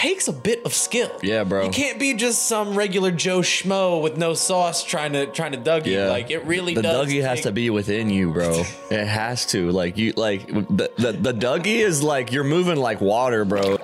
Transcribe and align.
takes 0.00 0.28
a 0.28 0.32
bit 0.32 0.64
of 0.64 0.72
skill. 0.72 1.10
Yeah, 1.22 1.44
bro. 1.44 1.64
You 1.64 1.70
can't 1.70 1.98
be 1.98 2.14
just 2.14 2.46
some 2.46 2.74
regular 2.74 3.10
Joe 3.10 3.40
schmo 3.40 4.02
with 4.02 4.16
no 4.16 4.32
sauce 4.32 4.82
trying 4.82 5.12
to 5.12 5.26
trying 5.26 5.52
to 5.52 5.58
Dougie. 5.58 5.88
Yeah, 5.88 6.08
Like 6.08 6.30
it 6.30 6.44
really 6.46 6.74
the 6.74 6.82
does. 6.82 7.06
Dougie 7.06 7.22
has 7.22 7.42
to 7.42 7.52
be 7.52 7.68
within 7.68 8.08
you, 8.08 8.32
bro. 8.32 8.64
it 8.90 9.06
has 9.06 9.44
to. 9.46 9.70
Like 9.70 9.98
you, 9.98 10.12
like 10.16 10.46
the, 10.46 10.90
the 10.96 11.12
the 11.12 11.32
Dougie 11.34 11.84
is 11.84 12.02
like 12.02 12.32
you're 12.32 12.44
moving 12.44 12.76
like 12.76 13.00
water, 13.00 13.44
bro. 13.44 13.76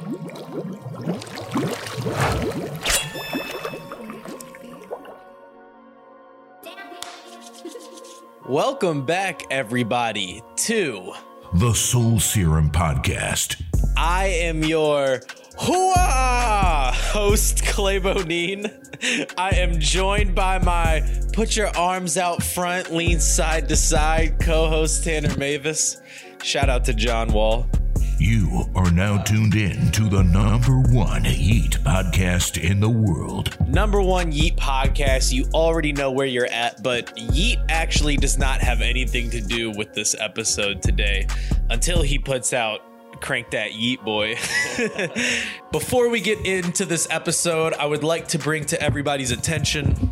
Welcome 8.49 9.05
back, 9.05 9.43
everybody, 9.51 10.41
to 10.57 11.13
The 11.55 11.75
Soul 11.75 12.21
Serum 12.21 12.71
Podcast. 12.71 13.61
I 13.97 14.27
am 14.29 14.63
your 14.63 15.21
hooah 15.59 16.93
host, 16.93 17.65
Clay 17.65 17.99
Bonine. 17.99 18.71
I 19.39 19.51
am 19.57 19.79
joined 19.81 20.35
by 20.35 20.59
my 20.59 21.03
put 21.33 21.57
your 21.57 21.69
arms 21.77 22.17
out 22.17 22.43
front, 22.43 22.93
lean 22.93 23.21
side 23.21 23.69
to 23.69 23.77
side 23.77 24.39
co-host 24.41 25.05
Tanner 25.05 25.37
Mavis. 25.37 26.01
Shout 26.43 26.69
out 26.69 26.85
to 26.85 26.95
John 26.95 27.33
Wall. 27.33 27.67
You 28.19 28.65
are 28.75 28.91
now 28.91 29.23
tuned 29.23 29.55
in 29.55 29.91
to 29.93 30.09
the 30.09 30.23
number 30.23 30.79
one 30.79 31.25
Yeet 31.25 31.79
podcast 31.83 32.59
in 32.59 32.81
the 32.81 32.89
world. 32.89 33.55
Number 33.69 34.01
one 34.01 34.33
Yeet 34.33 34.57
podcast. 34.57 35.33
You 35.33 35.45
already 35.53 35.93
know 35.93 36.11
where 36.11 36.27
you're 36.27 36.51
at, 36.51 36.83
but 36.83 37.15
Yeet 37.17 37.63
actually 37.69 38.17
does 38.17 38.39
not 38.39 38.61
have 38.63 38.81
anything 38.81 39.29
to 39.31 39.43
do 39.43 39.71
with 39.71 39.93
this 39.93 40.17
episode 40.19 40.81
today 40.81 41.27
until 41.69 42.01
he 42.01 42.19
puts 42.19 42.55
out 42.55 42.81
Crank 43.21 43.51
That 43.51 43.73
Yeet 43.73 44.05
Boy. 44.05 44.37
Before 45.73 46.09
we 46.09 46.21
get 46.21 46.45
into 46.47 46.85
this 46.85 47.07
episode, 47.11 47.75
I 47.75 47.87
would 47.87 48.05
like 48.05 48.29
to 48.29 48.39
bring 48.39 48.65
to 48.67 48.81
everybody's 48.81 49.31
attention 49.31 50.11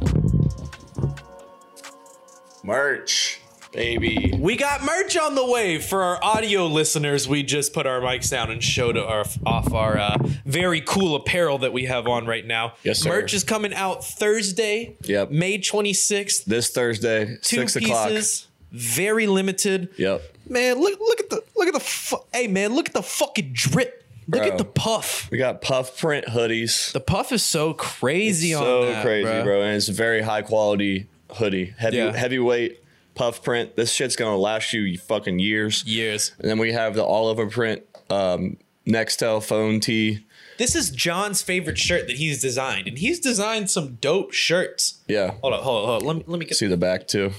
Merch, 2.63 3.41
baby. 3.73 4.33
we 4.41 4.57
got 4.57 4.83
merch 4.83 5.19
on 5.19 5.35
the 5.35 5.45
way 5.45 5.79
for 5.79 6.03
our 6.03 6.19
audio 6.25 6.67
listeners. 6.67 7.29
We 7.29 7.43
just 7.43 7.75
put 7.75 7.87
our 7.87 8.01
mics 8.01 8.31
down 8.31 8.51
and 8.51 8.65
showed 8.65 8.97
our, 8.97 9.27
off 9.45 9.75
our 9.75 9.99
uh, 9.99 10.17
very 10.47 10.81
cool 10.81 11.15
apparel 11.15 11.59
that 11.59 11.75
we 11.75 11.85
have 11.85 12.07
on 12.09 12.25
right 12.27 12.47
now. 12.47 12.73
Yes, 12.83 13.01
sir. 13.01 13.11
Merch 13.11 13.35
is 13.35 13.45
coming 13.45 13.75
out 13.75 14.03
Thursday, 14.03 14.97
Yep. 15.03 15.31
May 15.31 15.59
26th. 15.59 16.47
This 16.47 16.71
Thursday, 16.71 17.37
two 17.43 17.57
six 17.69 17.77
o'clock. 17.77 18.09
pieces, 18.09 18.49
very 18.73 19.27
limited. 19.27 19.91
Yep. 19.99 20.23
Man, 20.49 20.81
look 20.81 20.99
look 21.01 21.21
at 21.21 21.29
the 21.29 21.44
the 21.75 22.19
hey 22.33 22.47
man, 22.47 22.75
look 22.75 22.89
at 22.89 22.95
the 22.95 23.03
fucking 23.03 23.51
drip. 23.53 24.01
Look 24.27 24.41
Bro. 24.43 24.53
at 24.53 24.59
the 24.59 24.65
puff. 24.65 25.29
We 25.31 25.37
got 25.37 25.61
puff 25.61 25.99
print 25.99 26.25
hoodies. 26.27 26.93
The 26.93 27.01
puff 27.01 27.31
is 27.31 27.43
so 27.43 27.75
crazy 27.75 28.55
on 28.55 28.63
so 28.63 28.87
that, 28.87 29.05
crazy, 29.05 29.25
bro. 29.25 29.45
bro. 29.45 29.63
And 29.63 29.77
it's 29.77 29.89
a 29.91 29.93
very 29.93 30.23
high 30.23 30.41
quality 30.41 31.09
hoodie. 31.33 31.75
Heavy 31.77 31.99
Yeah. 31.99 32.17
heavyweight 32.17 32.83
puff 33.15 33.43
print. 33.43 33.77
This 33.77 33.93
shit's 33.93 34.17
gonna 34.17 34.39
last 34.39 34.73
you 34.73 34.97
fucking 34.99 35.41
years. 35.41 35.85
Years. 35.85 36.33
And 36.39 36.49
then 36.51 36.59
we 36.59 36.73
have 36.73 36.95
the 36.95 37.05
all 37.05 37.27
over 37.29 37.47
print 37.47 37.83
um 38.09 38.57
Nextel 38.87 39.43
phone 39.43 39.81
tee. 39.81 40.25
This 40.57 40.75
is 40.77 40.91
John's 40.91 41.43
favorite 41.43 41.79
shirt 41.79 42.07
that 42.07 42.17
he's 42.17 42.41
designed, 42.41 42.87
and 42.87 42.97
he's 42.99 43.19
designed 43.19 43.71
some 43.71 43.97
dope 44.01 44.33
shirts. 44.33 45.01
Yeah. 45.09 45.33
Hold 45.43 45.53
on, 45.55 45.63
hold 45.63 45.83
on, 45.83 45.87
hold 45.89 46.03
on. 46.03 46.07
Let 46.09 46.17
me 46.17 46.25
let 46.29 46.39
me 46.39 46.47
get. 46.47 46.57
See 46.57 46.67
the 46.67 46.77
back 46.77 47.09
too. 47.09 47.33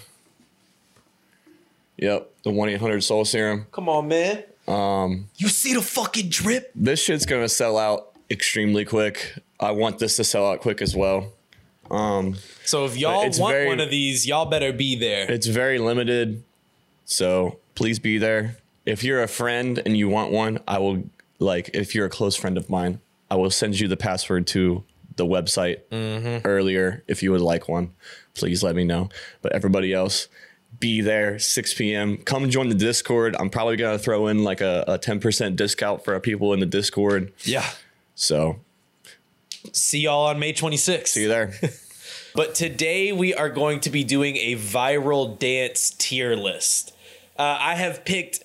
Yep, 1.98 2.30
the 2.46 2.52
one 2.52 2.70
eight 2.70 2.80
hundred 2.80 3.02
Soul 3.02 3.26
Serum. 3.26 3.68
Come 3.74 3.90
on, 3.90 4.08
man. 4.08 4.44
Um, 4.68 5.28
you 5.36 5.50
see 5.50 5.74
the 5.74 5.82
fucking 5.82 6.30
drip? 6.30 6.72
This 6.74 7.04
shit's 7.04 7.26
gonna 7.26 7.50
sell 7.50 7.78
out 7.78 8.14
extremely 8.32 8.86
quick. 8.86 9.36
I 9.60 9.72
want 9.72 10.00
this 10.00 10.16
to 10.18 10.24
sell 10.24 10.50
out 10.50 10.62
quick 10.62 10.82
as 10.82 10.96
well. 10.96 11.34
So 11.90 12.86
if 12.86 12.98
y'all 12.98 13.22
want 13.38 13.54
very- 13.54 13.68
one 13.68 13.80
of 13.80 13.90
these, 13.90 14.26
y'all 14.26 14.46
better 14.46 14.72
be 14.74 14.96
there. 14.96 15.30
It's 15.30 15.48
very 15.48 15.78
limited, 15.78 16.44
so 17.04 17.60
please 17.76 18.00
be 18.00 18.18
there. 18.18 18.58
If 18.86 19.04
you're 19.04 19.22
a 19.22 19.28
friend 19.28 19.82
and 19.86 19.98
you 19.98 20.08
want 20.10 20.32
one, 20.32 20.60
I 20.68 20.78
will 20.80 21.04
like. 21.40 21.72
If 21.74 21.94
you're 21.96 22.06
a 22.06 22.10
close 22.10 22.36
friend 22.36 22.58
of 22.58 22.70
mine, 22.70 23.00
I 23.30 23.36
will 23.36 23.52
send 23.52 23.80
you 23.80 23.88
the 23.88 23.98
password 23.98 24.48
to 24.48 24.84
the 25.16 25.26
website 25.26 25.80
earlier. 26.46 27.04
If 27.08 27.24
you 27.24 27.32
would 27.32 27.42
like 27.42 27.68
one, 27.70 27.92
please 28.34 28.64
let 28.64 28.76
me 28.76 28.84
know. 28.84 29.10
But 29.42 29.54
everybody 29.54 29.94
else, 29.94 30.28
be 30.80 31.02
there 31.02 31.38
6 31.40 31.74
p.m. 31.76 32.18
Come 32.18 32.50
join 32.50 32.70
the 32.70 32.76
Discord. 32.76 33.36
I'm 33.40 33.50
probably 33.50 33.76
gonna 33.78 34.00
throw 34.00 34.28
in 34.28 34.44
like 34.44 34.62
a, 34.62 34.84
a 34.88 35.00
10% 35.00 35.56
discount 35.56 36.04
for 36.04 36.14
our 36.14 36.20
people 36.20 36.54
in 36.54 36.60
the 36.60 36.66
Discord. 36.66 37.32
yeah. 37.44 37.66
So 38.16 38.60
See 39.74 40.00
y'all 40.02 40.28
on 40.28 40.40
May 40.40 40.54
26th. 40.54 41.08
see 41.08 41.24
you 41.24 41.28
there. 41.28 41.54
But 42.36 42.54
today 42.54 43.14
we 43.14 43.34
are 43.34 43.48
going 43.50 43.80
to 43.80 43.90
be 43.90 44.04
doing 44.04 44.36
a 44.36 44.56
viral 44.58 45.40
dance 45.40 45.90
tier 45.92 46.36
list. 46.36 46.94
Uh, 47.40 47.58
I 47.62 47.76
have 47.76 48.04
picked 48.04 48.44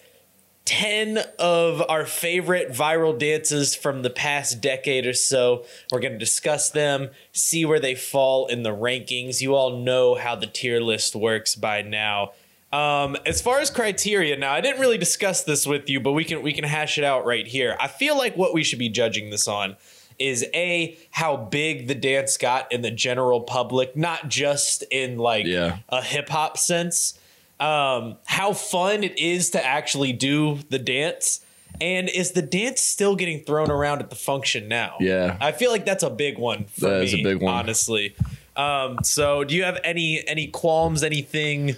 10 0.64 1.18
of 1.38 1.82
our 1.88 2.06
favorite 2.06 2.70
viral 2.70 3.18
dances 3.18 3.74
from 3.74 4.02
the 4.02 4.10
past 4.10 4.60
decade 4.60 5.06
or 5.06 5.12
so. 5.12 5.64
We're 5.90 6.00
going 6.00 6.12
to 6.12 6.18
discuss 6.18 6.70
them, 6.70 7.10
see 7.32 7.64
where 7.64 7.80
they 7.80 7.94
fall 7.94 8.46
in 8.46 8.62
the 8.62 8.70
rankings. 8.70 9.40
You 9.40 9.54
all 9.54 9.76
know 9.78 10.14
how 10.14 10.36
the 10.36 10.46
tier 10.46 10.80
list 10.80 11.16
works 11.16 11.54
by 11.56 11.82
now. 11.82 12.32
Um, 12.72 13.16
as 13.26 13.42
far 13.42 13.58
as 13.58 13.68
criteria, 13.68 14.36
now 14.36 14.52
I 14.52 14.60
didn't 14.60 14.80
really 14.80 14.98
discuss 14.98 15.42
this 15.42 15.66
with 15.66 15.90
you, 15.90 15.98
but 15.98 16.12
we 16.12 16.24
can 16.24 16.40
we 16.42 16.52
can 16.52 16.62
hash 16.62 16.98
it 16.98 17.04
out 17.04 17.26
right 17.26 17.46
here. 17.46 17.76
I 17.80 17.88
feel 17.88 18.16
like 18.16 18.36
what 18.36 18.54
we 18.54 18.62
should 18.62 18.78
be 18.78 18.88
judging 18.88 19.30
this 19.30 19.48
on 19.48 19.76
is 20.20 20.46
a 20.54 20.96
how 21.10 21.36
big 21.36 21.88
the 21.88 21.96
dance 21.96 22.36
got 22.36 22.70
in 22.70 22.82
the 22.82 22.90
general 22.92 23.40
public, 23.40 23.96
not 23.96 24.28
just 24.28 24.84
in 24.92 25.18
like 25.18 25.46
Yeah. 25.46 25.78
a 25.88 26.00
hip 26.00 26.28
hop 26.28 26.58
sense. 26.58 27.18
Um, 27.60 28.16
how 28.24 28.52
fun 28.54 29.04
it 29.04 29.18
is 29.18 29.50
to 29.50 29.64
actually 29.64 30.12
do 30.14 30.58
the 30.70 30.78
dance, 30.78 31.40
and 31.80 32.08
is 32.08 32.32
the 32.32 32.42
dance 32.42 32.80
still 32.80 33.14
getting 33.16 33.40
thrown 33.44 33.70
around 33.70 34.00
at 34.00 34.08
the 34.10 34.16
function 34.16 34.66
now? 34.66 34.96
Yeah. 34.98 35.36
I 35.40 35.52
feel 35.52 35.70
like 35.70 35.84
that's 35.84 36.02
a 36.02 36.08
big 36.10 36.38
one 36.38 36.64
for 36.64 36.88
That 36.88 37.00
me. 37.00 37.04
is 37.06 37.14
a 37.14 37.22
big 37.22 37.42
one. 37.42 37.52
honestly. 37.54 38.14
Um, 38.56 38.98
so 39.02 39.44
do 39.44 39.54
you 39.54 39.62
have 39.64 39.78
any 39.84 40.26
any 40.26 40.46
qualms, 40.48 41.02
anything 41.02 41.76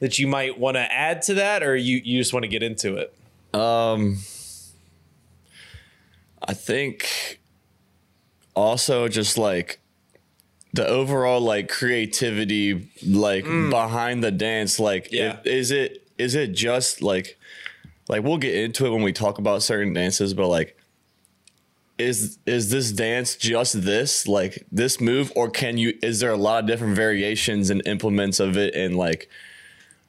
that 0.00 0.18
you 0.18 0.26
might 0.26 0.58
want 0.58 0.76
to 0.76 0.80
add 0.92 1.22
to 1.22 1.34
that, 1.34 1.62
or 1.62 1.74
you 1.74 2.00
you 2.04 2.18
just 2.20 2.32
want 2.34 2.42
to 2.44 2.48
get 2.48 2.62
into 2.62 2.96
it? 2.96 3.14
Um 3.58 4.18
I 6.46 6.52
think 6.54 7.40
also 8.54 9.08
just 9.08 9.38
like 9.38 9.80
the 10.74 10.86
overall 10.86 11.40
like 11.40 11.68
creativity 11.68 12.90
like 13.06 13.44
behind 13.44 14.22
the 14.24 14.30
dance 14.30 14.80
like 14.80 15.04
Mm. 15.10 15.12
Yeah. 15.12 15.36
i- 15.44 15.48
is 15.48 15.70
it 15.70 16.06
is 16.18 16.34
it 16.34 16.52
just 16.52 17.00
like 17.02 17.38
like 18.08 18.22
we'll 18.24 18.38
get 18.38 18.54
into 18.54 18.86
it 18.86 18.90
when 18.90 19.02
we 19.02 19.12
talk 19.12 19.38
about 19.38 19.62
certain 19.62 19.92
dances 19.92 20.34
but 20.34 20.48
like 20.48 20.76
is 21.96 22.38
is 22.44 22.70
this 22.70 22.90
dance 22.90 23.36
just 23.36 23.82
this 23.82 24.26
like 24.26 24.66
this 24.72 25.00
move 25.00 25.30
or 25.36 25.48
can 25.48 25.78
you 25.78 25.96
is 26.02 26.18
there 26.18 26.30
a 26.32 26.36
lot 26.36 26.64
of 26.64 26.66
different 26.68 26.96
variations 26.96 27.70
and 27.70 27.80
implements 27.86 28.40
of 28.40 28.56
it 28.56 28.74
and 28.74 28.96
like 28.96 29.28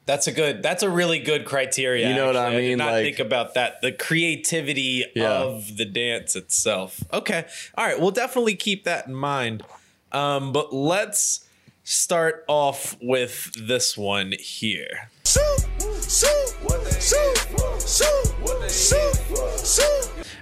That's 0.06 0.26
a 0.28 0.32
good. 0.32 0.62
That's 0.62 0.84
a 0.84 0.88
really 0.90 1.18
good 1.18 1.44
criteria. 1.44 2.08
You 2.08 2.14
know 2.14 2.26
what 2.28 2.36
I 2.36 2.44
actually. 2.46 2.60
mean? 2.62 2.78
did 2.78 2.84
not 2.84 2.92
Like- 2.92 3.04
think 3.06 3.18
about 3.18 3.54
that. 3.54 3.80
The 3.82 3.90
creativity 3.90 5.04
Yeah. 5.16 5.32
of 5.42 5.76
the 5.76 5.84
dance 5.84 6.36
itself. 6.36 7.02
Okay. 7.12 7.44
All 7.76 7.84
right. 7.84 7.98
We'll 8.00 8.12
definitely 8.12 8.54
keep 8.54 8.84
that 8.84 9.08
in 9.08 9.14
mind. 9.14 9.64
Um, 10.16 10.52
but 10.52 10.72
let's 10.72 11.46
start 11.84 12.42
off 12.48 12.96
with 13.02 13.52
this 13.54 13.98
one 13.98 14.32
here. 14.40 15.10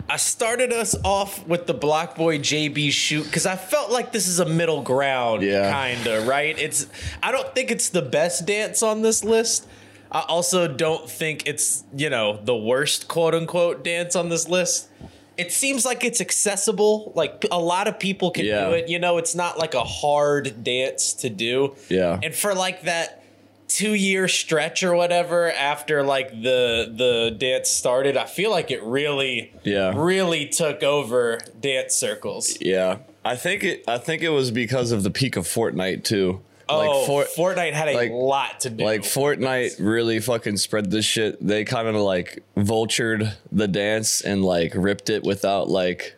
I 0.08 0.16
started 0.16 0.72
us 0.72 0.94
off 1.02 1.44
with 1.48 1.66
the 1.66 1.74
Block 1.74 2.14
Boy 2.14 2.38
JB 2.38 2.92
shoot 2.92 3.25
because 3.25 3.46
I 3.46 3.56
felt 3.56 3.90
like 3.90 4.12
this 4.12 4.28
is 4.28 4.38
a 4.38 4.44
middle 4.44 4.82
ground, 4.82 5.43
Yeah. 5.43 5.72
kinda, 5.72 6.20
right? 6.20 6.56
It's 6.56 6.87
I 7.20 7.32
don't 7.32 7.52
think 7.52 7.72
it's 7.72 7.88
the 7.88 8.02
best 8.02 8.46
dance 8.46 8.81
on 8.81 9.02
this 9.02 9.25
list. 9.25 9.66
I 10.12 10.20
also 10.20 10.69
don't 10.69 11.10
think 11.10 11.49
it's, 11.49 11.82
you 11.96 12.10
know, 12.10 12.38
the 12.44 12.54
worst 12.54 13.08
quote 13.08 13.34
unquote 13.34 13.82
dance 13.82 14.14
on 14.14 14.28
this 14.28 14.49
list. 14.49 14.88
It 15.36 15.52
seems 15.52 15.84
like 15.84 16.04
it's 16.04 16.20
accessible. 16.20 17.12
Like 17.14 17.44
a 17.50 17.58
lot 17.58 17.88
of 17.88 17.98
people 17.98 18.31
can 18.31 18.44
Yeah. 18.46 18.69
do 18.69 18.75
it. 18.75 18.88
You 18.88 18.98
know, 18.98 19.19
it's 19.19 19.34
not 19.34 19.58
like 19.58 19.75
a 19.75 19.84
hard 19.84 20.62
dance 20.62 21.12
to 21.14 21.31
do. 21.31 21.75
Yeah. 21.88 22.20
And 22.22 22.34
for 22.34 22.54
like 22.54 22.82
that 22.82 23.22
two 23.66 23.94
year 23.94 24.28
stretch 24.28 24.82
or 24.84 24.94
whatever 24.94 25.50
after 25.50 26.02
like 26.04 26.31
the 26.31 26.92
the 26.96 27.34
dance 27.36 27.69
started, 27.70 28.16
I 28.16 28.26
feel 28.26 28.50
like 28.50 28.70
it 28.70 28.82
really 28.82 29.52
Yeah. 29.64 29.92
really 29.96 30.46
took 30.46 30.82
over 30.82 31.40
dance 31.60 31.94
circles. 31.96 32.56
yeah 32.60 32.98
i 33.25 33.34
think 33.34 33.64
it 33.64 33.82
i 33.88 33.96
think 33.96 34.20
it 34.22 34.28
was 34.28 34.50
because 34.50 34.92
of 34.92 35.02
the 35.02 35.10
peak 35.10 35.34
of 35.37 35.44
fortnite 35.48 36.04
too 36.04 36.40
Oh, 36.69 37.05
Fort- 37.06 37.28
Fortnite 37.37 37.72
had 37.72 37.88
a 37.88 37.94
like- 37.94 38.11
lot 38.12 38.61
to 38.61 38.70
do. 38.70 38.84
Like 38.84 39.02
Fortnite 39.02 39.76
really 39.78 40.20
fucking 40.20 40.56
spread 40.56 40.90
this 40.90 41.05
shit. 41.05 41.44
They 41.46 41.64
kind 41.64 41.88
of 41.88 41.94
like 41.96 42.43
vultured 42.56 43.34
the 43.52 43.69
dance 43.69 44.20
and 44.20 44.44
like 44.44 44.72
ripped 44.75 45.11
it 45.11 45.22
without 45.25 45.69
like 45.69 46.14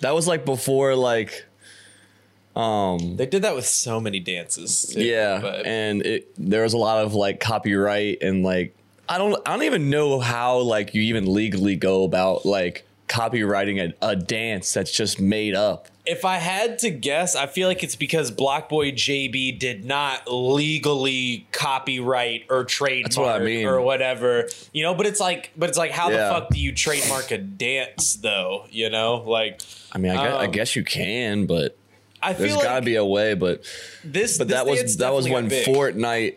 That 0.00 0.14
was 0.14 0.26
like 0.26 0.44
before 0.44 0.94
like 0.94 1.44
um 2.54 3.16
They 3.16 3.26
did 3.26 3.42
that 3.42 3.54
with 3.54 3.66
so 3.66 4.00
many 4.00 4.18
dances. 4.20 4.92
too, 4.94 5.04
yeah, 5.04 5.40
but 5.40 5.66
and 5.66 6.02
it 6.02 6.28
there 6.38 6.62
was 6.62 6.72
a 6.72 6.78
lot 6.78 7.04
of 7.04 7.14
like 7.14 7.38
copyright 7.40 8.22
and 8.22 8.42
like 8.42 8.74
I 9.08 9.18
don't 9.18 9.36
I 9.46 9.52
don't 9.52 9.64
even 9.64 9.90
know 9.90 10.18
how 10.20 10.58
like 10.60 10.94
you 10.94 11.02
even 11.02 11.32
legally 11.32 11.76
go 11.76 12.04
about 12.04 12.46
like 12.46 12.85
copywriting 13.08 13.94
a, 14.00 14.06
a 14.10 14.16
dance 14.16 14.72
that's 14.72 14.90
just 14.90 15.20
made 15.20 15.54
up. 15.54 15.88
if 16.04 16.24
I 16.24 16.36
had 16.36 16.78
to 16.80 16.90
guess, 16.90 17.34
I 17.36 17.46
feel 17.46 17.66
like 17.68 17.82
it's 17.82 17.96
because 17.96 18.30
Block 18.30 18.68
Boy 18.68 18.92
JB 18.92 19.58
did 19.58 19.84
not 19.84 20.30
legally 20.30 21.46
copyright 21.52 22.44
or 22.50 22.64
trademark 22.64 23.16
what 23.16 23.42
I 23.42 23.44
mean. 23.44 23.66
or 23.66 23.80
whatever. 23.80 24.48
You 24.72 24.82
know, 24.84 24.94
but 24.94 25.06
it's 25.06 25.20
like, 25.20 25.50
but 25.56 25.68
it's 25.68 25.78
like, 25.78 25.90
how 25.90 26.10
Yeah. 26.10 26.28
the 26.28 26.34
fuck 26.34 26.50
do 26.50 26.58
you 26.60 26.72
trademark 26.72 27.30
a 27.30 27.38
dance 27.38 28.14
though? 28.14 28.66
You 28.70 28.90
know, 28.90 29.16
like 29.26 29.60
I 29.92 29.98
mean, 29.98 30.12
I, 30.12 30.16
guess, 30.24 30.34
I 30.34 30.44
Um, 30.46 30.50
guess 30.52 30.76
you 30.76 30.84
can, 30.84 31.46
but 31.46 31.76
I 32.22 32.32
there's 32.32 32.50
feel 32.52 32.60
got 32.60 32.68
to 32.68 32.74
like 32.76 32.84
be 32.84 32.96
a 32.96 33.04
way. 33.04 33.34
But 33.34 33.62
this. 34.04 34.38
but 34.38 34.48
this 34.48 34.56
that 34.56 34.66
was 34.66 34.78
dance 34.80 34.96
that 34.96 35.12
was 35.12 35.26
definitely 35.26 35.42
when 35.42 35.48
big. 35.48 35.66
Fortnite 35.66 36.34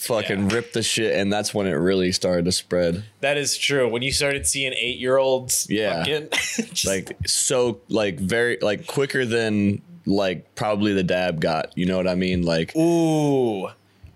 fucking 0.00 0.48
Yeah. 0.50 0.54
ripped 0.56 0.72
the 0.74 0.82
shit, 0.82 1.14
and 1.14 1.32
that's 1.32 1.52
when 1.54 1.66
it 1.66 1.72
really 1.74 2.12
started 2.12 2.44
to 2.46 2.52
spread. 2.52 3.04
That 3.20 3.36
is 3.36 3.56
true. 3.56 3.88
When 3.88 4.02
you 4.02 4.12
started 4.12 4.46
seeing 4.46 4.72
eight 4.72 4.98
year 4.98 5.16
olds, 5.18 5.66
Yeah. 5.70 5.98
fucking, 6.04 6.28
Like 6.86 7.16
so, 7.26 7.80
like 7.88 8.18
very 8.18 8.58
like 8.62 8.86
quicker 8.86 9.24
than 9.24 9.82
like 10.06 10.54
probably 10.54 10.92
the 10.94 11.02
dab 11.02 11.40
got. 11.40 11.76
You 11.76 11.86
know 11.86 11.96
what 11.96 12.08
I 12.08 12.14
mean? 12.14 12.42
Like 12.42 12.74
Ooh. 12.76 13.68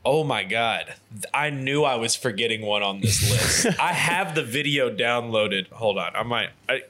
Oh 0.07 0.23
my 0.25 0.45
god. 0.45 0.95
I 1.33 1.49
knew 1.51 1.83
I 1.85 1.95
was 1.97 2.15
forgetting 2.15 2.63
one 2.63 2.83
on 2.83 3.01
this 3.01 3.23
list. 3.65 3.79
I 3.81 3.93
have 3.93 4.35
the 4.35 4.43
video 4.43 4.91
downloaded. 4.95 5.69
Hold 5.71 5.97
on. 5.99 6.15
I 6.15 6.23
might 6.23 6.51
I 6.69 6.83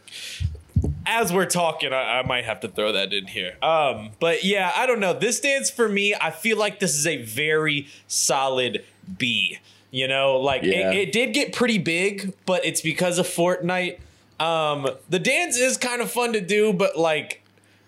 as 1.07 1.33
we're 1.33 1.47
talking, 1.47 1.93
I, 1.93 2.21
I 2.21 2.23
might 2.27 2.45
have 2.45 2.61
to 2.61 2.69
throw 2.69 2.93
that 2.93 3.13
in 3.13 3.27
here. 3.27 3.57
Um, 3.63 4.11
but 4.21 4.45
yeah, 4.45 4.73
I 4.77 4.87
don't 4.87 5.01
know. 5.01 5.13
This 5.13 5.41
dance 5.41 5.71
for 5.71 5.89
me, 5.89 6.15
I 6.21 6.31
feel 6.31 6.59
like 6.59 6.81
this 6.81 6.95
is 6.95 7.07
a 7.07 7.23
very 7.23 7.87
solid 8.09 8.85
B. 9.19 9.59
You 9.91 10.09
know, 10.09 10.39
like 10.39 10.63
Yeah. 10.63 10.91
it, 10.91 10.97
it 11.09 11.13
did 11.13 11.35
get 11.35 11.53
pretty 11.53 11.79
big, 11.79 12.35
but 12.47 12.65
it's 12.65 12.81
because 12.81 13.19
of 13.19 13.27
Fortnite. 13.27 13.99
Um, 14.41 14.89
the 15.09 15.21
dance 15.21 15.57
is 15.57 15.77
kind 15.77 16.03
of 16.03 16.11
fun 16.11 16.33
to 16.33 16.41
do, 16.41 16.73
but 16.73 16.99
like 16.99 17.43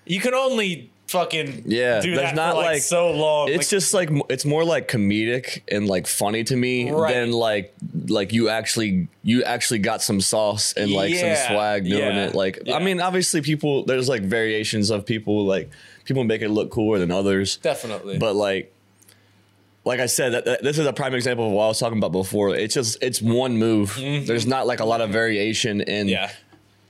you 0.05 0.21
can 0.21 0.33
only 0.35 0.91
fucking 1.09 1.63
Yeah, 1.67 2.01
do 2.01 2.15
there's 2.15 2.35
not 2.35 2.53
for 2.53 2.57
like, 2.59 2.67
like- 2.67 2.83
so 2.83 3.11
long. 3.13 3.49
it's 3.49 3.59
Like, 3.59 3.69
just 3.69 3.95
like 3.95 4.11
it's 4.29 4.45
more 4.45 4.65
like 4.65 4.89
comedic 4.89 5.63
and 5.69 5.87
like 5.87 6.07
funny 6.07 6.45
to 6.45 6.57
me 6.57 6.91
Right. 6.91 7.13
than 7.15 7.33
like 7.33 7.75
like 8.09 8.33
you 8.33 8.49
actually 8.49 9.09
you 9.23 9.45
actually 9.45 9.79
got 9.81 10.03
some 10.03 10.21
sauce 10.21 10.73
and 10.73 10.91
like 10.91 11.13
Yeah, 11.13 11.35
some 11.47 11.55
swag 11.55 11.85
doing 11.85 11.99
yeah, 12.17 12.27
it. 12.27 12.35
Like 12.35 12.61
yeah. 12.65 12.77
I 12.77 12.83
mean, 12.83 13.01
obviously 13.01 13.41
people 13.41 13.85
there's 13.85 14.09
like 14.09 14.23
variations 14.23 14.91
of 14.91 15.07
people 15.07 15.45
like 15.47 15.71
people 16.05 16.25
make 16.25 16.43
it 16.43 16.49
look 16.51 16.71
cooler 16.71 16.99
than 16.99 17.11
others. 17.11 17.57
Definitely. 17.59 18.19
But 18.19 18.35
like 18.35 18.73
like 19.85 20.01
I 20.01 20.07
said, 20.07 20.33
that, 20.33 20.45
that- 20.47 20.63
this 20.65 20.79
is 20.79 20.87
a 20.87 20.93
prime 20.93 21.15
example 21.15 21.47
of 21.47 21.53
what 21.53 21.65
I 21.65 21.69
was 21.69 21.79
talking 21.79 21.99
about 21.99 22.11
before. 22.13 22.55
It's 22.57 22.75
just 22.75 22.99
it's 23.01 23.23
one 23.23 23.57
move. 23.57 23.95
There's 23.97 24.47
not 24.47 24.67
like 24.67 24.81
a 24.81 24.85
lot 24.85 25.01
of 25.01 25.11
variation 25.11 25.81
in 25.81 26.07
Mm-hmm. 26.07 26.09
yeah. 26.09 26.31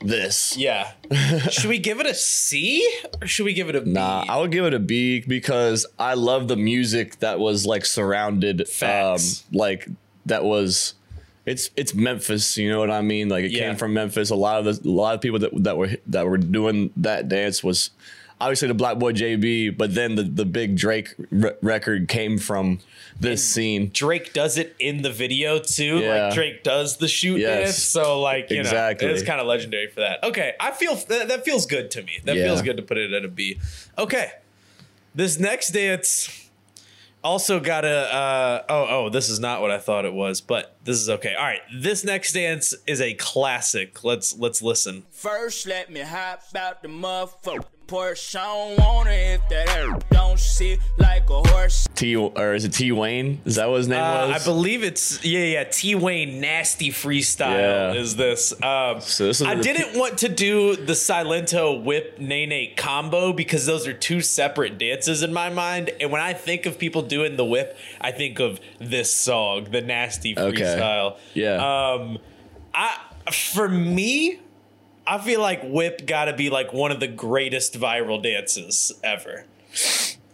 This. 0.00 0.56
Yeah. 0.56 0.92
should 1.50 1.68
we 1.70 1.78
give 1.78 2.00
it 2.00 2.06
a 2.06 2.14
C 2.14 2.86
or 3.20 3.26
should 3.26 3.44
we 3.44 3.54
give 3.54 3.68
it 3.68 3.76
a 3.76 3.80
B? 3.80 3.92
Nah, 3.92 4.24
I 4.28 4.38
would 4.38 4.52
give 4.52 4.64
it 4.64 4.74
a 4.74 4.78
B 4.78 5.20
because 5.26 5.86
I 5.98 6.14
love 6.14 6.48
the 6.48 6.56
music 6.56 7.18
that 7.20 7.38
was 7.38 7.66
like 7.66 7.84
surrounded, 7.84 8.68
Facts. 8.68 9.44
um, 9.52 9.58
like 9.58 9.88
that 10.26 10.44
was. 10.44 10.94
It's 11.44 11.70
it's 11.76 11.94
Memphis, 11.94 12.56
you 12.56 12.68
know 12.68 12.80
what 12.80 12.90
I 12.90 13.02
mean? 13.02 13.28
Like 13.28 13.44
it 13.44 13.52
Yeah. 13.52 13.68
came 13.68 13.76
from 13.76 13.94
Memphis. 13.94 14.30
A 14.30 14.34
lot 14.34 14.58
of 14.58 14.82
the 14.82 14.88
a 14.88 14.90
lot 14.90 15.14
of 15.14 15.20
people 15.20 15.38
that 15.38 15.50
that 15.62 15.76
were 15.76 15.90
that 16.08 16.26
were 16.26 16.38
doing 16.38 16.90
that 16.96 17.28
dance 17.28 17.62
was 17.62 17.90
obviously 18.40 18.68
the 18.68 18.74
Block 18.74 18.98
Boy 18.98 19.12
JB, 19.12 19.76
but 19.76 19.94
then 19.94 20.14
the 20.14 20.22
the 20.22 20.44
big 20.44 20.76
Drake 20.76 21.14
re- 21.30 21.52
record 21.62 22.08
came 22.08 22.38
from 22.38 22.80
this 23.18 23.46
scene. 23.46 23.90
Drake 23.94 24.32
does 24.34 24.58
it 24.58 24.76
in 24.78 25.02
the 25.02 25.10
video 25.10 25.58
too. 25.58 25.98
Yeah. 26.00 26.26
Like 26.26 26.34
Drake 26.34 26.62
does 26.62 26.98
the 26.98 27.08
shoot 27.08 27.38
Yes. 27.40 27.64
dance. 27.64 27.78
So 27.82 28.20
like, 28.20 28.50
you 28.50 28.60
Exactly. 28.60 29.08
know, 29.08 29.14
it's 29.14 29.22
kind 29.22 29.40
of 29.40 29.46
legendary 29.46 29.88
for 29.88 30.00
that. 30.00 30.22
Okay. 30.22 30.52
I 30.60 30.70
feel 30.72 30.94
that, 30.96 31.28
that 31.28 31.44
feels 31.44 31.64
good 31.66 31.90
to 31.92 32.02
me. 32.02 32.18
That 32.24 32.36
Yeah. 32.36 32.44
feels 32.44 32.60
good 32.62 32.76
to 32.76 32.82
put 32.82 32.98
it 32.98 33.12
at 33.12 33.24
a 33.24 33.28
B. 33.28 33.58
Okay. 33.96 34.32
This 35.14 35.38
next 35.38 35.70
dance 35.70 36.28
also 37.24 37.58
got 37.58 37.84
a 37.84 37.88
uh 38.14 38.62
oh 38.68 38.86
oh 38.88 39.08
this 39.08 39.28
is 39.30 39.40
not 39.40 39.60
what 39.62 39.70
I 39.70 39.78
thought 39.78 40.04
it 40.04 40.12
was, 40.12 40.40
but 40.42 40.76
this 40.84 40.96
is 40.98 41.08
okay. 41.08 41.34
All 41.34 41.42
right. 41.44 41.62
This 41.74 42.04
next 42.04 42.34
dance 42.34 42.74
is 42.86 43.00
a 43.00 43.14
classic. 43.14 44.04
Let's 44.04 44.36
let's 44.38 44.60
listen. 44.60 45.04
First, 45.10 45.66
let 45.66 45.90
me 45.90 46.00
hop 46.00 46.42
out 46.54 46.82
the 46.82 46.88
motherfucker. 46.88 47.64
Porsche, 47.86 48.36
I 48.36 48.44
don't 48.44 48.78
want 48.78 49.08
it 49.08 49.40
if 49.40 49.48
that 49.48 50.04
don't 50.10 50.38
sit 50.38 50.80
like 50.98 51.30
a 51.30 51.40
horse. 51.48 51.86
T 51.94 52.16
or 52.16 52.54
is 52.54 52.64
it 52.64 52.72
T 52.72 52.90
Wayne? 52.92 53.40
Is 53.44 53.54
that 53.56 53.68
what 53.70 53.76
his 53.78 53.88
name 53.88 54.00
Uh, 54.02 54.28
was? 54.28 54.42
I 54.42 54.44
believe 54.44 54.82
it's 54.82 55.24
yeah 55.24 55.44
yeah 55.44 55.64
T 55.64 55.94
Wayne 55.94 56.40
nasty 56.40 56.90
freestyle 56.90 57.94
Yeah. 57.94 58.00
is 58.00 58.16
this. 58.16 58.52
Um, 58.62 59.00
So 59.00 59.26
this 59.26 59.40
is 59.40 59.46
I 59.46 59.54
didn't 59.54 59.96
want 59.98 60.18
to 60.18 60.28
do 60.28 60.74
the 60.76 60.92
Silento 60.94 61.80
Whip 61.82 62.18
NaeNae 62.18 62.76
combo 62.76 63.32
because 63.32 63.66
those 63.66 63.86
are 63.86 63.92
two 63.94 64.20
separate 64.20 64.78
dances 64.78 65.22
in 65.22 65.32
my 65.32 65.48
mind. 65.48 65.90
And 66.00 66.10
when 66.10 66.20
I 66.20 66.32
think 66.32 66.66
of 66.66 66.78
people 66.78 67.02
doing 67.02 67.36
the 67.36 67.44
whip, 67.44 67.76
I 68.00 68.10
think 68.10 68.40
of 68.40 68.60
this 68.80 69.14
song, 69.14 69.68
the 69.70 69.80
nasty 69.80 70.36
Okay. 70.36 70.60
freestyle. 70.62 71.16
Yeah. 71.34 71.54
Um, 71.92 72.18
I 72.74 72.96
for 73.32 73.68
me, 73.68 74.38
I 75.06 75.18
feel 75.18 75.40
like 75.40 75.62
whip 75.62 76.06
got 76.06 76.26
to 76.26 76.32
be 76.32 76.50
like 76.50 76.72
one 76.72 76.90
of 76.90 77.00
the 77.00 77.06
greatest 77.08 77.78
viral 77.78 78.22
dances 78.22 78.92
ever. 79.04 79.44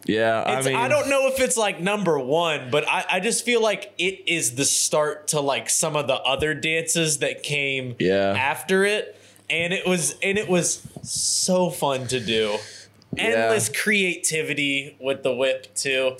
yeah, 0.06 0.42
I 0.42 0.50
It's- 0.52 0.66
mean, 0.66 0.76
I 0.76 0.88
don't 0.88 1.08
know 1.08 1.28
if 1.28 1.38
it's 1.40 1.56
like 1.56 1.80
number 1.80 2.19
one, 2.19 2.70
but 2.70 2.88
I, 2.88 3.04
I 3.10 3.20
just 3.20 3.44
feel 3.44 3.60
like 3.62 3.92
it 3.98 4.20
is 4.26 4.54
the 4.54 4.64
start 4.64 5.28
to 5.28 5.40
like 5.40 5.69
some 5.70 5.94
of 5.96 6.06
the 6.06 6.14
other 6.16 6.54
dances 6.54 7.19
that 7.19 7.42
came 7.42 7.96
Yeah. 7.98 8.34
after 8.36 8.84
it. 8.84 9.16
And 9.50 9.72
it 9.74 9.86
was 9.86 10.14
and 10.22 10.38
it 10.38 10.48
was 10.48 10.80
so 11.02 11.69
fun 11.69 12.06
to 12.06 12.19
do. 12.20 12.56
Endless 13.19 13.69
creativity 13.69 14.96
with 14.98 15.22
the 15.22 15.34
whip 15.34 15.74
too. 15.74 16.16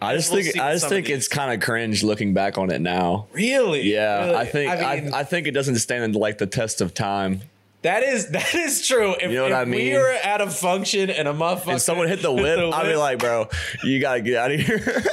I 0.00 0.14
just 0.14 0.30
We'll 0.32 0.42
think 0.44 0.58
I 0.60 0.72
just 0.72 0.88
think 0.88 1.08
it's 1.08 1.26
kind 1.26 1.52
of 1.52 1.60
cringe 1.66 2.04
looking 2.04 2.32
back 2.34 2.58
on 2.58 2.70
it 2.70 2.80
now. 2.80 3.26
Really? 3.32 3.90
Yeah, 3.92 4.26
Really? 4.26 4.36
I 4.36 4.44
think 4.44 4.70
I, 4.70 5.00
mean, 5.00 5.14
I, 5.14 5.24
think 5.24 5.46
it 5.46 5.52
doesn't 5.52 5.76
stand 5.76 6.14
like 6.14 6.38
the 6.38 6.46
test 6.46 6.80
of 6.80 6.94
time. 6.94 7.42
That 7.86 8.02
is 8.02 8.28
that 8.30 8.54
is 8.54 8.86
true. 8.86 9.14
If, 9.14 9.30
You 9.30 9.36
know 9.36 9.42
what 9.44 9.52
if 9.52 9.58
I 9.58 9.64
we 9.64 9.70
mean? 9.70 9.94
were 9.94 10.10
at 10.10 10.40
a 10.40 10.50
function 10.50 11.08
and 11.10 11.26
a 11.28 11.32
motherfucker 11.32 11.72
And 11.72 11.80
someone 11.82 12.08
hit 12.08 12.20
the 12.22 12.32
whip, 12.42 12.58
I'd 12.74 12.86
be 12.88 12.96
like, 12.96 13.18
bro, 13.18 13.48
you 13.82 14.00
gotta 14.00 14.20
get 14.20 14.36
out 14.36 14.50
of 14.52 14.60
here. 14.60 15.04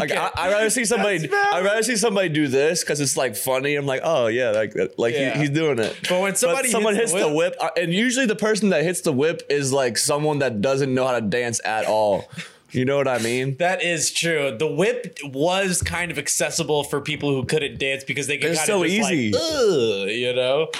like, 0.00 0.10
I, 0.10 0.30
I'd 0.36 0.50
rather 0.52 0.70
see 0.70 0.84
somebody. 0.84 1.28
I'd 1.32 1.64
rather 1.64 1.82
see 1.82 1.96
somebody 1.96 2.28
do 2.28 2.48
this 2.48 2.82
because 2.82 3.00
it's 3.00 3.16
like 3.16 3.36
funny. 3.36 3.76
I'm 3.76 3.86
like, 3.86 4.00
oh 4.02 4.26
yeah, 4.26 4.50
like 4.50 4.74
like 4.98 5.14
Yeah. 5.14 5.34
he, 5.34 5.40
he's 5.40 5.50
doing 5.50 5.78
it. 5.78 5.96
But 6.08 6.20
when 6.20 6.34
somebody 6.34 6.68
someone 6.70 6.94
hits 6.94 7.12
hits, 7.12 7.22
the 7.22 7.28
the 7.28 7.34
whip, 7.34 7.54
and 7.76 7.92
usually 7.92 8.26
the 8.26 8.34
person 8.36 8.70
that 8.70 8.82
hits 8.82 9.02
the 9.02 9.12
whip 9.12 9.42
is 9.48 9.72
like 9.72 9.96
someone 9.96 10.40
that 10.40 10.60
doesn't 10.60 10.92
know 10.92 11.06
how 11.06 11.12
to 11.14 11.20
dance 11.20 11.60
at 11.64 11.86
all. 11.86 12.28
You 12.72 12.84
know 12.84 12.96
what 12.96 13.06
I 13.06 13.18
mean? 13.18 13.56
That 13.58 13.84
is 13.84 14.10
true. 14.10 14.56
The 14.58 14.66
whip 14.66 15.18
was 15.22 15.80
kind 15.80 16.10
of 16.10 16.18
accessible 16.18 16.82
for 16.82 17.00
people 17.00 17.32
who 17.32 17.44
couldn't 17.44 17.78
dance 17.78 18.02
because 18.02 18.26
they 18.26 18.36
could 18.36 18.50
It's 18.50 18.58
kind 18.58 18.66
so 18.66 18.84
easy. 18.84 19.30
like, 19.30 19.40
Ugh, 19.40 20.08
you 20.08 20.34
know. 20.34 20.70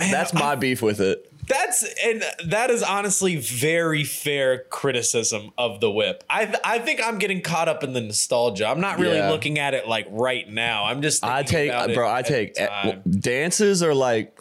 Man, 0.00 0.10
That's 0.10 0.32
my 0.34 0.54
beef 0.56 0.82
with 0.82 1.00
it. 1.00 1.26
That's 1.46 1.84
and 2.04 2.22
that 2.46 2.70
is 2.70 2.82
honestly 2.82 3.36
very 3.36 4.04
fair 4.04 4.64
criticism 4.70 5.50
of 5.58 5.80
the 5.80 5.90
whip. 5.90 6.22
I 6.30 6.54
I 6.64 6.78
think 6.78 7.00
I'm 7.04 7.18
getting 7.18 7.40
caught 7.42 7.68
up 7.68 7.82
in 7.82 7.92
the 7.92 8.00
nostalgia. 8.00 8.66
I'm 8.66 8.80
not 8.80 8.98
really 9.00 9.16
Yeah. 9.16 9.30
looking 9.30 9.58
at 9.58 9.74
it 9.74 9.88
like 9.88 10.06
right 10.10 10.48
now. 10.48 10.84
I'm 10.84 11.02
just 11.02 11.24
I 11.24 11.42
take, 11.42 11.70
about 11.70 11.90
it 11.90 11.94
bro. 11.94 12.08
I 12.10 12.22
take 12.22 12.52
eh, 12.58 12.96
dances 13.08 13.82
are 13.82 13.94
like, 13.94 14.40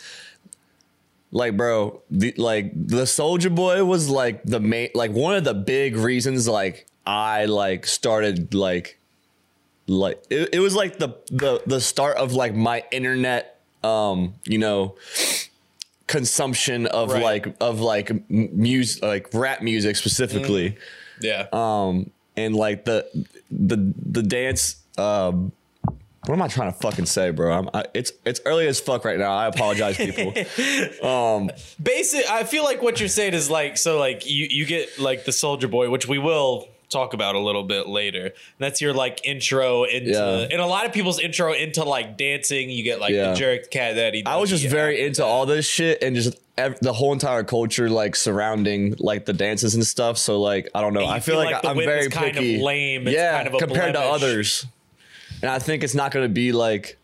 like, 1.31 1.57
bro. 1.57 2.01
The, 2.11 2.33
like 2.37 2.71
the 2.75 3.03
Soulja 3.03 3.53
Boy 3.53 3.83
was 3.83 4.07
like 4.09 4.43
the 4.43 4.59
main, 4.59 4.89
like 4.93 5.11
one 5.11 5.35
of 5.35 5.43
the 5.43 5.55
big 5.55 5.95
reasons. 5.95 6.47
Like 6.47 6.85
I 7.07 7.45
like 7.45 7.87
started 7.87 8.53
like, 8.53 8.99
like 9.87 10.23
it, 10.29 10.49
it 10.53 10.59
was 10.59 10.75
like 10.75 10.99
the 10.99 11.09
the 11.31 11.63
the 11.65 11.81
start 11.81 12.17
of 12.17 12.33
like 12.33 12.53
my 12.53 12.83
internet, 12.91 13.59
um, 13.83 14.35
you 14.45 14.59
know, 14.59 14.95
consumption 16.09 16.87
of 16.87 17.11
Right. 17.11 17.23
like 17.23 17.55
of 17.61 17.79
like 17.79 18.29
music, 18.29 19.03
like 19.03 19.29
rap 19.33 19.61
music 19.61 19.95
specifically 19.95 20.75
yeah. 21.21 21.45
um 21.53 22.09
and 22.35 22.55
like 22.55 22.83
the 22.83 23.05
the 23.51 23.77
the 24.11 24.23
dance 24.23 24.75
um 24.97 25.51
what 26.25 26.33
am 26.35 26.41
I 26.41 26.47
trying 26.49 26.71
to 26.71 26.77
fucking 26.77 27.05
say, 27.05 27.31
bro? 27.31 27.51
I'm, 27.57 27.69
I, 27.73 27.85
it's 27.93 28.11
it's 28.25 28.41
early 28.45 28.67
as 28.67 28.79
fuck 28.79 29.05
right 29.05 29.17
now. 29.17 29.31
I 29.31 29.47
apologize, 29.47 29.95
people. 29.97 30.33
Um, 31.01 31.49
Basic. 31.81 32.29
I 32.29 32.43
feel 32.43 32.63
like 32.65 32.81
what 32.81 32.99
you're 32.99 33.07
saying 33.09 33.33
is 33.33 33.49
like 33.49 33.77
so 33.77 33.97
like 33.97 34.29
you 34.29 34.45
you 34.49 34.65
get 34.65 34.99
like 34.99 35.23
the 35.23 35.31
Soulja 35.31 35.71
Boy, 35.71 35.89
which 35.89 36.07
we 36.07 36.17
will 36.19 36.67
talk 36.89 37.13
about 37.13 37.35
a 37.35 37.39
little 37.39 37.63
bit 37.63 37.87
later. 37.87 38.31
That's 38.57 38.81
your 38.81 38.93
like 38.93 39.21
intro 39.25 39.83
into 39.83 40.09
Yeah. 40.11 40.47
and 40.51 40.59
a 40.59 40.65
lot 40.65 40.85
of 40.85 40.91
people's 40.93 41.19
intro 41.19 41.53
into 41.53 41.83
like 41.83 42.17
dancing. 42.17 42.69
You 42.69 42.83
get 42.83 42.99
like 42.99 43.13
Yeah. 43.13 43.31
the 43.31 43.35
jerk 43.37 43.69
cat 43.71 43.95
daddy. 43.95 44.23
I 44.25 44.37
was 44.37 44.49
just 44.49 44.65
very 44.65 45.05
into 45.05 45.23
all 45.23 45.45
this 45.45 45.67
shit 45.67 46.01
and 46.03 46.15
just 46.15 46.37
ev- 46.57 46.79
the 46.81 46.91
whole 46.93 47.13
entire 47.13 47.43
culture 47.43 47.89
like 47.89 48.15
surrounding 48.15 48.95
like 48.99 49.25
the 49.25 49.33
dances 49.33 49.75
and 49.75 49.85
stuff. 49.85 50.17
So 50.17 50.41
like 50.41 50.69
I 50.73 50.81
don't 50.81 50.93
know. 50.93 51.05
I 51.05 51.19
feel, 51.19 51.35
feel 51.35 51.43
like, 51.45 51.53
like 51.53 51.61
the 51.61 51.69
I'm 51.69 51.77
very 51.77 52.09
kind 52.09 52.29
of 52.29 52.33
picky. 52.35 52.61
lame. 52.61 53.07
It's 53.07 53.15
yeah, 53.15 53.37
kind 53.37 53.47
of 53.47 53.53
a 53.53 53.57
compared 53.59 53.93
to 53.93 54.01
others, 54.01 54.65
and 55.41 55.49
I 55.51 55.59
think 55.59 55.83
it's 55.83 55.95
not 55.95 56.11
going 56.11 56.25
to 56.25 56.33
be 56.33 56.51
like 56.51 56.97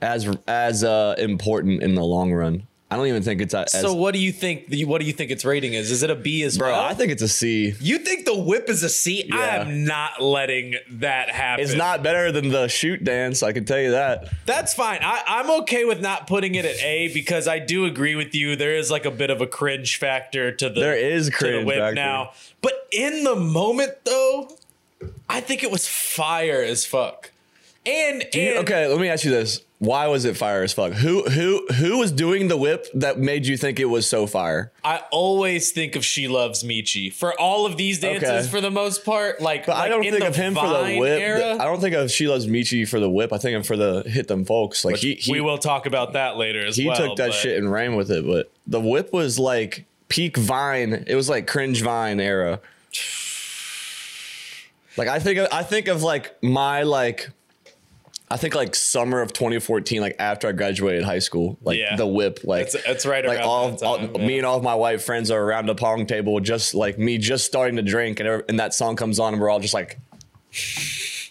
as 0.00 0.28
as 0.46 0.82
uh, 0.84 1.14
important 1.18 1.82
in 1.82 1.94
the 1.94 2.04
long 2.04 2.32
run. 2.32 2.66
I 2.90 2.96
don't 2.96 3.06
even 3.06 3.22
think 3.22 3.42
it's 3.42 3.52
a- 3.52 3.66
as 3.72 3.72
So 3.82 3.92
what 3.92 4.14
do 4.14 4.18
you 4.18 4.32
think? 4.32 4.64
What 4.86 5.00
do 5.02 5.06
you 5.06 5.12
think 5.12 5.30
its 5.30 5.44
rating 5.44 5.74
is? 5.74 5.90
Is 5.90 6.02
it 6.02 6.08
a 6.08 6.14
B 6.14 6.42
as 6.42 6.56
bro. 6.56 6.70
well? 6.72 6.80
I 6.80 6.94
think 6.94 7.12
it's 7.12 7.20
a 7.20 7.28
C. 7.28 7.74
you 7.80 7.98
think 7.98 8.24
the 8.24 8.34
whip 8.34 8.70
is 8.70 8.82
a 8.82 8.88
C? 8.88 9.24
Yeah. 9.28 9.36
I'm 9.60 9.84
not 9.84 10.22
letting 10.22 10.76
that 10.92 11.28
happen. 11.28 11.62
It's 11.64 11.74
not 11.74 12.02
better 12.02 12.32
than 12.32 12.48
the 12.48 12.66
shoot 12.68 13.04
dance. 13.04 13.42
I 13.42 13.52
can 13.52 13.66
tell 13.66 13.78
you 13.78 13.90
that. 13.90 14.28
That's 14.46 14.72
fine. 14.72 15.00
I, 15.02 15.22
I'm 15.26 15.50
okay 15.62 15.84
with 15.84 16.00
not 16.00 16.26
putting 16.26 16.54
it 16.54 16.64
at 16.64 16.82
A 16.82 17.12
because 17.12 17.46
I 17.46 17.58
do 17.58 17.84
agree 17.84 18.14
with 18.14 18.34
you. 18.34 18.56
There 18.56 18.74
is 18.74 18.90
like 18.90 19.04
a 19.04 19.10
bit 19.10 19.28
of 19.28 19.42
a 19.42 19.46
cringe 19.46 19.98
factor 19.98 20.50
to 20.52 20.70
the 20.70 20.80
There 20.80 20.96
is 20.96 21.28
cringe 21.28 21.66
whip 21.66 21.76
factor. 21.78 21.94
now. 21.94 22.32
But 22.62 22.72
in 22.90 23.22
the 23.24 23.36
moment 23.36 23.92
though, 24.04 24.56
I 25.28 25.42
think 25.42 25.62
it 25.62 25.70
was 25.70 25.86
fire 25.86 26.62
as 26.62 26.86
fuck. 26.86 27.32
And, 27.86 28.24
Do 28.30 28.40
you- 28.40 28.54
okay, 28.58 28.86
let 28.86 29.00
me 29.00 29.08
ask 29.08 29.24
you 29.24 29.30
this: 29.30 29.62
Why 29.78 30.08
was 30.08 30.24
it 30.26 30.36
fire 30.36 30.62
as 30.62 30.72
fuck? 30.74 30.92
Who 30.92 31.22
who 31.30 31.66
who 31.74 31.96
was 31.98 32.12
doing 32.12 32.48
the 32.48 32.56
whip 32.56 32.86
that 32.92 33.18
made 33.18 33.46
you 33.46 33.56
think 33.56 33.80
it 33.80 33.86
was 33.86 34.06
so 34.06 34.26
fire? 34.26 34.72
I 34.84 35.02
always 35.10 35.70
think 35.72 35.96
of 35.96 36.04
She 36.04 36.28
Loves 36.28 36.62
Michi 36.64 37.10
for 37.10 37.38
all 37.40 37.64
of 37.64 37.76
these 37.78 38.00
dances 38.00 38.28
Okay. 38.30 38.46
for 38.48 38.60
the 38.60 38.70
most 38.70 39.04
part. 39.06 39.40
Like, 39.40 39.64
But 39.64 39.76
I 39.76 39.88
don't 39.88 40.04
in 40.04 40.12
think 40.12 40.24
of 40.24 40.36
him 40.36 40.54
for 40.54 40.66
the 40.68 40.98
whip. 40.98 41.20
Era, 41.22 41.54
I 41.54 41.64
don't 41.64 41.80
think 41.80 41.94
of 41.94 42.10
She 42.10 42.28
Loves 42.28 42.46
Michi 42.46 42.86
for 42.86 43.00
the 43.00 43.08
whip. 43.08 43.32
I 43.32 43.38
think 43.38 43.56
of 43.56 43.66
for 43.66 43.76
the 43.76 44.02
hit 44.06 44.28
them 44.28 44.44
folks. 44.44 44.84
Like 44.84 44.96
he 44.96 45.14
he, 45.14 45.32
we 45.32 45.40
will 45.40 45.58
talk 45.58 45.86
about 45.86 46.12
that 46.12 46.36
later 46.36 46.66
as 46.66 46.76
he 46.76 46.86
well. 46.88 46.96
took 46.96 47.16
that 47.16 47.32
shit 47.32 47.56
and 47.56 47.70
ran 47.72 47.94
with 47.96 48.10
it. 48.10 48.26
But 48.26 48.50
the 48.66 48.80
whip 48.80 49.12
was 49.14 49.38
like 49.38 49.86
peak 50.08 50.36
Vine. 50.36 51.04
It 51.06 51.14
was 51.14 51.30
like 51.30 51.46
cringe 51.46 51.80
Vine 51.82 52.20
era. 52.20 52.60
Like 54.96 55.08
I 55.08 55.20
think 55.20 55.38
of, 55.38 55.48
I 55.52 55.62
think 55.62 55.88
of 55.88 56.02
like 56.02 56.42
my 56.42 56.82
like. 56.82 57.30
I 58.30 58.36
think 58.36 58.54
like 58.54 58.74
summer 58.74 59.20
of 59.22 59.32
2014, 59.32 60.00
like 60.02 60.16
after 60.18 60.48
I 60.48 60.52
graduated 60.52 61.02
high 61.04 61.18
school, 61.18 61.56
like 61.62 61.78
Yeah. 61.78 61.96
the 61.96 62.06
whip, 62.06 62.40
like 62.44 62.66
That's- 62.66 62.84
that's 62.86 63.06
right 63.06 63.24
Like 63.24 63.38
around 63.38 63.46
all, 63.48 63.70
that 63.70 63.82
all 63.82 63.96
time, 63.98 64.26
me 64.26 64.36
and 64.36 64.46
all 64.46 64.58
of 64.58 64.62
my 64.62 64.74
white 64.74 65.00
friends 65.00 65.30
are 65.30 65.42
around 65.42 65.66
the 65.66 65.74
pong 65.74 66.04
table, 66.06 66.38
just 66.40 66.74
like 66.74 66.98
me, 66.98 67.16
just 67.18 67.46
starting 67.46 67.76
to 67.76 67.82
drink, 67.82 68.20
and, 68.20 68.42
and 68.48 68.60
that 68.60 68.74
song 68.74 68.96
comes 68.96 69.18
on, 69.18 69.32
and 69.32 69.40
we're 69.42 69.48
all 69.48 69.60
just 69.60 69.72
like, 69.74 69.98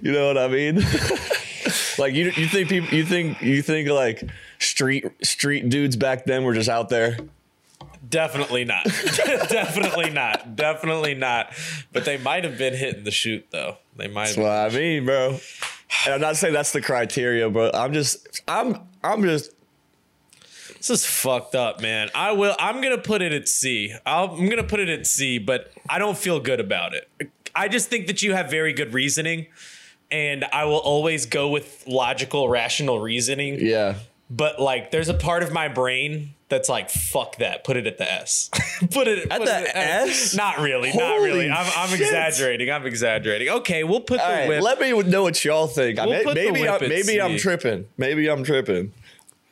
you 0.00 0.12
know 0.12 0.28
what 0.28 0.38
I 0.38 0.48
mean? 0.48 0.76
like 1.98 2.14
you, 2.14 2.26
you 2.36 2.46
think 2.46 2.68
people, 2.68 2.94
you 2.96 3.04
think 3.04 3.40
you 3.42 3.62
think 3.62 3.88
like 3.88 4.22
street 4.58 5.06
street 5.24 5.68
dudes 5.68 5.96
back 5.96 6.26
then 6.26 6.44
were 6.44 6.54
just 6.54 6.68
out 6.68 6.88
there. 6.88 7.16
Definitely 8.08 8.64
not. 8.64 8.84
Definitely 9.48 10.10
not. 10.10 10.54
Definitely 10.54 11.14
not. 11.14 11.52
But 11.92 12.04
they 12.04 12.18
might 12.18 12.44
have 12.44 12.56
been 12.56 12.74
hitting 12.74 13.02
the 13.04 13.10
shoot 13.10 13.46
though. 13.50 13.78
They 13.96 14.08
might. 14.08 14.26
That's 14.26 14.36
what 14.36 14.50
I 14.50 14.68
mean, 14.70 15.04
bro. 15.04 15.38
And 16.04 16.14
I'm 16.14 16.20
not 16.20 16.36
saying 16.36 16.52
that's 16.54 16.72
the 16.72 16.80
criteria, 16.82 17.48
but 17.50 17.74
I'm 17.74 17.92
just, 17.92 18.42
I'm, 18.46 18.80
I'm 19.02 19.22
just 19.22 19.52
This 20.76 20.90
is 20.90 21.06
fucked 21.06 21.54
up, 21.54 21.80
man. 21.80 22.10
I 22.14 22.32
will. 22.32 22.54
I'm 22.58 22.80
gonna 22.82 22.98
put 22.98 23.22
it 23.22 23.32
at 23.32 23.48
C. 23.48 23.94
I'll, 24.04 24.32
I'm 24.32 24.48
gonna 24.48 24.62
put 24.64 24.80
it 24.80 24.88
at 24.88 25.06
C, 25.06 25.38
but 25.38 25.72
I 25.88 25.98
don't 25.98 26.16
feel 26.16 26.38
good 26.40 26.60
about 26.60 26.94
it. 26.94 27.08
I 27.54 27.68
just 27.68 27.88
think 27.88 28.06
that 28.08 28.22
you 28.22 28.34
have 28.34 28.50
very 28.50 28.72
good 28.72 28.92
reasoning, 28.92 29.46
and 30.10 30.44
I 30.44 30.64
will 30.66 30.76
always 30.78 31.26
go 31.26 31.48
with 31.48 31.84
logical, 31.86 32.48
rational 32.48 33.00
reasoning. 33.00 33.58
yeah. 33.60 33.94
But 34.28 34.60
like, 34.60 34.90
there's 34.90 35.08
a 35.08 35.14
part 35.14 35.42
of 35.42 35.52
my 35.52 35.68
brain 35.68 36.34
that's 36.48 36.68
like, 36.68 36.90
fuck 36.90 37.36
that. 37.38 37.64
Put 37.64 37.76
it 37.76 37.86
at 37.86 37.98
the 37.98 38.10
S. 38.10 38.50
put 38.92 39.08
it 39.08 39.30
At 39.30 39.38
put 39.38 39.46
the 39.46 39.62
it 39.62 39.70
S? 39.74 40.34
Not 40.34 40.58
really. 40.60 40.92
not 40.92 41.20
really. 41.20 41.50
I'm, 41.50 41.66
I'm 41.76 41.92
exaggerating. 41.94 42.70
I'm 42.70 42.86
exaggerating. 42.86 43.48
Okay, 43.48 43.82
we'll 43.84 44.00
put 44.00 44.18
the 44.18 44.24
All 44.24 44.32
right, 44.32 44.48
whip. 44.48 44.62
let 44.62 44.80
me 44.80 44.92
know 45.02 45.22
what 45.24 45.44
y'all 45.44 45.66
think. 45.66 45.98
We'll 45.98 46.10
may- 46.10 46.24
put 46.24 46.34
the 46.34 46.44
maybe 46.52 46.60
whip 46.62 46.82
I'm, 46.82 46.88
maybe 46.88 47.20
I'm 47.20 47.36
tripping. 47.36 47.86
Maybe 47.96 48.28
I'm 48.30 48.44
tripping. 48.44 48.92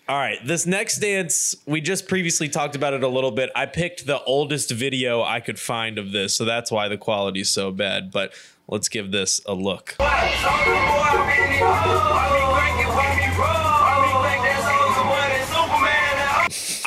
All 0.06 0.18
right, 0.18 0.38
this 0.44 0.66
next 0.66 0.98
dance, 0.98 1.54
we 1.66 1.80
just 1.80 2.06
previously 2.06 2.50
talked 2.50 2.76
about 2.76 2.92
it 2.92 3.02
a 3.02 3.08
little 3.08 3.30
bit. 3.30 3.50
I 3.56 3.64
picked 3.64 4.06
the 4.06 4.22
oldest 4.24 4.70
video 4.70 5.22
I 5.22 5.40
could 5.40 5.58
find 5.58 5.98
of 5.98 6.12
this, 6.12 6.36
so 6.36 6.44
that's 6.44 6.70
why 6.70 6.88
the 6.88 6.98
quality's 6.98 7.48
so 7.48 7.70
bad. 7.72 8.10
But 8.12 8.34
let's 8.68 8.90
give 8.90 9.12
this 9.12 9.40
a 9.46 9.54
look. 9.54 9.96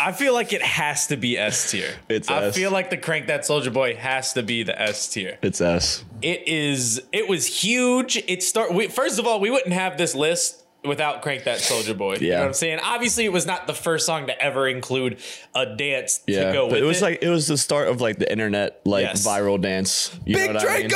I 0.08 0.12
feel 0.14 0.34
like 0.34 0.54
it 0.54 0.62
has 0.62 1.08
to 1.08 1.18
be 1.18 1.38
S 1.38 1.72
tier. 1.72 1.90
It's 2.08 2.30
I 2.30 2.46
S. 2.46 2.56
feel 2.56 2.72
like 2.72 2.90
the 2.90 2.98
Crank 2.98 3.28
That 3.28 3.42
Soulja 3.42 3.74
Boy 3.74 3.96
has 3.96 4.34
to 4.34 4.44
be 4.44 4.64
the 4.64 4.80
S 4.82 5.10
tier. 5.10 5.38
It's 5.42 5.60
S. 5.60 6.06
It 6.22 6.48
is. 6.48 7.02
It 7.12 7.28
was 7.28 7.46
huge. 7.46 8.16
It 8.28 8.42
start. 8.42 8.74
We, 8.74 8.88
first 8.88 9.20
of 9.20 9.28
all, 9.28 9.40
we 9.42 9.50
wouldn't 9.50 9.74
have 9.74 9.98
this 9.98 10.16
list 10.16 10.64
without 10.86 11.22
"Crank 11.24 11.44
That 11.44 11.60
Soulja 11.60 11.98
Boy." 11.98 12.14
You 12.16 12.20
know 12.22 12.28
Yeah. 12.28 12.40
what 12.40 12.48
I'm 12.48 12.54
saying? 12.54 12.80
Obviously, 12.82 13.26
it 13.26 13.34
was 13.34 13.46
not 13.46 13.68
the 13.68 13.74
first 13.74 14.06
song 14.06 14.28
to 14.28 14.42
ever 14.42 14.68
include 14.70 15.18
a 15.54 15.76
dance 15.76 16.22
Yeah, 16.26 16.46
to 16.46 16.54
go 16.54 16.66
but 16.68 16.76
with 16.76 16.84
it 16.84 16.86
was 16.86 17.02
like 17.02 17.22
it 17.22 17.30
was 17.30 17.48
the 17.48 17.58
start 17.58 17.90
of 17.90 18.00
like 18.00 18.18
the 18.18 18.32
internet 18.32 18.80
like 18.86 19.04
Yes. 19.04 19.28
viral 19.28 19.60
dance. 19.62 20.18
You 20.26 20.38
know 20.38 20.54
what 20.54 20.70
I 20.70 20.78
mean? 20.84 20.90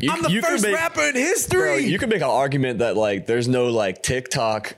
You- 0.00 0.12
I'm 0.12 0.22
the 0.22 0.40
first 0.40 0.62
make- 0.64 0.74
rapper 0.76 1.02
in 1.02 1.12
Bro, 1.12 1.20
history. 1.20 1.78
you 1.86 1.98
could 1.98 2.08
make 2.08 2.22
an 2.22 2.28
argument 2.28 2.78
that 2.78 2.96
like 2.96 3.26
there's 3.26 3.48
no 3.48 3.66
like 3.66 4.00
TikTok 4.02 4.74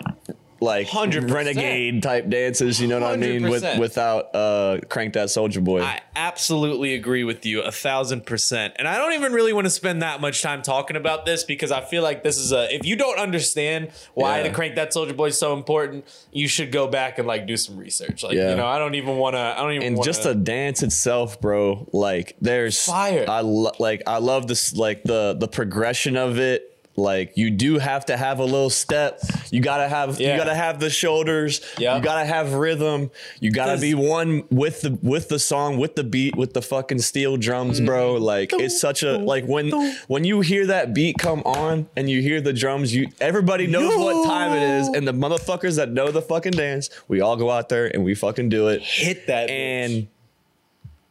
like 0.61 0.87
100%. 0.89 1.31
renegade 1.33 2.03
type 2.03 2.29
dances, 2.29 2.81
you 2.81 2.87
know 2.87 3.01
what 3.01 3.13
I 3.13 3.17
mean? 3.17 3.49
With 3.49 3.79
without 3.79 4.35
uh 4.35 4.79
crank 4.89 5.15
that 5.15 5.29
Soulja 5.29 5.63
Boy. 5.65 5.83
I 5.83 6.01
absolutely 6.15 6.95
agree 6.95 7.25
with 7.25 7.47
you 7.47 7.63
a 7.63 7.73
thousand 7.73 8.27
percent. 8.27 8.75
And 8.79 8.87
I 8.87 8.97
don't 8.99 9.15
even 9.15 9.33
really 9.33 9.53
want 9.53 9.65
to 9.67 9.71
spend 9.71 10.03
that 10.03 10.21
much 10.21 10.43
time 10.43 10.61
talking 10.63 10.97
about 10.97 11.25
this 11.25 11.45
because 11.45 11.73
I 11.73 11.81
feel 11.81 12.03
like 12.03 12.23
this 12.23 12.37
is 12.37 12.53
a 12.53 12.73
if 12.75 12.85
you 12.85 12.97
don't 12.97 13.19
understand 13.19 13.91
why 14.15 14.39
Yeah. 14.39 14.49
the 14.49 14.51
crank 14.55 14.75
that 14.77 14.91
Soulja 14.93 15.17
Boy 15.17 15.29
is 15.29 15.39
so 15.39 15.55
important, 15.55 16.05
you 16.33 16.47
should 16.47 16.71
go 16.73 16.87
back 16.87 17.19
and 17.19 17.27
like 17.27 17.47
do 17.47 17.57
some 17.57 17.77
research. 17.77 18.23
Like, 18.23 18.35
Yeah. 18.35 18.51
you 18.51 18.57
know, 18.57 18.67
I 18.67 18.79
don't 18.79 18.95
even 18.97 19.17
wanna 19.17 19.55
I 19.57 19.63
don't 19.63 19.73
even 19.73 19.87
and 19.87 19.97
wanna, 19.97 20.07
just 20.07 20.23
the 20.25 20.35
dance 20.35 20.83
itself, 20.83 21.41
bro. 21.41 21.89
Like 21.93 22.37
there's 22.41 22.85
Fire. 22.85 23.25
I 23.29 23.41
lo- 23.41 23.73
like 23.79 24.03
I 24.07 24.19
love 24.19 24.47
this 24.47 24.75
like 24.75 25.03
the 25.05 25.37
the 25.39 25.49
progression 25.49 26.17
of 26.17 26.39
it. 26.39 26.67
Like 26.97 27.37
you 27.37 27.51
do 27.51 27.79
have 27.79 28.07
to 28.07 28.17
have 28.17 28.41
a 28.41 28.45
little 28.45 28.69
step. 28.69 29.21
You 29.51 29.61
gotta 29.61 29.89
have 29.89 30.21
Yeah. 30.21 30.33
you 30.33 30.39
gotta 30.39 30.55
have 30.55 30.81
the 30.81 30.91
shoulders. 30.91 31.61
Yep. 31.79 31.97
You 31.97 32.03
gotta 32.03 32.27
have 32.27 32.53
rhythm. 32.55 33.11
You 33.39 33.53
gotta 33.53 33.81
be 33.81 33.95
one 33.95 34.45
with 34.51 34.83
the 34.83 34.99
with 35.03 35.29
the 35.29 35.39
song, 35.39 35.79
with 35.79 35.95
the 35.95 36.05
beat, 36.05 36.37
with 36.37 36.53
the 36.53 36.61
fucking 36.63 36.99
steel 36.99 37.37
drums, 37.37 37.81
bro. 37.81 38.15
Mm-hmm. 38.15 38.25
Like 38.25 38.53
it's 38.53 38.81
such 38.81 39.03
a 39.03 39.19
like 39.19 39.45
when 39.47 39.71
when 40.09 40.25
you 40.25 40.41
hear 40.41 40.67
that 40.67 40.93
beat 40.93 41.17
come 41.19 41.41
on 41.45 41.89
and 41.97 42.11
you 42.11 42.21
hear 42.21 42.41
the 42.41 42.53
drums, 42.53 42.95
you 42.95 43.09
everybody 43.21 43.67
knows 43.67 43.97
what 43.97 44.27
time 44.27 44.53
it 44.53 44.63
is, 44.63 44.89
and 44.89 45.07
the 45.07 45.15
motherfuckers 45.15 45.77
that 45.77 45.91
know 45.91 46.11
the 46.11 46.23
fucking 46.23 46.53
dance, 46.53 46.91
we 47.09 47.21
all 47.21 47.37
go 47.37 47.51
out 47.51 47.69
there 47.69 47.87
and 47.87 48.05
we 48.05 48.15
fucking 48.15 48.49
do 48.49 48.69
it 48.69 48.83
hit 48.83 49.27
that 49.29 49.49
and 49.49 50.09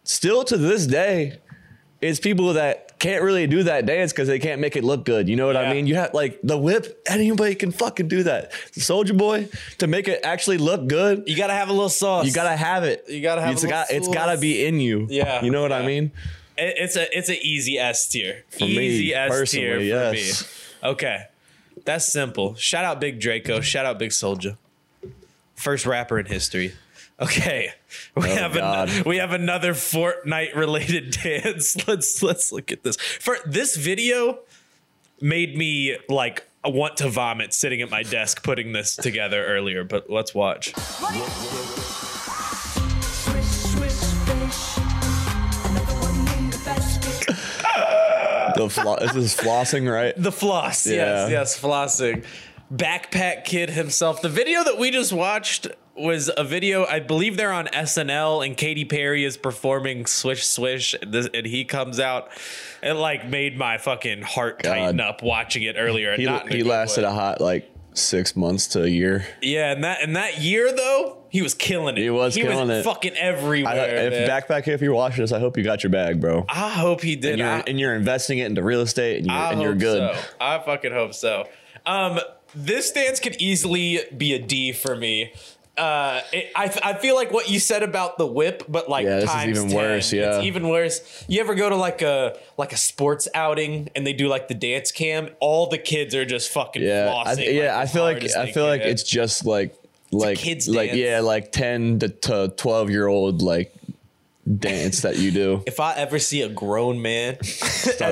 still 0.04 0.44
to 0.44 0.58
this 0.58 0.86
day 0.86 1.40
it's 2.02 2.20
people 2.20 2.54
that 2.54 2.89
can't 3.00 3.24
really 3.24 3.48
do 3.48 3.64
that 3.64 3.86
dance 3.86 4.12
because 4.12 4.28
they 4.28 4.40
can't 4.40 4.60
make 4.60 4.76
it 4.76 4.84
look 4.84 5.06
good 5.06 5.28
you 5.30 5.36
know 5.36 5.48
what 5.48 5.56
i 5.58 5.74
mean 5.74 5.88
you 5.88 5.96
have 5.96 6.14
like 6.14 6.40
the 6.44 6.58
whip 6.58 7.02
anybody 7.08 7.56
can 7.56 7.72
fucking 7.72 8.08
do 8.10 8.24
that 8.24 8.52
Soulja 8.74 9.18
Boy 9.18 9.48
to 9.78 9.88
make 9.88 10.08
it 10.08 10.20
actually 10.24 10.58
look 10.58 10.88
good 10.88 11.24
You 11.28 11.38
gotta 11.38 11.54
have 11.54 11.70
a 11.70 11.72
little 11.74 11.90
sauce. 11.90 12.26
you 12.26 12.34
gotta 12.34 12.56
have 12.56 12.84
it 12.84 13.06
You 13.08 13.22
gotta 13.22 13.42
have 13.42 13.54
it's 13.54 13.66
got 13.66 13.90
it's 13.90 14.08
gotta 14.10 14.38
be 14.38 14.66
in 14.66 14.80
you 14.80 15.08
Yeah, 15.10 15.44
you 15.44 15.50
know 15.50 15.62
what 15.62 15.72
i 15.72 15.86
mean 15.86 16.12
It- 16.58 16.76
It's 16.78 16.96
a 16.98 17.18
it's 17.18 17.30
a 17.30 17.40
easy 17.42 17.78
S 17.80 18.08
tier. 18.10 18.44
me, 18.60 18.68
easy 18.68 19.14
S 19.14 19.30
tier 19.32 19.40
personally, 19.40 19.90
for 19.90 20.14
yes. 20.14 20.44
me. 20.84 20.90
Okay, 20.90 21.24
that's 21.86 22.12
simple. 22.12 22.56
Shout 22.56 22.84
out 22.84 23.00
Big 23.00 23.20
Draco. 23.22 23.62
Shout 23.62 23.86
out 23.86 23.98
Big 23.98 24.12
Soldier. 24.12 24.58
First 25.56 25.86
rapper 25.86 26.20
in 26.20 26.26
history. 26.26 26.74
Okay, 27.22 27.72
we 28.16 28.24
oh, 28.32 28.36
have 28.36 28.56
an, 28.56 28.64
Oh, 28.64 29.04
we 29.06 29.18
have 29.18 29.34
another 29.34 29.74
Fortnite 29.74 30.56
related 30.56 31.12
dance. 31.24 31.86
Let's 31.88 32.24
let's 32.24 32.52
look 32.52 32.72
at 32.72 32.84
this. 32.84 32.96
For 32.96 33.38
this 33.46 33.76
video 33.76 34.40
made 35.20 35.58
me 35.58 35.98
like 36.08 36.48
want 36.64 36.96
to 36.98 37.10
vomit 37.10 37.54
sitting 37.54 37.82
at 37.82 37.90
my 37.90 38.04
desk 38.04 38.42
putting 38.44 38.72
this 38.72 38.96
together 38.96 39.46
earlier. 39.46 39.84
But 39.84 40.10
let's 40.10 40.34
watch. 40.34 40.74
Swish, 40.76 41.20
swish, 43.44 43.92
fish. 43.92 44.78
Another 45.66 45.94
one 46.00 46.28
in 46.38 46.50
the 48.56 48.70
flo- 48.70 48.98
this 49.00 49.16
is 49.16 49.36
flossing 49.36 49.92
right 49.92 50.14
The 50.16 50.32
floss, 50.32 50.88
Yeah. 50.88 51.28
yes, 51.28 51.32
yes, 51.32 51.60
flossing. 51.60 52.24
Backpack 52.74 53.46
Kid 53.46 53.72
himself. 53.72 54.22
The 54.22 54.30
video 54.30 54.64
that 54.64 54.78
we 54.78 54.92
just 54.92 55.12
watched 55.12 55.68
was 56.00 56.30
a 56.36 56.44
video. 56.44 56.86
I 56.86 57.00
believe 57.00 57.38
they're 57.38 57.54
on 57.54 57.68
SNL, 57.68 58.46
and 58.46 58.56
Katy 58.56 58.86
Perry 58.86 59.24
is 59.24 59.38
performing 59.38 60.06
"Swish 60.06 60.46
Swish," 60.46 60.96
and, 61.00 61.14
this, 61.14 61.30
and 61.34 61.46
he 61.46 61.66
comes 61.66 62.00
out. 62.00 62.30
It 62.82 62.94
like 62.94 63.28
made 63.28 63.58
my 63.58 63.78
fucking 63.78 64.22
heart 64.22 64.64
tighten 64.64 65.00
up 65.00 65.22
watching 65.22 65.64
it 65.64 65.76
earlier. 65.78 66.16
he, 66.16 66.28
he 66.50 66.64
lasted 66.64 67.04
way. 67.04 67.10
a 67.10 67.12
hot 67.12 67.42
like 67.42 67.70
six 67.94 68.36
months 68.36 68.68
to 68.68 68.84
a 68.84 68.88
year 68.88 69.26
yeah, 69.42 69.72
and 69.72 69.84
that 69.84 70.02
and 70.02 70.16
that 70.16 70.40
year 70.40 70.72
though, 70.74 71.18
he 71.30 71.42
was 71.42 71.54
killing 71.54 71.98
it. 71.98 72.02
He 72.02 72.10
was 72.10 72.36
killing 72.36 72.70
it. 72.70 72.84
fucking 72.84 73.14
I, 73.14 73.20
everywhere. 73.20 74.08
if 74.08 74.28
man. 74.28 74.30
backpack, 74.30 74.68
if 74.68 74.82
you're 74.82 74.94
watching 74.94 75.24
this, 75.24 75.32
I 75.32 75.40
hope 75.40 75.58
you 75.58 75.64
got 75.64 75.84
your 75.84 75.92
bag, 75.92 76.22
bro. 76.22 76.46
I 76.48 76.70
hope 76.70 77.02
he 77.02 77.16
did. 77.16 77.32
And 77.34 77.40
you're, 77.40 77.50
I, 77.50 77.64
and 77.68 77.80
you're 77.80 77.96
investing 77.96 78.40
it 78.40 78.46
into 78.46 78.64
real 78.64 78.82
estate, 78.82 79.18
and 79.18 79.28
you're, 79.28 79.36
I 79.36 79.52
and 79.52 79.62
you're 79.62 79.76
good. 79.76 80.16
So. 80.16 80.22
I 80.40 80.60
fucking 80.60 80.92
hope 80.92 81.14
so. 81.14 81.48
Um, 81.86 82.20
this 82.56 82.92
dance 82.92 83.20
could 83.20 83.36
easily 83.40 84.00
be 84.16 84.34
a 84.34 84.40
D 84.40 84.72
for 84.72 84.96
me. 84.96 85.34
Uh, 85.80 86.22
it, 86.34 86.52
I 86.56 86.64
I 86.84 86.94
feel 86.96 87.16
like 87.16 87.32
what 87.32 87.50
you 87.50 87.60
said 87.60 87.84
about 87.84 88.18
the 88.18 88.28
whip, 88.28 88.64
but 88.68 88.90
like 88.90 89.06
Yeah, 89.06 89.16
this 89.22 89.24
is 89.26 89.30
times 89.32 89.58
even 89.58 89.70
10. 89.70 89.78
worse, 89.78 90.12
yeah. 90.14 90.36
it's 90.38 90.46
even 90.46 90.68
worse. 90.68 91.26
You 91.28 91.40
ever 91.40 91.56
go 91.56 91.70
to 91.70 91.76
like 91.78 92.02
a 92.02 92.38
like 92.58 92.74
a 92.74 92.78
sports 92.78 93.28
outing 93.34 93.90
and 93.96 94.06
they 94.06 94.14
do 94.14 94.28
like 94.28 94.48
the 94.50 94.54
dance 94.56 94.92
cam? 94.92 95.30
All 95.40 95.68
the 95.68 95.78
kids 95.78 96.14
are 96.16 96.26
just 96.26 96.50
fucking 96.52 96.82
Yeah, 96.82 97.08
flossing. 97.08 97.28
I, 97.28 97.36
th- 97.36 97.56
yeah. 97.56 97.76
like, 97.78 97.84
I 97.88 97.92
feel 97.92 98.04
like 98.04 98.24
I 98.36 98.52
feel 98.52 98.66
like 98.66 98.82
can. 98.82 98.90
it's 98.90 99.04
just 99.04 99.46
like 99.46 99.74
like 100.12 100.38
kid's 100.38 100.68
like 100.68 100.90
dance. 100.90 101.00
yeah, 101.00 101.20
like 101.22 101.52
ten 101.52 102.00
to, 102.00 102.10
to 102.10 102.54
twelve 102.58 102.90
year 102.90 103.08
old 103.08 103.42
like 103.42 103.74
dance 104.58 105.02
that 105.02 105.18
you 105.18 105.32
do. 105.32 105.64
if 105.68 105.80
I 105.80 105.94
ever 105.96 106.20
see 106.20 106.42
a 106.42 106.50
grown 106.50 107.02
man 107.02 107.36
at 107.36 107.40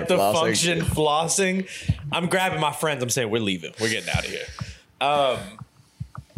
the 0.07 0.15
flossing. 0.17 0.33
function 0.33 0.79
flossing, 0.81 1.67
I'm 2.11 2.27
grabbing 2.27 2.59
my 2.59 2.71
friends. 2.71 3.01
I'm 3.03 3.09
saying 3.09 3.29
we're 3.29 3.41
leaving. 3.41 3.73
We're 3.81 3.89
getting 3.89 4.09
out 4.09 4.23
of 4.25 4.29
here. 4.31 4.45
Um, 5.01 5.39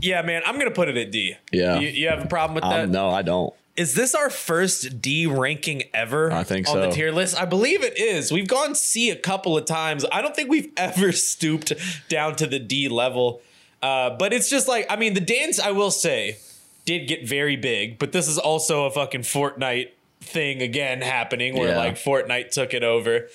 yeah, 0.02 0.22
man, 0.22 0.42
I'm 0.46 0.58
gonna 0.58 0.72
put 0.72 0.90
it 0.90 0.98
at 0.98 1.12
D. 1.12 1.36
Yeah. 1.52 1.80
you, 1.80 1.88
you 1.90 2.08
have 2.10 2.24
a 2.24 2.28
problem 2.28 2.56
with 2.56 2.64
that? 2.64 2.86
Um, 2.86 2.92
no, 2.92 3.10
I 3.10 3.22
don't. 3.22 3.54
Is 3.76 3.94
this 3.96 4.14
our 4.14 4.30
first 4.30 5.02
D 5.02 5.26
ranking 5.26 5.84
ever? 5.94 6.32
I 6.34 6.44
think 6.44 6.68
on 6.68 6.82
the 6.82 6.90
tier 6.90 7.12
list. 7.14 7.40
I 7.40 7.46
believe 7.46 7.82
it 7.82 7.98
is. 7.98 8.30
We've 8.32 8.48
gone 8.48 8.76
C 8.76 9.10
a 9.10 9.16
couple 9.16 9.58
of 9.58 9.64
times. 9.66 10.04
I 10.12 10.22
don't 10.22 10.36
think 10.36 10.50
we've 10.50 10.72
ever 10.78 11.12
stooped 11.14 11.72
down 12.10 12.36
to 12.38 12.48
the 12.48 12.60
D 12.60 12.90
level. 12.90 13.42
Uh, 13.82 14.10
but 14.18 14.34
it's 14.34 14.50
just 14.50 14.68
like 14.68 14.86
I 14.90 14.98
mean, 14.98 15.14
the 15.14 15.22
dance 15.22 15.60
I 15.60 15.72
will 15.72 15.92
say 15.92 16.38
did 16.86 17.08
get 17.08 17.26
very 17.28 17.56
big, 17.56 18.00
but 18.00 18.12
this 18.12 18.28
is 18.28 18.38
also 18.38 18.86
a 18.86 18.92
fucking 18.92 19.22
Fortnite 19.22 19.92
thing 20.22 20.62
again 20.62 21.02
happening 21.02 21.56
where 21.58 21.70
Yeah. 21.70 21.78
like 21.78 21.96
Fortnite 21.96 22.52
took 22.52 22.74
it 22.74 22.84
over. 22.84 23.28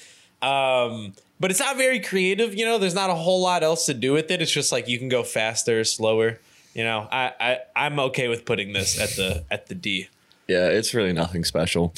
Um, 0.42 1.14
but 1.40 1.50
it's 1.50 1.60
not 1.60 1.76
very 1.78 2.00
creative, 2.00 2.54
you 2.54 2.66
know. 2.66 2.76
There's 2.78 2.94
not 2.94 3.08
a 3.08 3.14
whole 3.14 3.40
lot 3.40 3.62
else 3.62 3.86
to 3.86 3.94
do 3.94 4.12
with 4.12 4.30
it. 4.30 4.42
It's 4.42 4.50
just 4.52 4.72
like 4.72 4.88
you 4.88 4.98
can 4.98 5.08
go 5.08 5.22
faster, 5.22 5.80
or 5.80 5.84
slower. 5.84 6.38
You 6.74 6.82
know, 6.84 7.08
I, 7.10 7.32
I 7.40 7.58
I'm 7.76 7.98
okay 8.00 8.28
with 8.28 8.44
putting 8.44 8.72
this 8.72 9.00
at 9.00 9.10
the 9.10 9.44
at 9.50 9.68
the 9.68 9.74
D. 9.74 10.08
Yeah, 10.48 10.66
it's 10.66 10.92
really 10.92 11.12
nothing 11.12 11.44
special. 11.44 11.94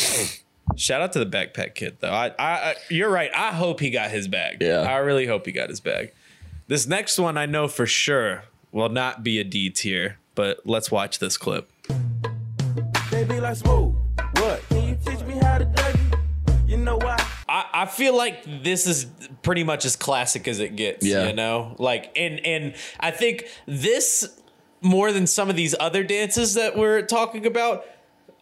Shout 0.77 1.01
out 1.01 1.13
to 1.15 1.19
the 1.19 1.27
backpack 1.27 1.75
kid 1.75 1.97
though. 2.01 2.11
I, 2.11 2.27
I, 2.27 2.33
I 2.39 2.75
you're 2.91 3.11
right. 3.11 3.31
I 3.35 3.53
hope 3.53 3.81
he 3.81 3.91
got 3.91 4.11
his 4.11 4.29
bag. 4.29 4.59
Yeah. 4.61 4.81
I 4.81 4.99
really 4.99 5.27
hope 5.27 5.47
he 5.47 5.53
got 5.53 5.71
his 5.71 5.81
bag. 5.81 6.13
This 6.69 6.87
next 6.87 7.19
one 7.19 7.39
I 7.39 7.47
know 7.47 7.69
for 7.69 7.87
sure 7.87 8.45
will 8.73 8.89
not 8.89 9.23
be 9.23 9.39
a 9.39 9.45
D 9.45 9.71
tier, 9.71 10.19
but 10.35 10.61
let's 10.67 10.91
watch 10.91 11.21
this 11.21 11.39
clip. 11.39 11.71
They 13.11 13.25
be 13.25 13.41
like, 13.41 13.57
smooth. 13.57 13.95
What? 14.35 14.63
Can 14.69 14.89
you 14.89 14.99
teach 15.07 15.25
me 15.25 15.35
how 15.35 15.59
to 15.59 15.65
Dougie? 15.65 16.69
You 16.69 16.77
know 16.77 16.97
why? 16.97 17.17
I, 17.49 17.65
I 17.73 17.87
feel 17.87 18.17
like 18.17 18.45
this 18.65 18.87
is 18.87 19.07
pretty 19.43 19.65
much 19.65 19.85
as 19.85 19.97
classic 19.97 20.49
as 20.49 20.59
it 20.61 20.77
gets. 20.77 21.07
Yeah. 21.07 21.29
You 21.29 21.33
know? 21.33 21.77
Like 21.79 22.13
and 22.17 22.45
and 22.45 22.75
I 23.01 23.13
think 23.13 23.47
this 23.67 24.29
more 24.87 25.13
than 25.13 25.27
some 25.27 25.51
of 25.51 25.57
these 25.57 25.75
other 25.79 26.03
dances 26.05 26.55
that 26.55 26.77
we're 26.77 27.03
talking 27.03 27.45
about, 27.47 27.85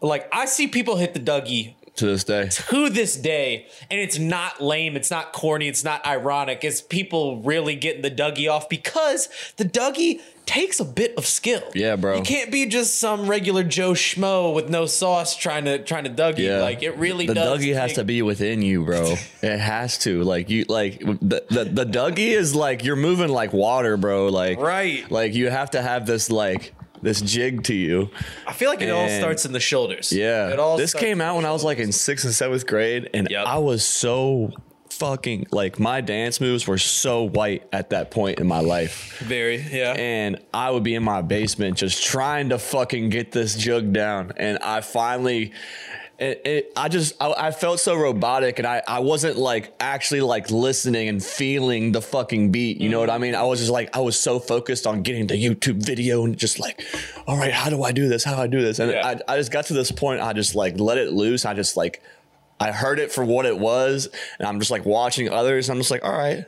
like 0.00 0.28
I 0.32 0.46
see 0.46 0.68
people 0.68 0.96
hit 0.96 1.14
the 1.14 1.20
Dougie 1.20 1.74
to 1.96 2.06
this 2.06 2.24
day. 2.24 2.48
to 2.48 2.88
this 2.90 3.16
day, 3.16 3.66
and 3.90 4.00
it's 4.00 4.18
not 4.18 4.60
lame, 4.60 4.96
it's 4.96 5.10
not 5.10 5.32
corny, 5.32 5.68
it's 5.68 5.84
not 5.84 6.04
ironic. 6.06 6.64
It's 6.64 6.82
people 6.82 7.40
really 7.42 7.76
getting 7.76 8.02
the 8.02 8.10
Dougie 8.10 8.50
off 8.50 8.68
because 8.68 9.28
the 9.56 9.64
Dougie 9.64 10.20
takes 10.46 10.78
a 10.80 10.84
bit 10.84 11.14
of 11.16 11.26
skill. 11.26 11.62
Yeah, 11.74 11.96
bro. 11.96 12.16
You 12.16 12.22
can't 12.22 12.52
be 12.52 12.66
just 12.66 12.98
some 12.98 13.26
regular 13.28 13.62
Joe 13.64 13.92
schmo 13.92 14.54
with 14.54 14.68
no 14.68 14.86
sauce 14.86 15.36
trying 15.36 15.64
to 15.64 15.78
trying 15.78 16.04
to 16.04 16.10
Dougie. 16.10 16.38
Yeah, 16.46 16.60
Like 16.62 16.82
it 16.82 16.96
really 16.96 17.26
the 17.26 17.34
does. 17.34 17.60
Dougie 17.60 17.74
has 17.74 17.94
to 17.94 18.04
be 18.04 18.22
within 18.22 18.62
you, 18.62 18.84
bro. 18.84 19.14
it 19.42 19.58
has 19.58 19.98
to. 19.98 20.22
Like 20.22 20.50
you, 20.50 20.64
like 20.68 21.00
the, 21.00 21.44
the 21.50 21.64
the 21.64 21.84
Dougie 21.86 22.30
is 22.32 22.54
like 22.54 22.84
you're 22.84 22.96
moving 22.96 23.28
like 23.30 23.52
water, 23.52 23.96
bro. 23.96 24.28
Like 24.28 24.58
Right. 24.58 25.10
Like 25.10 25.34
you 25.34 25.48
have 25.50 25.70
to 25.72 25.82
have 25.82 26.06
this 26.06 26.30
like 26.30 26.74
this 27.02 27.20
jig 27.20 27.64
to 27.64 27.74
you. 27.74 28.10
I 28.46 28.52
feel 28.54 28.70
like 28.70 28.80
it 28.80 28.90
all 28.90 29.08
starts 29.08 29.44
in 29.44 29.52
the 29.52 29.60
shoulders. 29.60 30.10
Yeah. 30.12 30.48
It 30.50 30.58
all 30.58 30.76
this 30.76 30.94
came 30.94 31.20
out 31.20 31.36
when 31.36 31.44
I 31.44 31.52
was 31.52 31.62
like 31.64 31.78
in 31.78 31.92
sixth 31.92 32.24
and 32.24 32.34
seventh 32.34 32.66
grade, 32.66 33.10
and 33.12 33.28
Yep. 33.30 33.46
I 33.46 33.58
was 33.58 33.84
so 33.84 34.52
fucking 35.04 35.46
like 35.50 35.78
my 35.78 36.00
dance 36.00 36.40
moves 36.40 36.66
were 36.66 36.78
so 36.78 37.24
white 37.24 37.62
at 37.74 37.90
that 37.90 38.10
point 38.10 38.38
in 38.38 38.46
my 38.46 38.60
life. 38.60 39.18
very 39.18 39.60
yeah. 39.60 39.92
and 39.92 40.40
I 40.54 40.70
would 40.70 40.82
be 40.82 40.94
in 40.94 41.02
my 41.02 41.20
basement 41.20 41.76
just 41.76 42.02
trying 42.02 42.48
to 42.48 42.58
fucking 42.58 43.10
get 43.10 43.30
this 43.30 43.54
jug 43.54 43.92
down. 43.92 44.32
And 44.38 44.56
I 44.60 44.80
finally, 44.80 45.52
it, 46.18 46.40
it, 46.46 46.72
I 46.74 46.88
just, 46.88 47.20
I, 47.20 47.34
I 47.36 47.50
felt 47.50 47.80
so 47.80 47.94
robotic 47.94 48.58
and 48.58 48.66
I, 48.66 48.82
I 48.88 49.00
wasn't 49.00 49.36
like 49.36 49.74
actually 49.78 50.22
like 50.22 50.50
listening 50.50 51.08
and 51.08 51.22
feeling 51.22 51.92
the 51.92 52.00
fucking 52.00 52.50
beat. 52.50 52.80
You 52.80 52.88
know 52.88 53.00
what 53.00 53.10
I 53.10 53.18
mean? 53.18 53.34
I 53.34 53.42
was 53.42 53.58
just 53.58 53.70
like, 53.70 53.94
I 53.94 54.00
was 54.00 54.18
so 54.18 54.38
focused 54.38 54.86
on 54.86 55.02
getting 55.02 55.26
the 55.26 55.34
YouTube 55.34 55.84
video 55.84 56.24
and 56.24 56.34
just 56.34 56.58
like, 56.58 56.82
all 57.26 57.36
right, 57.36 57.52
how 57.52 57.68
do 57.68 57.82
I 57.82 57.92
do 57.92 58.08
this? 58.08 58.24
How 58.24 58.36
do 58.36 58.40
I 58.40 58.46
do 58.46 58.62
this? 58.62 58.78
And 58.78 58.90
Yeah. 58.90 59.06
I, 59.28 59.34
I 59.34 59.36
just 59.36 59.52
got 59.52 59.66
to 59.66 59.74
this 59.74 59.90
point, 59.90 60.22
I 60.22 60.32
just 60.32 60.54
like 60.54 60.80
let 60.80 60.96
it 60.96 61.12
loose. 61.12 61.44
I 61.44 61.52
just 61.52 61.76
like, 61.76 62.02
I 62.60 62.72
heard 62.72 62.98
it 62.98 63.10
for 63.12 63.24
what 63.24 63.46
it 63.46 63.58
was, 63.58 64.08
and 64.38 64.46
I'm 64.48 64.58
just 64.60 64.70
like 64.70 64.84
watching 64.84 65.28
others. 65.28 65.68
I'm 65.68 65.78
just 65.78 65.90
like, 65.90 66.04
all 66.04 66.12
right, 66.12 66.44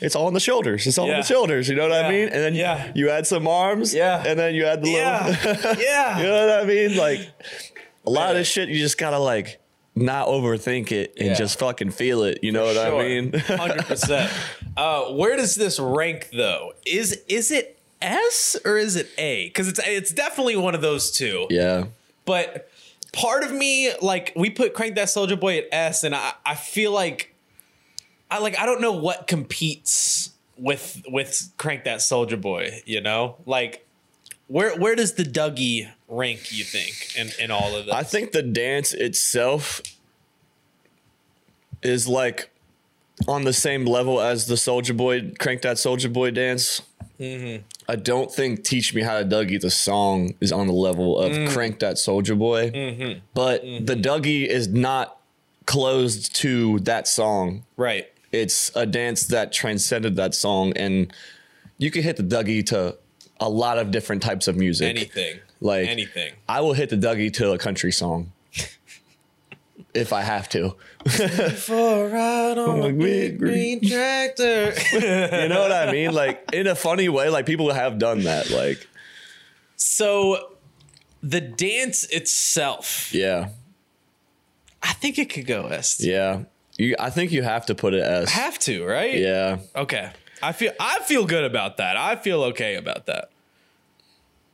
it's 0.00 0.14
all 0.14 0.26
on 0.26 0.34
the 0.34 0.40
shoulders. 0.40 0.86
It's 0.86 0.98
all 0.98 1.10
on 1.10 1.16
the 1.16 1.22
shoulders. 1.22 1.68
You 1.68 1.74
know 1.76 1.88
what 1.88 1.92
Yeah. 2.00 2.06
I 2.06 2.10
mean? 2.10 2.24
And 2.28 2.34
then 2.42 2.54
Yeah. 2.54 2.92
you 2.94 3.10
add 3.10 3.26
some 3.26 3.48
arms. 3.48 3.92
Yeah. 3.94 4.22
And 4.24 4.38
then 4.38 4.54
you 4.54 4.64
add 4.66 4.82
the 4.84 4.90
yeah. 4.90 5.26
little. 5.44 5.74
yeah. 5.82 6.18
you 6.18 6.24
know 6.24 6.46
what 6.46 6.60
I 6.60 6.64
mean? 6.64 6.96
Like 6.96 7.28
a 8.06 8.10
lot 8.10 8.30
of 8.30 8.36
this 8.36 8.46
shit, 8.48 8.68
you 8.68 8.78
just 8.78 8.98
gotta 8.98 9.18
like 9.18 9.58
not 9.96 10.28
overthink 10.28 10.92
it 10.92 11.14
and 11.18 11.28
Yeah. 11.30 11.34
just 11.34 11.58
fucking 11.58 11.90
feel 11.90 12.22
it. 12.22 12.38
You 12.42 12.52
know 12.52 12.66
what 12.66 12.76
I 12.78 12.90
mean? 12.96 13.32
Hundred 13.38 13.86
percent. 13.86 14.30
Uh, 14.76 15.06
where 15.06 15.34
does 15.36 15.56
this 15.56 15.80
rank 15.80 16.28
though? 16.32 16.72
Is 16.86 17.20
is 17.26 17.50
it 17.50 17.80
S 18.00 18.56
or 18.64 18.76
is 18.78 18.94
it 18.94 19.08
A? 19.18 19.46
Because 19.48 19.66
it's 19.66 19.80
it's 19.82 20.12
definitely 20.12 20.54
one 20.56 20.76
of 20.76 20.82
those 20.82 21.10
two. 21.10 21.46
yeah. 21.50 21.86
But 22.24 22.67
part 23.18 23.42
of 23.42 23.52
me, 23.52 23.92
like, 24.00 24.32
we 24.36 24.50
put 24.50 24.74
Crank 24.74 24.94
That 24.94 25.08
Soulja 25.08 25.38
Boy 25.38 25.58
at 25.58 25.64
S, 25.72 26.04
and 26.04 26.14
I, 26.14 26.32
I 26.46 26.54
feel 26.54 26.92
like 26.92 27.34
I 28.30 28.38
like 28.38 28.58
I 28.58 28.66
don't 28.66 28.80
know 28.80 28.92
what 28.92 29.26
competes 29.26 30.30
with 30.56 31.02
with 31.08 31.50
Crank 31.56 31.84
That 31.84 31.98
Soulja 31.98 32.40
Boy, 32.40 32.82
you 32.84 33.00
know? 33.00 33.36
Like 33.46 33.86
where 34.48 34.76
where 34.78 34.94
does 34.94 35.14
the 35.14 35.24
Dougie 35.24 35.90
rank, 36.08 36.52
you 36.52 36.64
think, 36.64 37.14
in, 37.16 37.30
in 37.42 37.50
all 37.50 37.74
of 37.74 37.86
this? 37.86 37.94
I 37.94 38.02
think 38.02 38.32
the 38.32 38.42
dance 38.42 38.92
itself 38.92 39.80
is 41.82 42.08
like 42.08 42.50
on 43.26 43.44
the 43.44 43.52
same 43.52 43.84
level 43.84 44.20
as 44.20 44.46
the 44.46 44.54
Soulja 44.54 44.96
Boy, 44.96 45.32
Crank 45.38 45.62
That 45.62 45.76
Soulja 45.76 46.12
Boy 46.12 46.30
dance. 46.30 46.82
Mm-hmm. 47.18 47.64
I 47.90 47.96
don't 47.96 48.30
think 48.30 48.64
Teach 48.64 48.92
Me 48.94 49.00
How 49.02 49.18
to 49.18 49.24
Dougie, 49.24 49.58
the 49.60 49.70
song, 49.70 50.34
is 50.40 50.52
on 50.52 50.66
the 50.66 50.72
level 50.74 51.18
of 51.18 51.32
Mm. 51.32 51.48
Crank 51.48 51.78
That 51.78 51.96
Soulja 51.96 52.38
Boy. 52.38 52.70
Mm-hmm. 52.70 53.20
But 53.32 53.62
the 53.62 53.94
Dougie 53.96 54.46
is 54.46 54.68
not 54.68 55.18
closed 55.66 56.34
to 56.36 56.78
that 56.80 57.08
song. 57.08 57.64
right. 57.76 58.06
It's 58.30 58.70
a 58.76 58.84
dance 58.84 59.26
that 59.28 59.52
transcended 59.52 60.16
that 60.16 60.34
song. 60.34 60.74
And 60.76 61.10
you 61.78 61.90
can 61.90 62.02
hit 62.02 62.18
the 62.18 62.22
Dougie 62.22 62.64
to 62.66 62.98
a 63.40 63.48
lot 63.48 63.78
of 63.78 63.90
different 63.90 64.22
types 64.22 64.48
of 64.48 64.56
music. 64.56 64.86
Anything. 64.90 65.38
Like 65.60 65.88
anything. 65.88 66.34
I 66.46 66.60
will 66.60 66.74
hit 66.74 66.90
the 66.90 66.96
Dougie 66.96 67.32
to 67.34 67.52
a 67.52 67.58
country 67.58 67.90
song 67.90 68.32
if 69.94 70.12
I 70.12 70.22
have 70.22 70.48
to. 70.50 70.74
For 71.56 72.06
a 72.06 72.08
ride 72.08 72.58
on 72.58 72.82
a 72.82 72.92
big 72.92 73.38
green 73.38 73.80
tractor. 73.86 74.74
You 74.92 75.48
know 75.48 75.60
what 75.62 75.72
I 75.72 75.90
mean? 75.92 76.12
Like 76.12 76.50
in 76.52 76.66
a 76.66 76.74
funny 76.74 77.08
way, 77.08 77.28
like 77.30 77.46
people 77.46 77.72
have 77.72 77.98
done 77.98 78.24
that. 78.24 78.50
Like, 78.50 78.86
so 79.76 80.56
the 81.22 81.40
dance 81.40 82.04
itself, 82.04 83.12
yeah, 83.14 83.48
I 84.82 84.92
think 84.94 85.18
it 85.18 85.30
could 85.30 85.46
go 85.46 85.66
S. 85.68 86.00
yeah. 86.00 86.44
You, 86.76 86.94
I 87.00 87.10
think 87.10 87.32
you 87.32 87.42
have 87.42 87.66
to 87.66 87.74
put 87.74 87.92
it 87.92 88.02
as 88.02 88.30
Have 88.30 88.56
to, 88.60 88.84
right? 88.86 89.18
yeah. 89.18 89.58
Okay. 89.74 90.10
I 90.40 90.52
feel 90.52 90.70
I 90.78 91.00
feel 91.00 91.26
good 91.26 91.42
about 91.42 91.78
that. 91.78 91.96
I 91.96 92.14
feel 92.14 92.44
okay 92.44 92.76
about 92.76 93.06
that. 93.06 93.30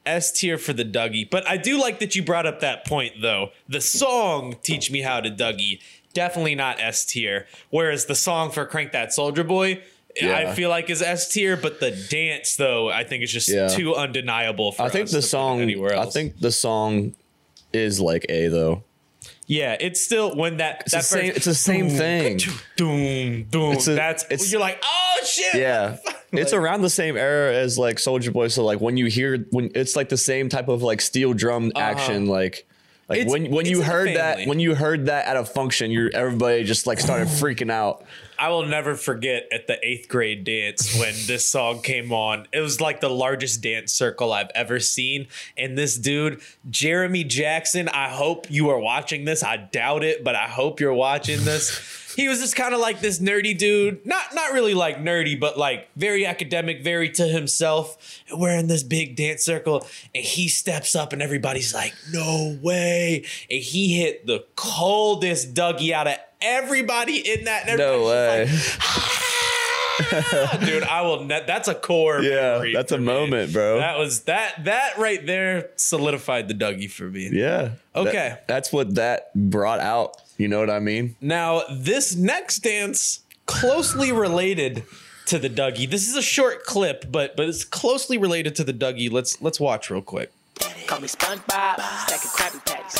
S 0.07 0.33
tier 0.33 0.59
for 0.59 0.73
the 0.73 0.85
Dougie. 0.85 1.29
But 1.29 1.49
I 1.49 1.57
do 1.57 1.81
like 1.81 1.99
that 2.01 2.15
you 2.15 2.23
brought 2.23 2.47
up 2.47 2.61
that 2.61 2.87
point 2.87 3.15
though. 3.23 3.51
The 3.69 3.81
song 3.81 4.57
Teach 4.63 4.91
Me 4.91 5.01
How 5.03 5.21
to 5.21 5.31
Dougie, 5.31 5.81
definitely 6.13 6.55
not 6.55 6.81
S 6.81 7.05
tier. 7.05 7.47
Whereas 7.71 8.07
the 8.07 8.15
song 8.15 8.51
for 8.51 8.67
Crank 8.67 8.93
That 8.93 9.09
Soulja 9.11 9.47
Boy, 9.47 9.83
I 10.23 10.53
feel 10.55 10.71
like 10.71 10.91
is 10.91 11.03
S 11.03 11.33
tier, 11.33 11.57
but 11.57 11.81
the 11.81 11.91
dance 12.11 12.57
though, 12.57 12.89
I 12.91 13.03
think 13.05 13.25
is 13.25 13.33
just 13.33 13.49
Yeah. 13.49 13.69
too 13.69 13.95
undeniable 13.97 14.73
for 14.73 14.83
I 14.83 14.89
think 14.89 15.11
the 15.11 15.23
song. 15.23 15.61
anywhere 15.61 15.93
else. 15.95 16.09
I 16.15 16.21
think 16.21 16.39
the 16.39 16.53
song 16.53 17.15
is 17.73 18.01
like 18.01 18.25
a 18.29 18.49
though. 18.49 18.83
Yeah, 19.47 19.77
it's 19.79 20.03
still 20.03 20.35
when 20.35 20.57
that 20.59 20.83
It's 20.83 20.93
that 20.93 20.99
the 20.99 21.05
same. 21.05 21.25
first 21.27 21.37
It's 21.37 21.47
the 21.47 21.55
same 21.55 21.89
thing. 22.03 22.41
doom 22.77 23.45
doom. 23.51 23.73
It's 23.75 23.87
a- 23.89 23.95
that's 23.95 24.25
it's- 24.25 24.51
you're 24.51 24.61
like, 24.61 24.81
oh 24.85 25.17
shit. 25.25 25.55
Yeah, 25.57 25.97
It's 26.33 26.53
around 26.53 26.83
the 26.83 26.91
same 26.91 27.17
era 27.17 27.55
as 27.55 27.79
like 27.79 27.97
Soulja 27.99 28.33
Boy. 28.33 28.49
So 28.49 28.65
like 28.65 28.81
when 28.81 28.97
you 28.97 29.07
hear 29.07 29.47
when 29.51 29.71
it's 29.75 29.95
like 29.97 30.09
the 30.09 30.17
same 30.17 30.49
type 30.49 30.69
of 30.69 30.83
like 30.83 31.01
steel 31.01 31.33
drum 31.33 31.71
action, 31.77 32.27
like 32.27 32.67
like 33.09 33.19
Uh-huh. 33.21 33.21
It's- 33.21 33.31
when 33.33 33.51
when 33.53 33.67
you 33.67 33.83
heard 33.83 34.17
that 34.17 34.47
when 34.49 34.59
you 34.61 34.75
heard 34.75 35.07
that 35.07 35.27
at 35.27 35.37
a 35.37 35.45
function, 35.45 35.91
you 35.91 36.11
everybody 36.15 36.65
just 36.65 36.87
like 36.87 36.99
started 36.99 37.29
freaking 37.29 37.71
out. 37.71 38.05
I 38.39 38.49
will 38.49 38.67
never 38.67 38.95
forget 38.95 39.49
at 39.53 39.67
the 39.67 39.79
eighth 39.87 40.09
grade 40.09 40.45
dance 40.45 40.99
when 40.99 41.15
this 41.27 41.49
song 41.49 41.83
came 41.83 42.13
on. 42.13 42.47
It 42.53 42.61
was 42.61 42.81
like 42.81 43.01
the 43.01 43.11
largest 43.11 43.63
dance 43.63 43.93
circle 43.93 44.33
I've 44.33 44.51
ever 44.55 44.81
seen. 44.81 45.29
And 45.57 45.77
this 45.77 45.97
dude, 45.97 46.41
Jeremy 46.69 47.25
Jackson, 47.25 47.89
I 47.89 48.09
hope 48.09 48.51
you 48.51 48.71
are 48.71 48.79
watching 48.79 49.25
this. 49.25 49.43
I 49.43 49.57
doubt 49.57 50.05
it, 50.05 50.25
but 50.25 50.35
I 50.35 50.49
hope 50.49 50.81
you're 50.81 50.95
watching 50.95 51.45
this. 51.45 52.01
He 52.15 52.29
was 52.29 52.39
just 52.39 52.55
kind 52.55 52.73
of 52.75 52.81
like 52.81 53.01
this 53.01 53.19
nerdy 53.19 53.59
dude, 53.59 54.07
not 54.07 54.35
not 54.35 54.53
really 54.53 54.75
like 54.75 54.99
nerdy, 54.99 55.39
but 55.39 55.59
like 55.59 55.89
very 55.97 56.25
academic, 56.25 56.85
very 56.85 57.11
to 57.11 57.27
himself. 57.27 58.23
And 58.29 58.41
we're 58.41 58.57
in 58.57 58.69
this 58.69 58.85
big 58.85 59.17
dance 59.17 59.45
circle, 59.45 59.85
and 60.15 60.25
he 60.25 60.49
steps 60.49 60.95
up, 60.95 61.13
and 61.13 61.21
everybody's 61.21 61.75
like, 61.75 61.93
"No 62.13 62.57
way!" 62.63 63.25
And 63.51 63.61
he 63.61 64.01
hit 64.01 64.27
the 64.27 64.45
coldest 64.55 65.55
Dougie 65.55 65.91
out 65.91 66.07
of 66.07 66.19
everybody 66.45 67.17
in 67.33 67.45
that. 67.45 67.69
And 67.69 67.79
No 67.79 68.07
way. 68.07 68.47
Ah! 68.81 69.21
dude 70.67 70.83
i 70.83 71.03
will 71.03 71.23
ne- 71.25 71.45
that's 71.47 71.69
a 71.69 71.75
core 71.75 72.21
Yeah, 72.21 72.65
that's 72.75 72.91
a 72.91 72.99
me. 72.99 73.05
moment, 73.05 73.53
bro. 73.53 73.79
that 73.79 73.97
was 73.97 74.23
that 74.25 74.65
that 74.65 74.99
right 74.99 75.25
there 75.25 75.71
solidified 75.77 76.49
the 76.49 76.55
dougie 76.55 76.91
for 76.91 77.05
me 77.05 77.29
Yeah. 77.33 77.71
Okay. 77.95 78.13
That- 78.31 78.49
that's 78.49 78.73
what 78.73 78.97
that 78.97 79.33
brought 79.37 79.79
out. 79.79 80.17
You 80.37 80.49
know 80.49 80.59
what 80.59 80.69
I 80.69 80.81
mean? 80.81 81.15
now 81.21 81.63
this 81.71 82.17
next 82.17 82.59
dance 82.65 83.21
closely 83.47 84.11
related 84.11 84.83
to 85.27 85.39
the 85.39 85.49
dougie 85.49 85.89
this 85.89 86.09
is 86.09 86.17
a 86.17 86.23
short 86.23 86.65
clip 86.65 87.05
but 87.13 87.37
but 87.37 87.49
it's 87.49 87.63
closely 87.65 88.19
related 88.19 88.57
to 88.57 88.65
the 88.65 88.73
dougie 88.73 89.11
let's 89.13 89.41
let's 89.41 89.61
watch 89.61 89.91
real 89.91 90.03
quick 90.03 90.33
Call 90.89 91.01
me 91.01 91.07
SpongeBob, 91.09 91.77
stack 92.07 92.25
of 92.25 92.31
Krabby 92.37 92.61
Patties. 92.67 92.95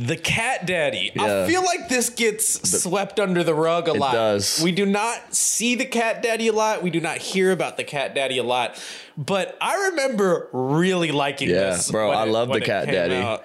That 0.00 0.06
goes 0.06 0.08
work. 0.08 0.08
the 0.08 0.16
cat 0.16 0.66
daddy 0.66 1.12
i 1.18 1.46
feel 1.46 1.62
like 1.64 1.88
this 1.88 2.10
gets 2.10 2.82
swept 2.82 3.18
under 3.20 3.42
the 3.42 3.54
rug 3.54 3.88
a 3.88 3.92
lot 3.92 4.12
does. 4.12 4.60
we 4.62 4.72
do 4.72 4.86
not 4.86 5.34
see 5.34 5.74
the 5.74 5.84
cat 5.84 6.22
daddy 6.22 6.48
a 6.48 6.52
lot 6.52 6.82
we 6.82 6.90
do 6.90 7.00
not 7.00 7.18
hear 7.18 7.52
about 7.52 7.76
the 7.76 7.84
cat 7.84 8.14
daddy 8.14 8.38
a 8.38 8.42
lot 8.42 8.80
but 9.16 9.56
i 9.60 9.88
remember 9.90 10.48
really 10.52 11.10
liking 11.12 11.48
Yeah, 11.50 11.70
this 11.72 11.90
bro, 11.90 12.10
I 12.10 12.24
it- 12.24 12.30
love 12.30 12.48
the 12.52 12.60
cat 12.60 12.86
daddy. 12.86 13.42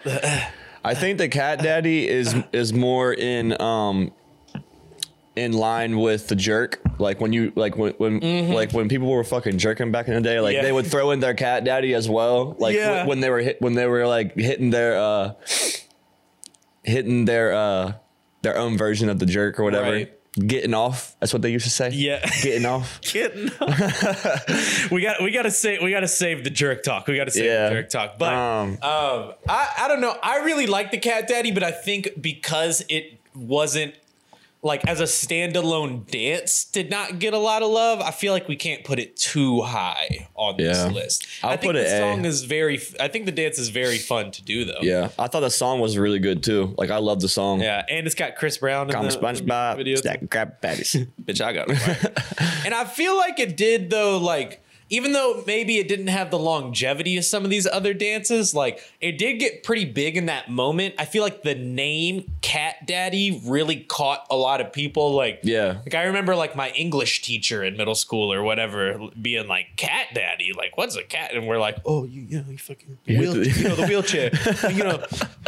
I 0.85 0.95
think 0.95 1.17
the 1.17 1.29
cat 1.29 1.59
daddy 1.63 2.07
is 2.07 2.35
is 2.51 2.73
more 2.73 3.13
in 3.13 3.59
um 3.61 4.11
in 5.35 5.53
line 5.53 5.97
with 5.97 6.27
the 6.27 6.35
jerk. 6.35 6.79
Like 6.99 7.21
when 7.21 7.31
you 7.33 7.53
like 7.55 7.77
when 7.77 7.93
when 7.93 8.51
like 8.53 8.73
when 8.73 8.89
people 8.89 9.09
were 9.09 9.23
fucking 9.23 9.57
jerking 9.59 9.91
back 9.93 10.09
in 10.09 10.13
the 10.15 10.21
day, 10.21 10.39
like 10.41 10.51
Mm-hmm. 10.55 10.57
Yeah. 10.57 10.61
they 10.63 10.71
would 10.73 10.85
throw 10.87 11.11
in 11.11 11.21
their 11.21 11.33
cat 11.35 11.63
daddy 11.63 11.93
as 11.93 12.09
well. 12.09 12.55
Like 12.59 12.75
Yeah. 12.75 12.97
when, 12.99 13.07
when 13.07 13.19
they 13.21 13.29
were 13.29 13.39
hit 13.39 13.61
when 13.61 13.73
they 13.75 13.87
were 13.87 14.05
like 14.05 14.35
hitting 14.35 14.71
their 14.71 14.97
uh 14.99 15.33
hitting 16.83 17.25
their 17.25 17.53
uh 17.53 17.93
their 18.41 18.57
own 18.57 18.77
version 18.77 19.09
of 19.09 19.19
the 19.19 19.25
jerk 19.25 19.59
or 19.59 19.63
whatever. 19.63 19.91
Right. 19.91 20.13
Getting 20.35 20.73
off. 20.73 21.15
That's 21.19 21.31
what 21.31 21.43
they 21.43 21.51
used 21.51 21.65
to 21.65 21.69
say. 21.71 21.89
Yeah. 21.91 22.19
Getting 22.41 22.65
off. 22.65 22.99
Getting 23.13 23.49
off. 23.61 24.91
we 24.91 25.01
got 25.01 25.21
we 25.21 25.29
got 25.31 25.43
to 25.43 25.51
say 25.51 25.77
we 25.81 25.91
got 25.91 25.99
to 25.99 26.07
save 26.07 26.43
the 26.43 26.49
jerk 26.49 26.81
talk. 26.83 27.05
We 27.07 27.15
got 27.17 27.25
to 27.25 27.31
save 27.31 27.45
Yeah. 27.45 27.69
the 27.69 27.75
jerk 27.75 27.89
talk. 27.89 28.17
But 28.17 28.33
um, 28.33 28.69
Um, 28.81 29.33
I 29.47 29.73
I 29.81 29.85
don't 29.87 30.01
know. 30.01 30.17
I 30.23 30.37
really 30.39 30.65
like 30.65 30.89
the 30.91 30.97
cat 30.97 31.27
daddy, 31.27 31.51
but 31.51 31.61
I 31.63 31.71
think 31.71 32.09
because 32.19 32.83
it 32.89 33.19
wasn't 33.35 33.93
like 34.63 34.87
as 34.87 34.99
a 35.01 35.03
standalone 35.03 36.09
dance 36.09 36.63
did 36.65 36.89
not 36.89 37.19
get 37.19 37.33
a 37.33 37.37
lot 37.37 37.61
of 37.61 37.69
love. 37.69 37.99
I 37.99 38.11
feel 38.11 38.31
like 38.33 38.47
we 38.47 38.55
can't 38.55 38.83
put 38.83 38.97
it 38.97 39.15
too 39.17 39.61
high 39.61 40.27
on 40.35 40.55
Yeah. 40.57 40.67
this 40.85 40.93
list. 40.93 41.27
I 41.43 41.47
I'll 41.51 41.57
think 41.57 41.73
put 41.73 41.75
it 41.75 41.87
the 41.89 41.95
A. 41.95 41.99
song 41.99 42.25
is 42.25 42.43
very. 42.45 42.79
I 42.99 43.07
think 43.09 43.25
the 43.25 43.31
dance 43.33 43.59
is 43.59 43.69
very 43.69 43.97
fun 43.97 44.31
to 44.31 44.41
do 44.43 44.63
though. 44.65 44.79
Yeah. 44.81 45.09
I 45.19 45.27
thought 45.27 45.41
the 45.41 45.49
song 45.49 45.79
was 45.81 45.97
really 45.97 46.19
good 46.19 46.43
too. 46.43 46.73
Like 46.77 46.89
I 46.91 46.97
love 46.97 47.19
the 47.21 47.29
song. 47.29 47.59
Yeah, 47.61 47.83
and 47.89 48.05
it's 48.05 48.15
got 48.15 48.35
Chris 48.37 48.57
Brown 48.57 48.87
in 48.87 48.93
Come 48.93 49.05
the 49.05 49.11
SpongeBob, 49.11 49.77
video. 49.77 49.95
stack 49.97 50.29
patties. 50.29 50.95
bitch, 51.21 51.41
I 51.41 51.51
got 51.53 51.67
it. 51.69 52.17
and 52.65 52.73
I 52.73 52.85
feel 52.85 53.17
like 53.17 53.39
it 53.39 53.57
did 53.57 53.89
though, 53.89 54.17
like 54.17 54.62
even 54.93 55.11
though 55.11 55.43
maybe 55.47 55.79
it 55.79 55.87
didn't 55.87 56.07
have 56.07 56.29
the 56.29 56.37
longevity 56.37 57.17
of 57.17 57.25
some 57.25 57.43
of 57.43 57.49
these 57.49 57.65
other 57.65 57.95
dances, 57.95 58.53
like 58.53 58.79
it 59.01 59.17
did 59.17 59.39
get 59.39 59.63
pretty 59.63 59.85
big 59.85 60.15
in 60.17 60.27
that 60.27 60.49
moment. 60.51 60.93
I 60.99 61.05
feel 61.05 61.23
like 61.23 61.41
the 61.41 61.55
name 61.55 62.31
Cat 62.41 62.75
Daddy 62.85 63.41
really 63.45 63.77
caught 63.77 64.27
a 64.29 64.35
lot 64.35 64.61
of 64.61 64.71
people. 64.71 65.13
Like, 65.15 65.39
Yeah. 65.41 65.79
like 65.83 65.95
I 65.95 66.03
remember 66.03 66.35
like 66.35 66.55
my 66.55 66.69
English 66.71 67.23
teacher 67.23 67.63
in 67.63 67.75
middle 67.75 67.95
school 67.95 68.31
or 68.31 68.43
whatever 68.43 68.99
being 69.19 69.47
like 69.47 69.75
Cat 69.77 70.07
Daddy, 70.13 70.51
like 70.55 70.77
what's 70.77 70.95
a 70.95 71.03
cat? 71.03 71.33
And 71.33 71.47
we're 71.47 71.59
like, 71.59 71.77
oh, 71.85 72.03
you, 72.05 72.21
you 72.21 72.37
know, 72.41 72.51
you 72.51 72.57
fucking 72.59 72.97
wheel, 73.07 73.45
you 73.45 73.63
know, 73.69 73.75
the 73.75 73.87
wheelchair, 73.87 74.29
you 74.71 74.83
know, 74.83 75.03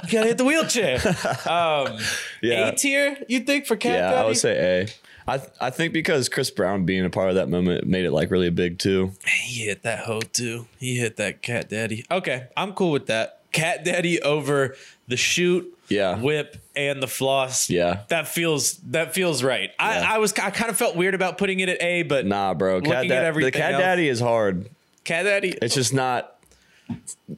you 0.06 0.12
gotta 0.12 0.28
hit 0.28 0.38
the 0.40 0.46
wheelchair. 0.46 1.00
Um, 1.46 2.00
Yeah. 2.42 2.70
A 2.70 2.76
tier, 2.76 3.18
you 3.28 3.42
think 3.42 3.66
for 3.68 3.76
Cat 3.76 3.94
Yeah, 3.94 4.10
Daddy? 4.10 4.16
I 4.24 4.26
would 4.26 4.38
say 4.38 4.82
A. 4.82 4.88
I 5.28 5.42
I 5.60 5.70
think 5.72 5.92
because 5.94 6.30
Chris 6.30 6.52
Brown 6.52 6.86
being 6.86 7.04
a 7.06 7.10
part 7.10 7.30
of 7.30 7.36
that 7.36 7.50
moment 7.50 7.88
made 7.88 8.06
it 8.06 8.12
like 8.12 8.30
really 8.32 8.50
big 8.52 8.78
too. 8.80 9.12
He 9.26 9.66
hit 9.66 9.82
that 9.84 10.00
hoe 10.06 10.22
too. 10.22 10.68
He 10.80 10.98
hit 10.98 11.18
that 11.18 11.42
cat 11.42 11.70
daddy. 11.70 12.06
Okay, 12.12 12.48
I'm 12.56 12.74
cool 12.74 12.92
with 12.92 13.08
that. 13.08 13.40
Cat 13.52 13.86
daddy 13.86 14.22
over 14.22 14.76
the 15.08 15.16
shoot, 15.18 15.66
Yeah. 15.88 16.20
whip, 16.20 16.58
and 16.76 17.02
the 17.02 17.08
floss. 17.08 17.70
Yeah. 17.70 18.02
that 18.10 18.28
feels 18.28 18.74
that 18.92 19.14
feels 19.14 19.42
right. 19.44 19.72
Yeah. 19.80 20.06
I, 20.10 20.16
I 20.16 20.18
was 20.18 20.34
I 20.34 20.50
kind 20.52 20.70
of 20.70 20.78
felt 20.78 20.96
weird 20.96 21.16
about 21.16 21.38
putting 21.38 21.60
it 21.62 21.70
at 21.70 21.82
A, 21.82 22.04
but 22.04 22.26
Nah, 22.26 22.54
bro. 22.54 22.82
Cat 22.82 23.08
da- 23.08 23.32
the 23.32 23.52
cat 23.52 23.74
else- 23.74 23.82
daddy 23.82 24.10
is 24.10 24.20
hard. 24.20 24.70
cat 25.06 25.24
daddy. 25.24 25.58
It's 25.62 25.74
just 25.74 25.94
not. 25.94 26.36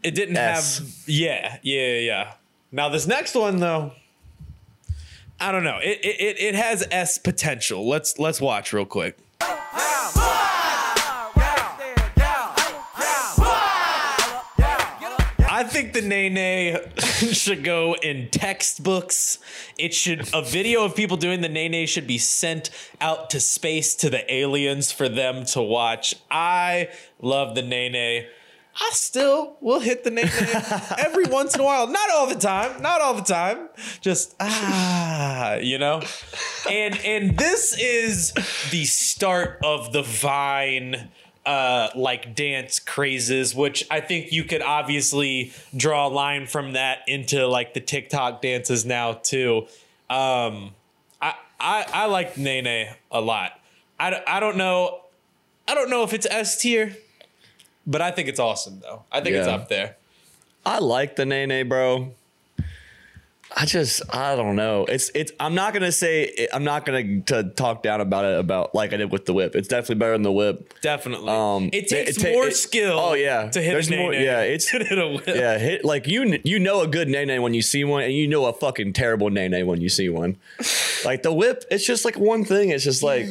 It 0.03 0.11
didn't 0.15 0.35
S. 0.35 0.79
have. 0.79 0.87
Yeah, 1.05 1.57
yeah, 1.61 1.93
yeah. 1.99 2.33
Now 2.71 2.89
this 2.89 3.07
next 3.07 3.33
one 3.35 3.57
though. 3.61 3.93
I 5.39 5.51
don't 5.51 5.63
know. 5.63 5.79
It, 5.81 5.99
it 6.03 6.39
it 6.39 6.55
has 6.55 6.85
S 6.89 7.17
potential. 7.17 7.87
Let's 7.87 8.17
let's 8.17 8.41
watch 8.41 8.73
real 8.73 8.85
quick. 8.85 9.17
I 15.49 15.63
think 15.63 15.93
the 15.93 16.01
NaeNae 16.01 17.33
should 17.33 17.63
go 17.63 17.95
in 17.95 18.29
textbooks. 18.29 19.39
It 19.77 19.91
should 19.91 20.29
a 20.31 20.43
video 20.43 20.85
of 20.85 20.95
people 20.95 21.17
doing 21.17 21.41
the 21.41 21.49
NaeNae 21.49 21.87
should 21.87 22.05
be 22.05 22.19
sent 22.19 22.69
out 23.01 23.31
to 23.31 23.39
space 23.39 23.95
to 23.95 24.09
the 24.11 24.31
aliens 24.31 24.91
for 24.91 25.09
them 25.09 25.45
to 25.45 25.61
watch. 25.61 26.13
I 26.29 26.89
love 27.19 27.55
the 27.55 27.63
NaeNae. 27.63 28.27
I 28.79 28.89
still 28.93 29.57
will 29.59 29.79
hit 29.79 30.03
the 30.03 30.11
NaeNae 30.11 30.97
every 30.99 31.25
once 31.29 31.55
in 31.55 31.61
a 31.61 31.63
while. 31.63 31.87
Not 31.87 32.09
all 32.11 32.27
the 32.27 32.35
time. 32.35 32.81
Not 32.81 33.01
all 33.01 33.15
the 33.15 33.23
time. 33.23 33.69
Just 34.01 34.35
ah, 34.39 35.55
you 35.55 35.77
know. 35.79 36.01
And 36.69 36.97
and 37.03 37.37
this 37.37 37.75
is 37.79 38.33
the 38.71 38.85
start 38.85 39.59
of 39.63 39.93
the 39.93 40.03
Vine 40.03 41.09
uh, 41.47 41.89
like 41.95 42.35
dance 42.35 42.77
crazes, 42.77 43.55
which 43.55 43.87
I 43.89 44.01
think 44.01 44.31
you 44.31 44.43
could 44.43 44.61
obviously 44.61 45.53
draw 45.75 46.07
a 46.07 46.09
line 46.09 46.45
from 46.45 46.73
that 46.73 46.99
into 47.07 47.47
like 47.47 47.73
the 47.73 47.79
TikTok 47.79 48.41
dances 48.41 48.85
now 48.85 49.13
too. 49.13 49.67
Um, 50.09 50.75
I, 51.21 51.33
I 51.59 51.85
I 51.93 52.05
like 52.05 52.35
NaeNae 52.35 52.93
a 53.11 53.21
lot. 53.21 53.59
I, 53.99 54.21
I 54.27 54.39
don't 54.39 54.57
know 54.57 55.01
I 55.67 55.73
don't 55.73 55.89
know 55.89 56.03
if 56.03 56.13
it's 56.13 56.27
S 56.29 56.61
tier, 56.61 56.95
but 57.87 58.01
I 58.01 58.11
think 58.11 58.27
it's 58.29 58.39
awesome 58.39 58.79
though. 58.81 59.03
I 59.11 59.21
think 59.21 59.35
it's 59.37 59.47
Yeah. 59.47 59.55
up 59.55 59.69
there. 59.69 59.95
I 60.65 60.79
like 60.79 61.15
the 61.15 61.23
NaeNae, 61.23 61.67
bro. 61.67 62.13
I 63.55 63.65
just 63.65 64.01
I 64.13 64.35
don't 64.35 64.57
know. 64.57 64.83
It's 64.85 65.09
it's. 65.15 65.31
I'm 65.39 65.55
not 65.55 65.73
gonna 65.73 65.93
say 65.93 66.49
I'm 66.53 66.65
not 66.65 66.85
gonna 66.85 67.21
to 67.21 67.43
talk 67.55 67.81
down 67.81 68.01
about 68.01 68.25
it 68.25 68.37
about 68.37 68.75
like 68.75 68.91
I 68.91 68.97
did 68.97 69.09
with 69.09 69.25
the 69.25 69.33
whip. 69.33 69.55
It's 69.55 69.69
definitely 69.69 69.95
better 69.95 70.11
than 70.11 70.23
the 70.23 70.33
whip. 70.33 70.73
Definitely. 70.81 71.29
Um, 71.29 71.69
it 71.71 71.87
takes 71.87 72.17
it 72.17 72.21
ta- 72.21 72.29
more 72.33 72.47
it- 72.49 72.57
skill. 72.57 72.99
oh, 72.99 73.13
yeah. 73.13 73.49
to 73.49 73.61
hit 73.61 73.71
There's 73.71 73.89
a 73.89 73.95
more- 73.97 74.11
NaeNae 74.11 74.25
yeah, 74.25 74.41
it's- 74.43 74.65
to 74.71 74.79
hit 74.83 74.99
a 74.99 75.07
whip. 75.07 75.23
Yeah, 75.27 75.57
hit 75.57 75.85
like 75.85 76.07
you 76.07 76.25
kn- 76.25 76.41
you 76.43 76.59
know 76.59 76.81
a 76.81 76.87
good 76.87 77.07
NaeNae 77.07 77.41
when 77.41 77.53
you 77.53 77.61
see 77.61 77.85
one, 77.85 78.03
and 78.03 78.11
you 78.13 78.27
know 78.27 78.45
a 78.45 78.53
fucking 78.53 78.91
terrible 78.91 79.29
NaeNae 79.29 79.65
when 79.65 79.79
you 79.79 79.87
see 79.89 80.09
one. 80.09 80.35
like 81.05 81.23
the 81.23 81.31
whip, 81.33 81.63
it's 81.71 81.87
just 81.87 82.03
like 82.03 82.17
one 82.19 82.43
thing. 82.43 82.69
It's 82.71 82.83
just 82.83 83.01
like 83.01 83.27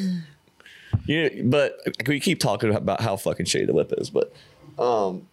you. 1.09 1.43
But 1.45 1.79
we 2.07 2.21
keep 2.21 2.41
talking 2.41 2.75
about 2.75 3.01
how 3.01 3.17
fucking 3.17 3.47
shitty 3.47 3.67
the 3.67 3.73
whip 3.75 3.93
is, 3.99 4.11
but 4.11 4.33
um, 4.79 5.27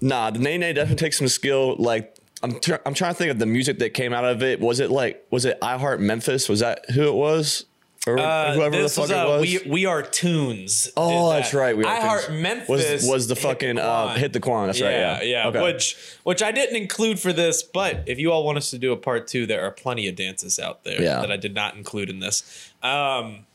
nah, 0.00 0.30
the 0.30 0.38
NaeNae 0.38 0.74
definitely 0.74 0.96
takes 0.96 1.18
some 1.18 1.28
skill. 1.28 1.76
Like 1.76 2.16
I'm 2.42 2.58
tr- 2.60 2.74
I'm 2.84 2.94
trying 2.94 3.12
to 3.12 3.18
think 3.18 3.30
of 3.30 3.38
the 3.38 3.46
music 3.46 3.78
that 3.78 3.90
came 3.94 4.12
out 4.12 4.24
of 4.24 4.42
it. 4.42 4.60
Was 4.60 4.80
it 4.80 4.90
like 4.90 5.26
was 5.30 5.44
it 5.44 5.58
I 5.62 5.78
Heart 5.78 6.00
Memphis? 6.00 6.48
Was 6.48 6.60
that 6.60 6.90
who 6.90 7.02
it 7.08 7.14
was? 7.14 7.64
or 8.08 8.20
Uh, 8.20 8.54
whoever 8.54 8.80
the 8.82 8.88
fuck 8.88 9.08
was, 9.08 9.10
it 9.10 9.16
was. 9.26 9.42
we 9.64 9.70
we 9.70 9.86
are 9.86 10.00
Toonz. 10.02 10.92
oh, 10.96 11.32
did 11.32 11.38
that's 11.40 11.52
right. 11.54 11.76
We 11.76 11.82
Are 11.84 11.88
I 11.88 11.96
Tunes. 11.98 12.06
heart 12.08 12.32
Memphis 12.34 12.68
was 13.02 13.08
was 13.08 13.26
the 13.26 13.34
hit 13.34 13.42
fucking 13.42 13.78
uh, 13.78 14.14
hit 14.14 14.32
the 14.32 14.38
Quan. 14.38 14.66
That's 14.68 14.80
right. 14.80 14.90
Yeah. 14.92 15.22
yeah. 15.22 15.48
Okay. 15.48 15.60
Which 15.60 15.96
which 16.22 16.40
I 16.40 16.52
didn't 16.52 16.76
include 16.76 17.18
for 17.18 17.32
this, 17.32 17.64
but 17.64 18.04
if 18.06 18.20
you 18.20 18.30
all 18.30 18.44
want 18.44 18.58
us 18.58 18.70
to 18.70 18.78
do 18.78 18.92
a 18.92 18.96
part 18.96 19.26
two, 19.26 19.44
there 19.44 19.62
are 19.62 19.72
plenty 19.72 20.06
of 20.06 20.14
dances 20.14 20.60
out 20.60 20.84
there 20.84 21.02
Yeah. 21.02 21.20
that 21.20 21.32
I 21.32 21.36
did 21.36 21.52
not 21.54 21.74
include 21.74 22.08
in 22.08 22.20
this. 22.20 22.70
Um, 22.80 23.46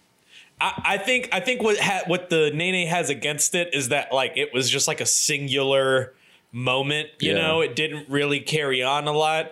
I, 0.61 0.81
I 0.93 0.97
think 0.97 1.29
I 1.31 1.39
think 1.39 1.61
what 1.63 1.77
ha- 1.79 2.03
what 2.07 2.29
the 2.29 2.51
NaeNae 2.53 2.87
has 2.87 3.09
against 3.09 3.55
it 3.55 3.73
is 3.73 3.89
that 3.89 4.13
like 4.13 4.33
it 4.35 4.53
was 4.53 4.69
just 4.69 4.87
like 4.87 5.01
a 5.01 5.05
singular 5.05 6.13
moment. 6.51 7.09
You 7.19 7.31
Yeah. 7.33 7.41
know, 7.41 7.61
it 7.61 7.75
didn't 7.75 8.07
really 8.09 8.39
carry 8.39 8.83
on 8.83 9.07
a 9.07 9.11
lot. 9.13 9.51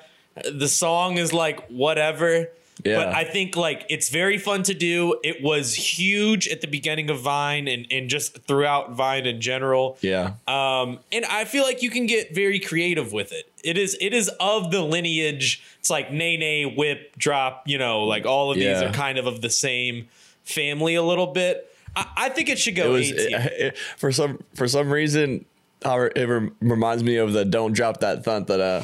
The 0.49 0.67
song 0.67 1.17
is 1.17 1.33
like 1.33 1.67
whatever. 1.67 2.49
Yeah. 2.85 2.95
But 2.95 3.07
I 3.09 3.25
think 3.25 3.57
like 3.57 3.85
it's 3.89 4.07
very 4.07 4.37
fun 4.37 4.63
to 4.63 4.73
do. 4.73 5.19
It 5.21 5.41
was 5.43 5.73
huge 5.73 6.47
at 6.47 6.61
the 6.61 6.67
beginning 6.67 7.09
of 7.09 7.19
Vine 7.19 7.67
and, 7.67 7.85
and 7.91 8.09
just 8.09 8.37
throughout 8.47 8.93
Vine 8.93 9.25
in 9.25 9.41
general. 9.41 9.97
yeah. 9.99 10.33
Um, 10.47 10.99
and 11.11 11.25
I 11.25 11.43
feel 11.43 11.63
like 11.63 11.81
you 11.83 11.89
can 11.89 12.05
get 12.05 12.33
very 12.33 12.57
creative 12.59 13.11
with 13.11 13.33
it. 13.33 13.51
It 13.65 13.77
is 13.77 13.97
it 13.99 14.13
is 14.13 14.29
of 14.39 14.71
the 14.71 14.81
lineage. 14.81 15.61
It's 15.79 15.89
like 15.89 16.09
NaeNae, 16.09 16.77
Whip, 16.77 17.17
Drop. 17.17 17.63
You 17.67 17.77
know, 17.77 18.03
like 18.05 18.25
all 18.25 18.49
of 18.51 18.55
these 18.57 18.81
are 18.81 18.93
kind 18.93 19.17
of 19.17 19.27
of 19.27 19.41
the 19.41 19.49
same 19.49 20.07
family 20.49 20.95
a 20.95 21.03
little 21.03 21.27
bit. 21.27 21.65
I, 21.95 22.05
I 22.17 22.29
think 22.29 22.49
it 22.49 22.59
should 22.59 22.77
it 22.77 22.81
go 22.83 22.91
was 22.91 23.09
A 23.11 23.13
tier. 23.15 23.39
it- 23.39 23.61
it- 23.61 23.77
for 23.97 24.11
some 24.11 24.39
for 24.55 24.67
some 24.67 24.91
reason. 24.91 25.45
It 25.81 26.27
rem- 26.27 26.53
reminds 26.59 27.05
me 27.05 27.15
of 27.15 27.31
the 27.31 27.45
"Don't 27.45 27.71
Drop 27.71 28.01
That 28.01 28.25
Thunt" 28.25 28.47
that 28.47 28.59
uh 28.59 28.83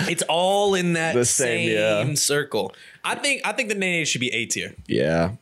it's 0.10 0.22
all 0.28 0.74
in 0.74 0.92
that 0.92 1.14
The 1.14 1.24
same, 1.24 1.68
same, 1.70 2.08
yeah. 2.08 2.14
circle. 2.16 2.74
I 3.02 3.14
think 3.14 3.40
I 3.46 3.52
think 3.52 3.70
the 3.70 3.74
NaeNae 3.74 4.06
should 4.06 4.20
be 4.20 4.30
A 4.32 4.44
tier, 4.44 4.74
yeah 4.86 5.32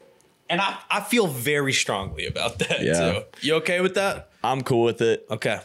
and 0.49 0.61
I 0.61 0.77
I 0.89 1.01
feel 1.01 1.27
very 1.27 1.73
strongly 1.73 2.25
about 2.27 2.61
that 2.61 2.83
Yeah. 2.83 3.13
too. 3.15 3.23
You 3.41 3.55
okay 3.57 3.81
with 3.81 3.95
that? 3.97 4.29
I'm 4.45 4.63
cool 4.63 4.85
with 4.85 5.01
it. 5.03 5.27
Okay. 5.29 5.59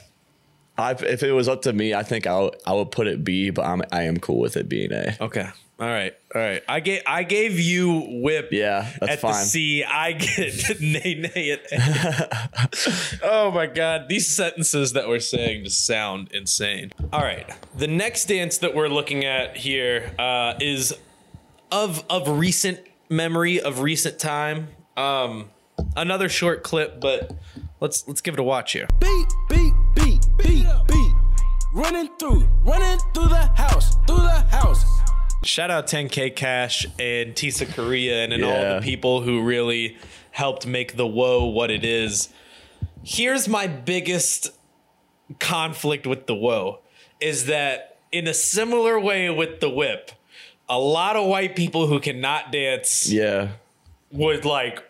I, 0.76 0.94
if 0.94 1.22
it 1.22 1.34
was 1.34 1.48
up 1.48 1.62
to 1.64 1.74
me, 1.74 1.94
I 1.94 2.02
think 2.02 2.26
I 2.26 2.40
would, 2.40 2.56
I 2.66 2.74
would 2.74 2.90
put 2.90 3.06
it 3.06 3.24
B, 3.24 3.52
but 3.52 3.64
I'm 3.64 3.84
I 3.92 4.04
am 4.04 4.18
cool 4.18 4.40
with 4.40 4.58
it 4.58 4.68
being 4.68 4.92
A. 4.92 5.16
Okay. 5.22 5.48
All 5.82 5.88
right. 5.88 6.14
All 6.36 6.40
right. 6.40 6.62
I 6.70 6.80
gave 6.80 7.02
I 7.08 7.24
gave 7.24 7.60
you 7.60 8.22
whip. 8.22 8.50
Yeah, 8.52 8.88
that's 9.00 9.14
at 9.14 9.20
fine. 9.20 9.32
the 9.34 9.40
C. 9.40 9.84
I 9.84 10.12
get 10.12 10.80
nay 10.80 11.16
nay 11.16 11.52
at 11.52 11.62
A. 11.72 13.20
oh 13.24 13.50
my 13.50 13.66
god, 13.66 14.08
these 14.08 14.28
sentences 14.28 14.94
that 14.94 15.08
we're 15.08 15.20
saying 15.20 15.64
just 15.64 15.84
sound 15.84 16.30
insane. 16.34 16.92
All 17.12 17.22
right. 17.22 17.52
The 17.76 17.88
next 17.88 18.26
dance 18.26 18.60
that 18.60 18.76
we're 18.76 18.90
looking 18.90 19.26
at 19.26 19.58
here 19.58 20.14
uh, 20.20 20.54
is 20.62 20.94
of 21.72 22.06
of 22.12 22.28
recent 22.30 22.80
memory 23.10 23.60
of 23.60 23.80
recent 23.80 24.20
time. 24.20 24.68
Um, 24.96 25.50
another 25.96 26.30
short 26.30 26.62
clip, 26.62 27.02
but 27.02 27.32
let's 27.80 28.08
let's 28.08 28.22
give 28.22 28.36
it 28.36 28.40
a 28.40 28.44
watch 28.44 28.74
here. 28.74 28.86
Beat, 29.00 29.28
beat, 29.50 29.74
beat, 29.96 30.28
beat, 30.38 30.68
beat. 30.88 31.12
Running 31.74 32.10
through, 32.20 32.48
running 32.66 33.00
through 33.16 33.30
the 33.30 33.48
house, 33.56 33.96
through 34.06 34.18
the 34.18 34.42
house. 34.52 35.01
Shout 35.44 35.72
out 35.72 35.88
10K 35.88 36.36
Caash 36.36 36.86
and 37.00 37.34
Tisakorean 37.36 38.26
and, 38.26 38.34
and 38.34 38.44
all 38.44 38.76
the 38.76 38.82
people 38.84 39.22
who 39.22 39.42
really 39.42 39.98
helped 40.32 40.68
make 40.68 40.98
the 40.98 41.08
Whoa 41.08 41.46
what 41.46 41.72
it 41.72 41.84
is. 41.84 42.30
Here's 43.04 43.48
my 43.48 43.68
biggest 43.68 44.52
conflict 45.40 46.06
with 46.06 46.28
the 46.28 46.36
Whoa 46.36 46.80
is 47.20 47.46
that 47.48 47.98
in 48.12 48.28
a 48.28 48.34
similar 48.34 49.00
way 49.00 49.30
with 49.30 49.60
the 49.62 49.70
whip, 49.70 50.12
a 50.70 50.78
lot 50.80 51.16
of 51.16 51.28
white 51.28 51.56
people 51.56 51.88
who 51.88 52.00
cannot 52.00 52.52
dance 52.52 53.12
Yeah, 53.12 53.50
would 54.12 54.46
like 54.46 54.84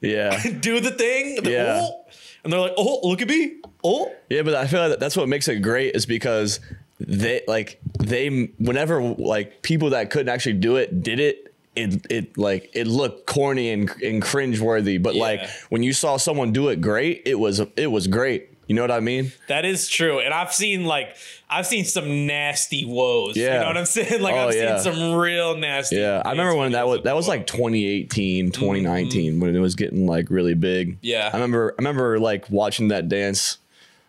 yeah, 0.00 0.42
do 0.60 0.80
the 0.80 0.90
thing, 0.92 1.42
the 1.42 1.50
Yeah. 1.50 1.80
oh, 1.82 2.04
and 2.44 2.52
they're 2.52 2.60
like, 2.60 2.74
oh, 2.76 3.00
look 3.06 3.20
at 3.20 3.28
me. 3.28 3.56
Oh, 3.84 4.12
yeah. 4.28 4.42
But 4.42 4.54
I 4.54 4.66
feel 4.66 4.88
like 4.88 4.98
that's 4.98 5.16
what 5.16 5.28
makes 5.28 5.48
it 5.48 5.56
great 5.56 5.94
is 5.94 6.06
because 6.06 6.60
they 7.00 7.42
like 7.46 7.80
they 7.98 8.50
whenever 8.58 9.00
like 9.02 9.62
people 9.62 9.90
that 9.90 10.10
couldn't 10.10 10.28
actually 10.28 10.54
do 10.54 10.76
it 10.76 11.02
did 11.02 11.20
it. 11.20 11.44
It, 11.76 12.06
it 12.10 12.36
like 12.36 12.70
it 12.74 12.88
looked 12.88 13.26
corny 13.26 13.70
and 13.70 13.88
and 14.02 14.20
cringeworthy, 14.20 15.00
but 15.00 15.14
like 15.14 15.48
when 15.68 15.84
you 15.84 15.92
saw 15.92 16.16
someone 16.16 16.52
do 16.52 16.68
it 16.70 16.80
great, 16.80 17.22
it 17.24 17.36
was 17.38 17.60
it 17.76 17.86
was 17.92 18.08
great. 18.08 18.48
You 18.66 18.74
know 18.74 18.82
what 18.82 18.90
I 18.90 18.98
mean? 18.98 19.30
That 19.46 19.64
is 19.64 19.88
true. 19.88 20.18
And 20.18 20.34
I've 20.34 20.52
seen 20.52 20.84
like 20.86 21.16
I've 21.48 21.66
seen 21.68 21.84
some 21.84 22.26
nasty 22.26 22.84
woes. 22.84 23.36
Yeah. 23.36 23.54
You 23.54 23.60
know 23.60 23.66
what 23.68 23.76
I'm 23.76 23.86
saying? 23.98 24.20
Like 24.20 24.34
Oh, 24.34 24.48
I've 24.48 24.54
yeah. 24.56 24.78
seen 24.78 24.92
some 24.92 25.14
real 25.14 25.56
nasty. 25.56 25.96
Yeah, 25.96 26.20
I 26.24 26.32
remember 26.32 26.56
when 26.56 26.72
that 26.72 26.88
was 26.88 27.02
that 27.04 27.14
was 27.14 27.28
like 27.28 27.46
2018, 27.46 28.50
2019 28.50 29.38
when 29.38 29.54
it 29.54 29.60
was 29.60 29.76
getting 29.76 30.06
like 30.08 30.30
really 30.30 30.54
big. 30.54 30.88
Mm-hmm. 30.94 30.98
Yeah. 31.02 31.30
I 31.32 31.36
remember 31.36 31.74
I 31.78 31.80
remember 31.80 32.18
like 32.18 32.50
watching 32.50 32.88
that 32.88 33.08
dance 33.08 33.58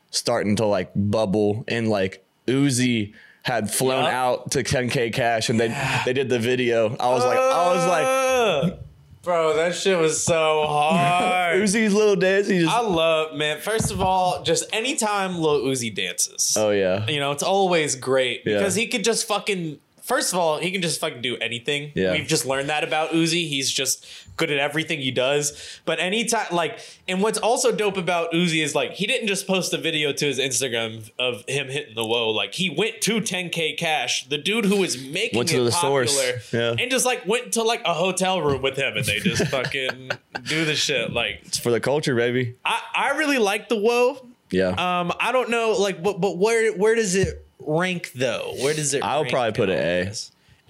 starting 0.09 0.55
to 0.55 0.65
like 0.65 0.89
bubble 0.95 1.63
and 1.67 1.87
like 1.87 2.25
Uzi 2.49 3.13
had 3.43 3.71
flown 3.71 4.05
out 4.05 4.51
to 4.51 4.63
10K 4.63 5.13
Caash 5.13 5.49
and 5.49 5.59
they 5.59 5.69
they 6.05 6.13
did 6.13 6.29
the 6.29 6.39
video. 6.39 6.95
I 6.99 7.09
was 7.09 7.23
like 7.23 7.37
I 7.37 7.73
was 7.75 7.85
like 7.87 8.05
Uh, 8.05 8.77
Bro, 9.21 9.55
that 9.57 9.75
shit 9.75 9.97
was 9.99 10.23
so 10.23 10.65
hard. 10.65 11.57
Uzi's 11.61 11.93
little 11.93 12.15
dance. 12.15 12.47
He 12.47 12.59
just 12.59 12.71
I 12.73 12.81
love 12.81 13.35
man. 13.35 13.59
First 13.59 13.91
of 13.91 14.01
all, 14.01 14.43
just 14.43 14.63
anytime 14.73 15.37
Lil 15.39 15.61
Uzi 15.65 15.93
dances, 15.93 16.55
oh 16.57 16.71
yeah 16.71 17.05
you 17.07 17.19
know, 17.19 17.31
it's 17.31 17.43
always 17.43 17.95
great 17.95 18.43
Yeah. 18.45 18.57
because 18.57 18.75
he 18.75 18.87
could 18.87 19.03
just 19.03 19.27
fucking. 19.27 19.79
First 20.09 20.33
of 20.33 20.39
all, 20.39 20.57
he 20.57 20.71
can 20.71 20.81
just 20.81 20.99
fucking 20.99 21.21
do 21.21 21.37
anything. 21.37 21.91
Yeah. 21.93 22.13
We've 22.13 22.27
just 22.27 22.43
learned 22.43 22.67
that 22.69 22.83
about 22.83 23.11
Uzi. 23.11 23.47
He's 23.47 23.71
just 23.71 24.05
good 24.37 24.49
at 24.49 24.57
everything 24.57 24.99
he 25.01 25.11
does. 25.11 25.79
But 25.85 25.99
anytime, 25.99 26.47
like, 26.51 26.79
and 27.07 27.21
what's 27.21 27.37
also 27.37 27.71
dope 27.71 27.95
about 27.95 28.31
Uzi 28.31 28.63
is 28.63 28.73
like 28.73 28.93
he 28.93 29.05
didn't 29.05 29.27
just 29.27 29.45
post 29.45 29.71
a 29.71 29.77
video 29.77 30.11
to 30.11 30.25
his 30.25 30.39
Instagram 30.39 31.07
of 31.19 31.43
him 31.47 31.67
hitting 31.67 31.93
the 31.93 32.03
whoa. 32.03 32.31
Like 32.31 32.55
he 32.55 32.71
went 32.71 33.01
to 33.01 33.21
10K 33.21 33.77
Caash, 33.77 34.27
the 34.27 34.39
dude 34.39 34.65
who 34.65 34.77
was 34.77 34.97
making 34.99 35.37
Went 35.37 35.51
it 35.51 35.57
to 35.57 35.63
the 35.63 35.69
popular, 35.69 36.05
source. 36.07 36.53
Yeah. 36.53 36.75
and 36.79 36.89
just 36.89 37.05
like 37.05 37.27
went 37.27 37.53
to 37.53 37.61
like 37.63 37.83
a 37.85 37.93
hotel 37.93 38.41
room 38.41 38.63
with 38.63 38.77
him, 38.77 38.97
and 38.97 39.05
they 39.05 39.19
just 39.19 39.45
fucking 39.51 40.09
do 40.45 40.65
the 40.65 40.75
shit. 40.75 41.13
Like 41.13 41.41
it's 41.45 41.59
for 41.59 41.69
the 41.69 41.79
culture, 41.79 42.15
baby. 42.15 42.55
I, 42.65 42.81
I 42.95 43.09
really 43.17 43.37
like 43.37 43.69
the 43.69 43.77
whoa. 43.77 44.25
Yeah, 44.51 44.69
Um, 44.69 45.13
I 45.19 45.31
don't 45.31 45.51
know, 45.51 45.73
like, 45.73 46.01
but 46.01 46.19
but 46.19 46.39
where 46.39 46.73
where 46.73 46.95
does 46.95 47.13
it 47.13 47.45
rank 47.59 48.11
though? 48.13 48.53
Where 48.61 48.73
does 48.73 48.93
it? 48.93 49.03
I'll 49.03 49.25
probably 49.25 49.53
put 49.53 49.69
it 49.69 49.79
A. 49.79 50.13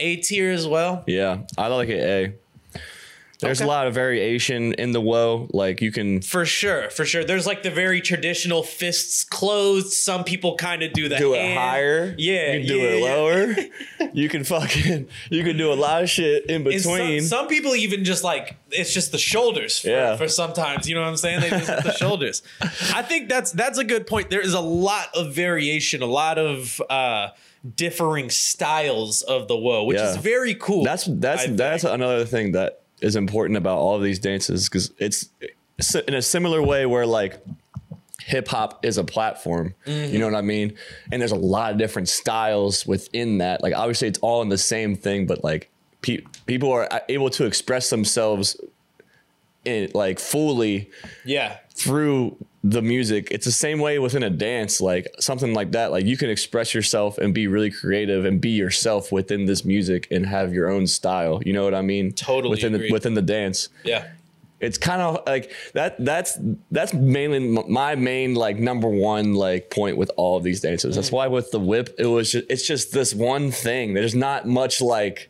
A 0.01 0.15
tier 0.17 0.51
as 0.51 0.67
well. 0.67 1.03
yeah. 1.07 1.39
I 1.57 1.67
like 1.67 1.89
it 1.89 1.99
A. 1.99 2.33
There's 3.41 3.61
Okay. 3.61 3.65
a 3.65 3.71
lot 3.71 3.87
of 3.87 3.93
variation 3.93 4.73
in 4.73 4.91
the 4.91 4.99
woe. 4.99 5.47
Like 5.53 5.81
you 5.81 5.93
can 5.93 6.21
For 6.21 6.45
sure, 6.45 6.89
for 6.89 7.05
sure. 7.05 7.23
There's 7.23 7.47
like 7.47 7.63
the 7.63 7.71
very 7.71 8.01
traditional 8.01 8.63
fists 8.63 9.23
closed. 9.23 9.93
Some 9.93 10.25
people 10.25 10.55
kind 10.57 10.83
of 10.83 10.91
do 10.91 11.07
the 11.07 11.17
do 11.17 11.33
it 11.35 11.41
hand. 11.41 11.57
higher. 11.57 12.15
Yeah, 12.17 12.51
You 12.53 12.59
can 12.59 12.67
do 12.67 12.75
yeah, 12.77 12.83
it 12.89 12.99
yeah. 12.99 13.05
lower. 13.15 13.55
you 14.13 14.29
can 14.29 14.43
fucking 14.43 15.07
you 15.29 15.43
can 15.43 15.57
do 15.57 15.71
a 15.71 15.75
lot 15.75 16.03
of 16.03 16.09
shit 16.09 16.45
in 16.47 16.65
And 16.67 16.81
some- 16.81 16.93
between. 16.93 17.21
Some, 17.23 17.47
people 17.47 17.75
even 17.75 18.03
just 18.03 18.23
like 18.23 18.55
it's 18.71 18.93
just 18.93 19.11
the 19.11 19.17
shoulders. 19.17 19.79
For, 19.79 19.89
Yeah. 19.89 20.15
For 20.17 20.27
sometimes, 20.27 20.87
you 20.87 20.95
know 20.95 21.01
what 21.01 21.09
I'm 21.09 21.17
saying? 21.17 21.41
They 21.41 21.49
just 21.49 21.67
the 21.83 21.93
shoulders. 21.97 22.43
I 22.93 23.01
think 23.01 23.29
that's 23.29 23.51
that's 23.51 23.77
a 23.77 23.83
good 23.83 24.07
point. 24.07 24.29
There 24.29 24.41
is 24.41 24.53
a 24.53 24.59
lot 24.61 25.07
of 25.15 25.33
variation, 25.33 26.01
a 26.01 26.05
lot 26.05 26.37
of 26.37 26.81
uh 26.89 27.29
differing 27.75 28.29
styles 28.29 29.21
of 29.21 29.47
the 29.47 29.55
woe, 29.57 29.83
which 29.83 29.97
Yeah. 29.97 30.11
is 30.11 30.17
very 30.17 30.55
cool. 30.55 30.83
that's 30.83 31.05
that's 31.05 31.43
I 31.43 31.45
think. 31.47 31.57
that's 31.57 31.83
another 31.83 32.25
thing 32.25 32.53
that 32.53 32.81
is 33.01 33.15
important 33.15 33.57
about 33.57 33.77
all 33.77 33.95
of 33.95 34.01
these 34.03 34.19
dances 34.19 34.67
because 34.69 34.91
it's 34.97 35.29
in 36.07 36.13
a 36.13 36.21
similar 36.21 36.61
way 36.61 36.85
where 36.85 37.05
like 37.05 37.39
hip 38.29 38.47
hop 38.47 38.85
is 38.85 38.99
a 38.99 39.03
platform. 39.03 39.73
Mm-hmm. 39.87 40.13
You 40.13 40.19
know 40.19 40.25
what 40.25 40.35
I 40.35 40.41
mean? 40.41 40.75
And 41.11 41.19
there's 41.19 41.31
a 41.31 41.35
lot 41.35 41.71
of 41.71 41.79
different 41.79 42.07
styles 42.07 42.85
within 42.85 43.39
that. 43.39 43.63
Like 43.63 43.73
obviously 43.73 44.07
it's 44.07 44.19
all 44.19 44.43
in 44.43 44.49
the 44.49 44.57
same 44.57 44.95
thing, 44.95 45.25
but 45.25 45.43
like 45.43 45.71
pe- 46.01 46.21
people 46.45 46.71
are 46.71 46.87
able 47.09 47.31
to 47.31 47.45
express 47.45 47.89
themselves 47.89 48.55
in 49.65 49.89
like 49.95 50.19
fully 50.19 50.91
yeah. 51.25 51.57
through 51.73 52.37
the 52.63 52.83
music. 52.83 53.29
It's 53.31 53.45
the 53.45 53.51
same 53.51 53.79
way 53.79 53.97
within 53.97 54.21
a 54.21 54.29
dance, 54.29 54.79
like 54.79 55.07
something 55.19 55.55
like 55.55 55.71
that. 55.71 55.89
Like 55.89 56.05
you 56.05 56.15
can 56.15 56.29
express 56.29 56.75
yourself 56.75 57.17
and 57.17 57.33
be 57.33 57.47
really 57.47 57.71
creative 57.71 58.25
and 58.25 58.39
be 58.39 58.49
yourself 58.49 59.11
within 59.11 59.45
this 59.45 59.65
music 59.65 60.07
and 60.11 60.23
have 60.27 60.53
your 60.53 60.69
own 60.69 60.85
style. 60.85 61.41
You 61.43 61.53
know 61.53 61.63
what 61.63 61.73
I 61.73 61.81
mean? 61.81 62.11
Totally 62.11 62.51
within 62.51 62.73
the 62.73 62.91
within 62.91 63.15
the 63.15 63.23
dance. 63.23 63.69
Yeah. 63.83 64.07
It's 64.59 64.77
kind 64.77 65.01
of 65.01 65.23
like 65.25 65.51
that. 65.73 66.03
That's 66.03 66.37
that's 66.69 66.93
mainly 66.93 67.39
my 67.67 67.95
main 67.95 68.35
like 68.35 68.57
number 68.57 68.89
one 68.89 69.33
like 69.33 69.69
point 69.69 69.97
with 69.97 70.11
all 70.17 70.37
of 70.37 70.43
these 70.43 70.61
dances. 70.61 70.93
Mm. 70.93 70.95
That's 70.95 71.11
why 71.11 71.27
with 71.27 71.51
the 71.51 71.59
whip, 71.59 71.95
it 71.97 72.05
was 72.07 72.31
just, 72.31 72.45
it's 72.49 72.67
just 72.67 72.91
this 72.91 73.13
one 73.13 73.51
thing. 73.51 73.93
There's 73.93 74.15
not 74.15 74.47
much 74.47 74.81
like 74.81 75.29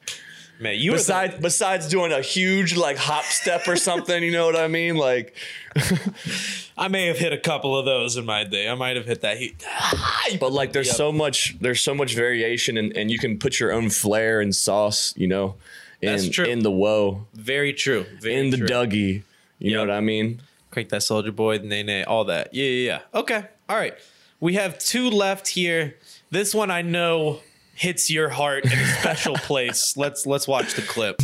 Man, 0.62 0.76
you 0.76 0.92
besides 0.92 1.36
besides 1.36 1.42
besides 1.86 1.88
doing 1.88 2.12
a 2.12 2.22
huge 2.22 2.76
like 2.76 2.98
hop 2.98 3.24
step 3.24 3.66
or 3.68 3.78
something. 3.78 4.22
You 4.22 4.32
know 4.32 4.46
what 4.46 4.58
I 4.58 4.68
mean? 4.68 4.98
Like 4.98 5.34
I 6.78 6.88
may 6.88 7.08
have 7.08 7.18
hit 7.18 7.32
a 7.34 7.38
couple 7.38 7.78
of 7.78 7.86
those 7.86 8.18
in 8.18 8.26
my 8.26 8.44
day. 8.44 8.68
I 8.68 8.76
might 8.76 8.96
have 8.98 9.06
hit 9.06 9.22
that. 9.22 9.38
He, 9.38 9.56
but 10.40 10.52
like 10.52 10.74
there's 10.74 10.88
Yep. 10.88 10.96
so 10.96 11.12
much 11.12 11.58
there's 11.62 11.82
so 11.82 11.94
much 11.94 12.16
variation 12.16 12.78
and, 12.78 12.96
and 12.96 13.10
you 13.12 13.20
can 13.20 13.38
put 13.40 13.60
your 13.60 13.72
own 13.72 13.90
flair 13.90 14.42
and 14.42 14.56
sauce 14.56 15.14
you 15.16 15.28
know 15.28 15.56
in 16.02 16.12
That's 16.12 16.30
true. 16.30 16.46
in 16.46 16.60
the 16.60 16.72
woe, 16.72 17.28
Very 17.34 17.74
true. 17.74 18.06
Very 18.22 18.36
in 18.36 18.50
the 18.52 18.58
true. 18.58 18.68
Dougie. 18.68 19.24
You 19.60 19.74
know 19.74 19.82
what 19.82 19.92
I 19.92 20.00
mean? 20.00 20.42
Crank 20.72 20.90
that 20.90 21.02
Soulja 21.02 21.36
Boy, 21.36 21.58
nay 21.58 21.84
nay, 21.84 22.04
all 22.04 22.26
that. 22.26 22.54
Yeah, 22.54 22.66
yeah, 22.66 22.86
yeah. 23.14 23.20
Okay. 23.20 23.44
All 23.68 23.76
right. 23.76 23.96
We 24.40 24.54
have 24.54 24.80
two 24.80 25.10
left 25.10 25.48
here. 25.50 25.96
This 26.32 26.56
one 26.56 26.72
I 26.72 26.82
know 26.82 27.42
hits 27.76 28.10
your 28.10 28.30
heart 28.30 28.66
in 28.66 28.72
a 28.72 28.86
special 29.00 29.36
place. 29.50 29.98
Let's 29.98 30.26
let's 30.26 30.48
watch 30.48 30.76
the 30.76 30.82
clip. 30.84 31.22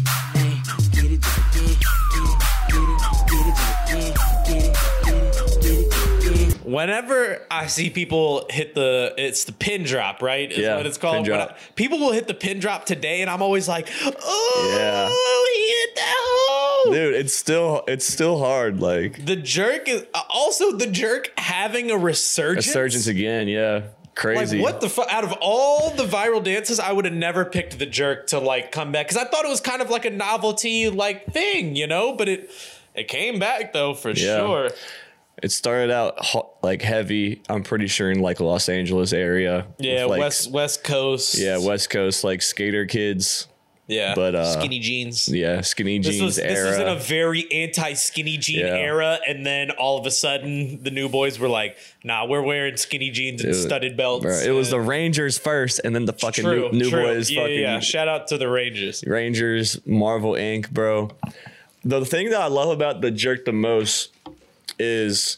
Whenever 6.75 7.41
I 7.49 7.67
see 7.67 7.89
people 7.89 8.45
hit 8.49 8.75
the, 8.75 9.13
it's 9.17 9.45
the 9.45 9.53
pin 9.53 9.83
drop, 9.83 10.21
right? 10.21 10.51
Is 10.51 10.57
Yeah, 10.57 10.75
what 10.75 10.85
it's 10.85 10.97
called. 10.97 11.29
I- 11.29 11.55
people 11.75 11.99
will 11.99 12.11
hit 12.11 12.27
the 12.27 12.33
pin 12.33 12.59
drop 12.59 12.85
today, 12.85 13.21
and 13.21 13.29
I'm 13.29 13.41
always 13.41 13.67
like, 13.69 13.88
oh, 14.03 14.75
Yeah. 14.77 15.07
he 15.07 15.67
hit 15.71 15.95
that 15.95 16.15
hole. 16.17 16.93
Dude, 16.93 17.13
it's 17.15 17.33
still 17.33 17.83
it's 17.88 18.05
still 18.05 18.39
hard. 18.39 18.81
Like 18.81 19.25
The 19.25 19.38
jerk 19.38 19.88
is 19.88 20.05
also 20.29 20.73
the 20.73 20.88
jerk 20.88 21.31
having 21.38 21.91
a 21.91 21.97
resurgence. 21.97 22.67
resurgence 22.67 23.07
again. 23.07 23.47
Yeah, 23.47 23.83
crazy. 24.13 24.57
Like 24.57 24.63
what 24.65 24.81
the 24.81 24.89
fuck? 24.89 25.07
Out 25.11 25.23
of 25.23 25.31
all 25.41 25.91
the 25.91 26.03
viral 26.05 26.43
dances, 26.43 26.79
I 26.79 26.91
would 26.91 27.05
have 27.05 27.13
never 27.13 27.45
picked 27.45 27.79
the 27.79 27.85
jerk 27.85 28.27
to 28.27 28.39
like 28.39 28.71
come 28.71 28.91
back 28.91 29.07
because 29.07 29.17
I 29.17 29.27
thought 29.29 29.45
it 29.45 29.49
was 29.49 29.61
kind 29.61 29.81
of 29.81 29.89
like 29.89 30.03
a 30.05 30.11
novelty 30.11 30.89
like 30.89 31.25
thing, 31.31 31.75
you 31.77 31.88
know. 31.88 32.13
But 32.13 32.27
it 32.29 32.51
it 32.93 33.07
came 33.07 33.39
back 33.39 33.71
though 33.73 33.93
for 33.93 34.09
Yeah. 34.11 34.38
sure. 34.39 34.69
It 35.43 35.51
started 35.51 35.91
out 35.91 36.15
ho- 36.23 36.51
like 36.63 36.81
heavy. 36.81 37.41
I'm 37.49 37.63
pretty 37.63 37.87
sure 37.87 38.09
in 38.09 38.19
like 38.19 38.39
Los 38.39 38.69
Angeles 38.69 39.11
area. 39.13 39.65
Yeah, 39.79 40.03
with, 40.03 40.11
like, 40.11 40.19
west 40.21 40.51
west 40.51 40.83
coast. 40.83 41.37
Yeah, 41.37 41.57
West 41.57 41.89
Coast 41.89 42.23
like 42.23 42.41
skater 42.41 42.85
kids. 42.85 43.47
yeah. 43.87 44.15
but, 44.15 44.33
uh, 44.33 44.59
skinny 44.59 44.79
jeans. 44.79 45.27
Yeah, 45.27 45.61
skinny 45.61 45.99
This 45.99 46.13
jeans 46.15 46.21
was 46.23 46.35
this 46.37 46.57
era. 46.57 46.69
was 46.69 46.79
in 46.79 46.87
a 46.87 46.95
very 46.95 47.51
anti 47.51 47.93
skinny 47.93 48.37
jean 48.37 48.59
Yeah. 48.61 48.75
era, 48.77 49.19
and 49.27 49.45
then 49.45 49.71
all 49.71 49.99
of 49.99 50.05
a 50.07 50.11
sudden 50.11 50.81
the 50.81 50.89
New 50.89 51.09
Boyz 51.09 51.37
were 51.37 51.49
like, 51.49 51.75
"Nah, 52.03 52.25
we're 52.25 52.41
wearing 52.41 52.77
skinny 52.77 53.11
jeans 53.11 53.41
and 53.41 53.49
was- 53.49 53.61
studded 53.61 53.95
belts." 53.97 54.43
It 54.43 54.51
was 54.51 54.69
the 54.69 54.79
Rangers 54.79 55.37
first, 55.37 55.81
and 55.83 55.93
then 55.93 56.05
the 56.05 56.13
fucking 56.13 56.45
true, 56.45 56.69
new, 56.71 56.79
new 56.79 56.89
true. 56.89 57.03
boys. 57.03 57.29
Yeah, 57.29 57.41
fucking 57.41 57.59
yeah. 57.59 57.79
Shout 57.81 58.07
out 58.07 58.27
to 58.29 58.37
the 58.37 58.47
Rangers. 58.47 59.03
Rangers, 59.05 59.79
Marvel 59.85 60.31
Inc., 60.31 60.71
bro. 60.71 61.11
The 61.83 62.03
thing 62.05 62.29
that 62.31 62.41
I 62.41 62.47
love 62.47 62.69
about 62.69 63.01
the 63.01 63.11
jerk 63.11 63.45
the 63.45 63.51
most 63.53 64.09
is 64.79 65.38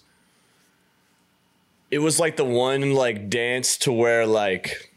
it 1.90 2.00
was 2.00 2.20
like 2.20 2.36
the 2.36 2.46
one 2.46 2.94
like 2.94 3.30
dance 3.30 3.78
to 3.78 3.92
where 3.92 4.26
like 4.26 4.92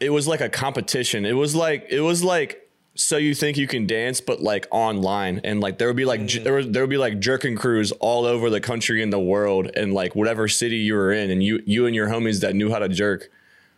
it 0.00 0.10
was 0.10 0.26
like 0.26 0.40
a 0.40 0.48
competition. 0.48 1.24
It 1.24 1.34
was 1.34 1.54
like 1.54 1.86
it 1.90 2.00
was 2.00 2.24
like 2.24 2.68
so 2.94 3.16
you 3.16 3.34
think 3.34 3.56
you 3.56 3.66
can 3.66 3.86
dance, 3.86 4.20
but 4.20 4.42
like 4.42 4.66
online, 4.70 5.40
and 5.44 5.60
like 5.60 5.78
there 5.78 5.88
would 5.88 5.96
be 5.96 6.04
like 6.04 6.26
j 6.26 6.38
mm-hmm. 6.38 6.44
there 6.44 6.54
was 6.54 6.68
there 6.68 6.82
would 6.82 6.90
be 6.90 6.98
like 6.98 7.20
jerking 7.20 7.56
crews 7.56 7.92
all 7.92 8.26
over 8.26 8.50
the 8.50 8.60
country 8.60 9.02
and 9.02 9.12
the 9.12 9.20
world, 9.20 9.70
and 9.76 9.94
like 9.94 10.14
whatever 10.14 10.48
city 10.48 10.76
you 10.76 10.94
were 10.94 11.12
in, 11.12 11.30
and 11.30 11.42
you 11.42 11.62
you 11.64 11.86
and 11.86 11.94
your 11.94 12.08
homies 12.08 12.40
that 12.40 12.54
knew 12.54 12.70
how 12.70 12.78
to 12.78 12.88
jerk, 12.88 13.30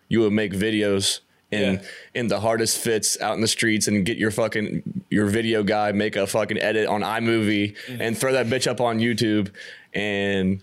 you 0.08 0.20
would 0.20 0.32
make 0.32 0.52
videos 0.52 1.20
in 1.54 1.74
Yeah. 1.74 1.82
in 2.20 2.26
the 2.28 2.40
hardest 2.40 2.78
fits 2.78 3.20
out 3.20 3.34
in 3.34 3.40
the 3.40 3.48
streets 3.48 3.86
and 3.88 4.04
get 4.04 4.18
your 4.18 4.30
fucking 4.30 4.82
your 5.10 5.26
video 5.26 5.62
guy 5.62 5.92
make 5.92 6.16
a 6.16 6.26
fucking 6.26 6.58
edit 6.58 6.86
on 6.88 7.00
iMovie 7.02 7.76
and 8.00 8.16
throw 8.18 8.32
that 8.32 8.46
bitch 8.46 8.66
up 8.66 8.80
on 8.80 8.98
YouTube 8.98 9.50
and 9.94 10.60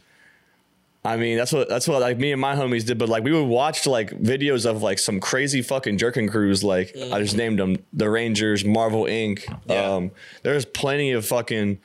I 1.04 1.18
mean 1.18 1.36
that's 1.38 1.52
what 1.52 1.68
that's 1.68 1.88
what 1.88 2.00
like 2.02 2.20
me 2.20 2.32
and 2.32 2.40
my 2.40 2.56
homies 2.56 2.86
did 2.86 2.98
but 3.00 3.10
like 3.10 3.24
we 3.24 3.32
would 3.32 3.48
watch 3.48 3.88
like 3.88 4.12
videos 4.12 4.70
of 4.70 4.84
like 4.84 5.00
some 5.00 5.20
crazy 5.20 5.62
fucking 5.64 5.98
jerking 5.98 6.28
crews 6.28 6.64
like 6.64 6.96
I 7.12 7.20
just 7.22 7.36
named 7.36 7.58
them 7.58 7.78
the 7.92 8.08
Rangers 8.10 8.64
Marvel 8.64 9.06
Inc 9.06 9.42
Yeah. 9.66 9.94
um 9.96 10.12
there's 10.44 10.66
plenty 10.66 11.12
of 11.14 11.26
fucking 11.26 11.80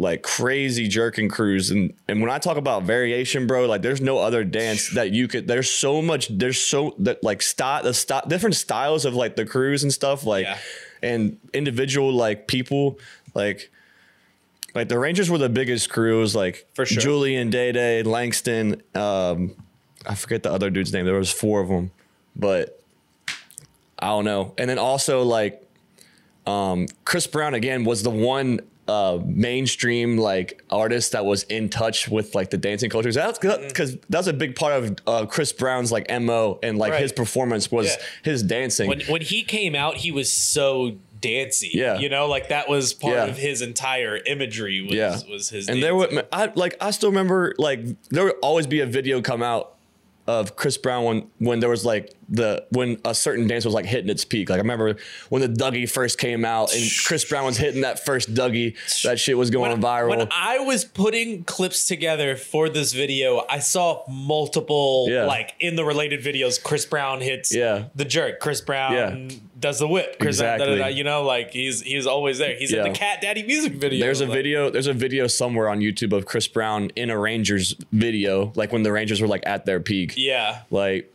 like 0.00 0.22
crazy 0.22 0.86
jerking 0.86 1.28
crews 1.28 1.70
and 1.70 1.92
and 2.06 2.20
when 2.22 2.30
I 2.30 2.38
talk 2.38 2.56
about 2.56 2.84
variation 2.84 3.48
bro 3.48 3.66
like 3.66 3.82
there's 3.82 4.00
no 4.00 4.18
other 4.18 4.44
dance 4.44 4.90
that 4.94 5.10
you 5.10 5.26
could 5.26 5.48
there's 5.48 5.68
so 5.68 6.00
much 6.00 6.28
there's 6.28 6.60
so 6.60 6.94
that 7.00 7.24
like 7.24 7.42
style 7.42 7.82
the 7.82 7.92
style 7.92 8.22
different 8.28 8.54
styles 8.54 9.04
of 9.04 9.14
like 9.14 9.34
the 9.34 9.44
crews 9.44 9.82
and 9.82 9.92
stuff 9.92 10.24
like 10.24 10.44
Yeah. 10.46 10.58
and 11.02 11.36
individual 11.52 12.12
like 12.12 12.46
people 12.46 12.98
like 13.34 13.72
like 14.74 14.88
the 14.88 14.98
Rangers 14.98 15.28
were 15.28 15.38
the 15.38 15.48
biggest 15.48 15.90
crew. 15.90 16.18
It 16.18 16.20
was 16.20 16.36
like 16.36 16.66
For 16.74 16.86
sure. 16.86 17.00
Julian, 17.02 17.50
Day 17.50 17.72
Day, 17.72 18.02
Langston. 18.04 18.80
Um, 18.94 19.56
I 20.06 20.14
forget 20.14 20.42
the 20.44 20.52
other 20.52 20.70
dude's 20.70 20.92
name. 20.92 21.06
There 21.06 21.16
was 21.18 21.32
four 21.32 21.60
of 21.60 21.68
them, 21.68 21.90
but 22.36 22.80
I 23.98 24.08
don't 24.08 24.24
know. 24.26 24.54
And 24.58 24.68
then 24.70 24.78
also 24.78 25.22
like 25.22 25.66
um, 26.46 26.86
Chris 27.04 27.26
Brown 27.26 27.54
again 27.54 27.84
was 27.84 28.02
the 28.04 28.10
one 28.10 28.60
uh, 28.88 29.20
mainstream 29.24 30.16
like 30.16 30.62
artist 30.70 31.12
that 31.12 31.24
was 31.26 31.42
in 31.44 31.68
touch 31.68 32.08
with 32.08 32.34
like 32.34 32.48
the 32.50 32.56
dancing 32.56 32.88
culture. 32.90 33.12
That's 33.12 33.38
because 33.38 33.98
that's 34.08 34.26
a 34.26 34.32
big 34.32 34.56
part 34.56 34.82
of 34.82 34.96
uh, 35.06 35.26
Chris 35.26 35.52
Brown's 35.52 35.92
like 35.92 36.10
mo 36.22 36.58
and 36.62 36.78
like 36.78 36.92
Right. 36.92 37.02
his 37.02 37.12
performance 37.12 37.70
was 37.70 37.86
Yeah. 37.88 38.02
his 38.22 38.42
dancing. 38.42 38.88
when 38.88 39.00
when 39.02 39.20
he 39.20 39.42
came 39.44 39.74
out, 39.74 39.98
he 39.98 40.10
was 40.10 40.32
so 40.32 40.96
dancey. 41.20 41.70
Yeah. 41.74 41.98
you 41.98 42.08
know, 42.08 42.28
like 42.28 42.48
that 42.48 42.68
was 42.68 42.94
part 42.94 43.14
Yeah. 43.14 43.24
of 43.26 43.36
his 43.36 43.60
entire 43.60 44.16
imagery. 44.24 44.80
Was, 44.82 44.94
yeah, 44.94 45.18
was 45.30 45.50
his. 45.50 45.68
and 45.68 45.82
there 45.82 45.92
dancing. 45.92 46.16
would 46.16 46.26
I 46.32 46.50
like 46.54 46.76
I 46.80 46.90
still 46.92 47.10
remember 47.10 47.54
like 47.58 47.80
there 48.10 48.24
would 48.24 48.36
always 48.42 48.66
be 48.66 48.80
a 48.80 48.86
video 48.86 49.20
come 49.20 49.42
out 49.42 49.74
of 50.26 50.56
Chris 50.56 50.78
Brown 50.78 51.04
when 51.04 51.26
when 51.38 51.60
there 51.60 51.70
was 51.70 51.84
like 51.84 52.14
the 52.30 52.64
when 52.70 52.98
a 53.04 53.14
certain 53.14 53.46
dance 53.46 53.64
was 53.64 53.72
like 53.74 53.86
hitting 53.86 54.10
its 54.10 54.24
peak. 54.24 54.50
Like 54.50 54.58
I 54.58 54.60
remember 54.60 54.96
when 55.30 55.40
the 55.40 55.48
Dougie 55.48 55.88
first 55.90 56.18
came 56.18 56.44
out 56.44 56.74
and 56.74 56.84
Chris 57.06 57.24
Brown 57.24 57.44
was 57.46 57.56
hitting 57.56 57.80
that 57.82 58.04
first 58.04 58.34
Dougie, 58.34 58.74
that 59.02 59.18
shit 59.18 59.38
was 59.38 59.50
going 59.50 59.70
when, 59.72 59.80
viral. 59.80 60.10
When 60.10 60.28
I 60.30 60.58
was 60.58 60.84
putting 60.84 61.44
clips 61.44 61.86
together 61.86 62.36
for 62.36 62.68
this 62.68 62.92
video, 62.92 63.44
I 63.48 63.60
saw 63.60 64.04
multiple 64.08 65.06
Yeah. 65.08 65.24
like 65.24 65.54
in 65.60 65.76
the 65.76 65.84
related 65.84 66.22
videos. 66.22 66.62
Chris 66.62 66.84
Brown 66.84 67.20
hits 67.20 67.54
Yeah. 67.54 67.84
the 67.94 68.04
jerk. 68.04 68.40
Chris 68.40 68.60
Brown 68.60 68.92
Yeah. 68.92 69.36
does 69.58 69.78
the 69.78 69.88
whip. 69.88 70.18
Chris 70.20 70.36
Exactly. 70.36 70.66
da-da-da, 70.66 70.88
you 70.88 71.04
know, 71.04 71.22
like 71.22 71.52
he's 71.52 71.80
he's 71.82 72.06
always 72.06 72.38
there. 72.38 72.56
He's 72.56 72.72
in 72.72 72.82
the 72.84 72.90
Cat 72.90 73.20
Daddy 73.22 73.42
music 73.42 73.72
video. 73.72 74.04
there's 74.04 74.20
a 74.20 74.26
like- 74.26 74.34
video. 74.34 74.70
There's 74.70 74.86
a 74.86 74.92
video 74.92 75.26
somewhere 75.26 75.68
on 75.68 75.80
YouTube 75.80 76.12
of 76.12 76.26
Chris 76.26 76.46
Brown 76.46 76.90
in 76.94 77.08
a 77.10 77.18
Rangers 77.18 77.74
video, 77.92 78.52
like 78.54 78.72
when 78.72 78.82
the 78.82 78.92
Rangers 78.92 79.20
were 79.20 79.28
like 79.28 79.42
at 79.46 79.64
their 79.66 79.80
peak, 79.80 80.12
Yeah. 80.16 80.58
like 80.70 81.10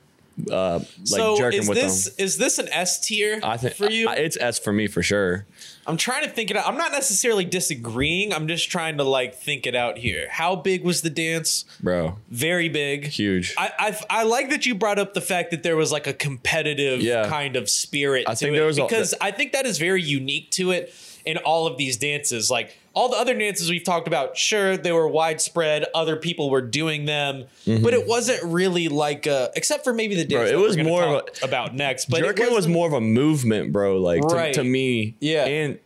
uh, 0.52 0.80
like 0.80 0.88
so 1.04 1.38
jerking 1.38 1.60
is 1.62 1.70
with 1.70 1.78
this 1.78 2.06
them. 2.06 2.14
is 2.18 2.38
this 2.38 2.58
an 2.58 2.68
S 2.70 3.00
tier 3.00 3.40
I 3.44 3.58
think 3.58 3.76
for 3.76 3.90
you? 3.90 4.08
I- 4.10 4.16
it's 4.16 4.38
S 4.40 4.58
for 4.60 4.74
me 4.74 4.88
for 4.88 5.04
sure. 5.04 5.46
I'm 5.86 5.98
trying 5.98 6.24
to 6.24 6.30
think 6.30 6.50
it 6.50 6.56
out. 6.58 6.66
I'm 6.68 6.78
not 6.78 6.92
necessarily 6.94 7.44
disagreeing. 7.46 8.34
I'm 8.34 8.48
just 8.48 8.72
trying 8.72 8.98
to 8.98 9.04
like 9.04 9.36
think 9.36 9.68
it 9.68 9.76
out 9.76 9.98
here. 9.98 10.28
How 10.32 10.56
big 10.56 10.84
was 10.84 11.02
the 11.02 11.10
dance? 11.10 11.66
Bro, 11.82 12.18
Very 12.30 12.70
big. 12.70 13.06
huge. 13.08 13.54
I, 13.58 13.72
I 13.78 14.00
I 14.10 14.24
like 14.24 14.50
that 14.50 14.66
you 14.66 14.76
brought 14.76 14.98
up 14.98 15.14
the 15.14 15.22
fact 15.22 15.52
that 15.52 15.62
there 15.64 15.76
was 15.76 15.92
like 15.92 16.08
a 16.08 16.14
competitive 16.14 17.02
Yeah. 17.02 17.28
kind 17.28 17.56
of 17.56 17.70
spirit 17.70 18.26
I 18.28 18.32
to 18.34 18.38
think 18.38 18.54
it 18.54 18.58
there 18.58 18.66
was 18.66 18.78
a- 18.78 18.84
because 18.84 19.14
I 19.22 19.32
think 19.32 19.52
that 19.52 19.66
is 19.66 19.78
very 19.78 20.02
unique 20.02 20.50
to 20.52 20.72
it 20.72 20.94
in 21.26 21.38
all 21.38 21.68
of 21.68 21.78
these 21.78 21.98
dances. 21.98 22.50
Like 22.50 22.78
all 22.94 23.10
the 23.10 23.18
other 23.18 23.34
dances 23.34 23.70
we've 23.70 23.84
talked 23.84 24.08
about, 24.08 24.38
sure 24.38 24.78
they 24.78 24.92
were 24.92 25.08
widespread, 25.08 25.86
other 25.96 26.16
people 26.16 26.50
were 26.50 26.62
doing 26.62 27.06
them, 27.06 27.46
but 27.66 27.94
it 27.94 28.08
wasn't 28.08 28.44
really 28.44 28.88
like 28.88 29.26
a, 29.26 29.50
except 29.56 29.84
for 29.84 29.94
maybe 29.94 30.16
the 30.16 30.26
dance 30.26 30.50
Mm-hmm. 30.52 30.52
Bro, 30.54 30.60
it 30.60 30.68
was 30.68 30.78
more 30.78 31.02
talk 31.22 31.30
about 31.44 31.74
next. 31.76 32.10
But 32.10 32.22
it 32.24 32.52
was 32.52 32.68
more 32.68 32.86
of 32.88 32.94
a 32.94 33.02
movement, 33.02 33.72
bro. 33.74 34.00
Like 34.00 34.22
to, 34.28 34.36
Right. 34.36 34.54
to 34.54 34.64
me, 34.64 35.16
Yeah. 35.20 35.46
and 35.46 35.80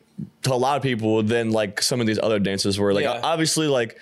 to 0.44 0.54
a 0.54 0.56
lot 0.56 0.78
of 0.78 0.84
people 0.84 1.24
than 1.24 1.52
like 1.52 1.82
some 1.82 2.02
of 2.02 2.08
these 2.08 2.20
other 2.20 2.40
dances 2.40 2.78
were. 2.80 2.94
Like 2.94 3.04
Yeah. 3.04 3.20
obviously, 3.24 3.68
like 3.68 3.94
a 3.94 4.00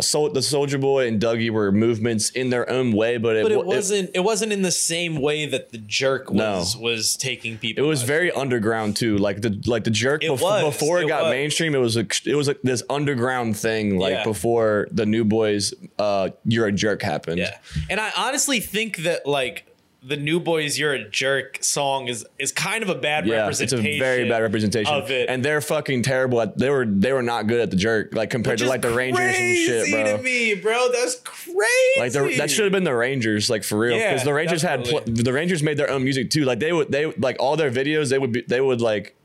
sol- 0.00 0.30
the 0.30 0.40
Soulja 0.40 0.80
Boy 0.80 1.06
and 1.08 1.20
Dougie 1.20 1.50
were 1.50 1.70
movements 1.72 2.30
in 2.30 2.50
their 2.50 2.68
own 2.68 2.92
way, 2.92 3.16
but 3.16 3.36
it, 3.36 3.42
but 3.42 3.52
it 3.52 3.64
wasn't. 3.64 4.10
It, 4.14 4.20
wasn't 4.20 4.52
in 4.52 4.62
the 4.62 4.70
same 4.72 5.20
way 5.20 5.46
that 5.46 5.70
the 5.70 5.78
jerk 5.78 6.30
was 6.30 6.74
No. 6.74 6.80
was 6.82 7.16
taking 7.16 7.58
people. 7.58 7.84
It 7.84 7.86
was 7.86 8.02
very 8.02 8.32
underground 8.32 8.96
too. 8.96 9.16
Like 9.18 9.40
the 9.42 9.60
like 9.66 9.84
the 9.84 9.90
jerk 9.90 10.24
It 10.24 10.30
bef- 10.30 10.40
was, 10.42 10.64
before 10.64 11.00
it, 11.00 11.04
it 11.04 11.08
got 11.08 11.24
was. 11.24 11.30
mainstream. 11.30 11.74
It 11.74 11.78
was 11.78 11.96
a, 11.96 12.06
it 12.26 12.34
was 12.34 12.48
a, 12.48 12.56
this 12.62 12.82
underground 12.90 13.56
thing. 13.56 13.98
Like 13.98 14.14
Yeah. 14.14 14.24
before 14.24 14.88
the 14.90 15.06
New 15.06 15.24
Boyz, 15.24 15.72
uh, 15.98 16.30
you're 16.44 16.66
a 16.66 16.72
jerk 16.72 17.02
happened. 17.02 17.38
Yeah. 17.38 17.56
And 17.90 18.00
I 18.00 18.10
honestly 18.16 18.60
think 18.60 18.98
that 18.98 19.26
like 19.26 19.66
the 20.06 20.16
New 20.18 20.38
Boyz 20.38 20.78
You're 20.78 20.92
a 20.92 21.08
Jerk 21.08 21.58
song 21.62 22.08
is 22.08 22.26
is 22.38 22.52
kind 22.52 22.82
of 22.82 22.90
a 22.90 22.94
bad 22.94 23.26
representation. 23.28 23.84
Yeah, 23.84 23.90
it's 23.90 23.96
a 23.96 23.98
very 24.00 24.28
bad 24.28 24.42
representation 24.42 24.92
of 24.94 25.10
it. 25.10 25.30
and 25.30 25.42
they're 25.42 25.62
fucking 25.62 26.02
terrible. 26.02 26.42
At, 26.42 26.58
they 26.58 26.68
were 26.68 26.84
they 26.84 27.12
were 27.12 27.22
not 27.22 27.46
good 27.46 27.60
at 27.60 27.70
the 27.70 27.76
jerk, 27.76 28.14
like 28.14 28.28
compared 28.30 28.60
Which 28.60 28.66
to 28.66 28.68
like 28.68 28.82
the 28.82 28.94
Rangers 28.94 29.34
and 29.36 29.56
shit, 29.56 29.90
bro. 29.90 30.16
to 30.16 30.22
me, 30.22 30.54
bro. 30.54 30.88
That's 30.92 31.16
crazy. 31.20 31.98
Like 31.98 32.12
the, 32.12 32.34
that 32.38 32.50
should 32.50 32.64
have 32.64 32.72
been 32.72 32.84
the 32.84 32.94
Rangers, 32.94 33.48
like 33.48 33.64
for 33.64 33.78
real, 33.78 33.96
Yeah, 33.96 34.10
because 34.10 34.24
the 34.24 34.34
Rangers 34.34 34.60
had 34.62 34.84
pl- 34.84 35.02
the 35.06 35.32
Rangers 35.32 35.62
made 35.62 35.78
their 35.78 35.88
own 35.90 36.04
music 36.04 36.30
too. 36.30 36.44
Like 36.44 36.58
they 36.60 36.72
would 36.72 36.92
they 36.92 37.06
like 37.12 37.36
all 37.40 37.56
their 37.56 37.70
videos 37.70 38.10
they 38.10 38.18
would 38.18 38.32
be 38.32 38.42
they 38.46 38.60
would 38.60 38.82
like 38.82 39.16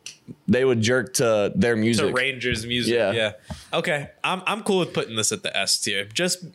they 0.47 0.63
would 0.63 0.81
jerk 0.81 1.15
to 1.15 1.51
their 1.55 1.75
to 1.75 1.81
music. 1.81 2.15
Rangers 2.15 2.65
music. 2.65 2.93
Yeah. 2.93 3.11
Yeah. 3.11 3.31
Okay. 3.73 4.09
I'm 4.23 4.41
I'm 4.47 4.63
cool 4.63 4.79
with 4.79 4.93
putting 4.93 5.15
this 5.15 5.31
at 5.31 5.43
the 5.43 5.55
S 5.55 5.79
tier. 5.79 6.05
Just 6.05 6.45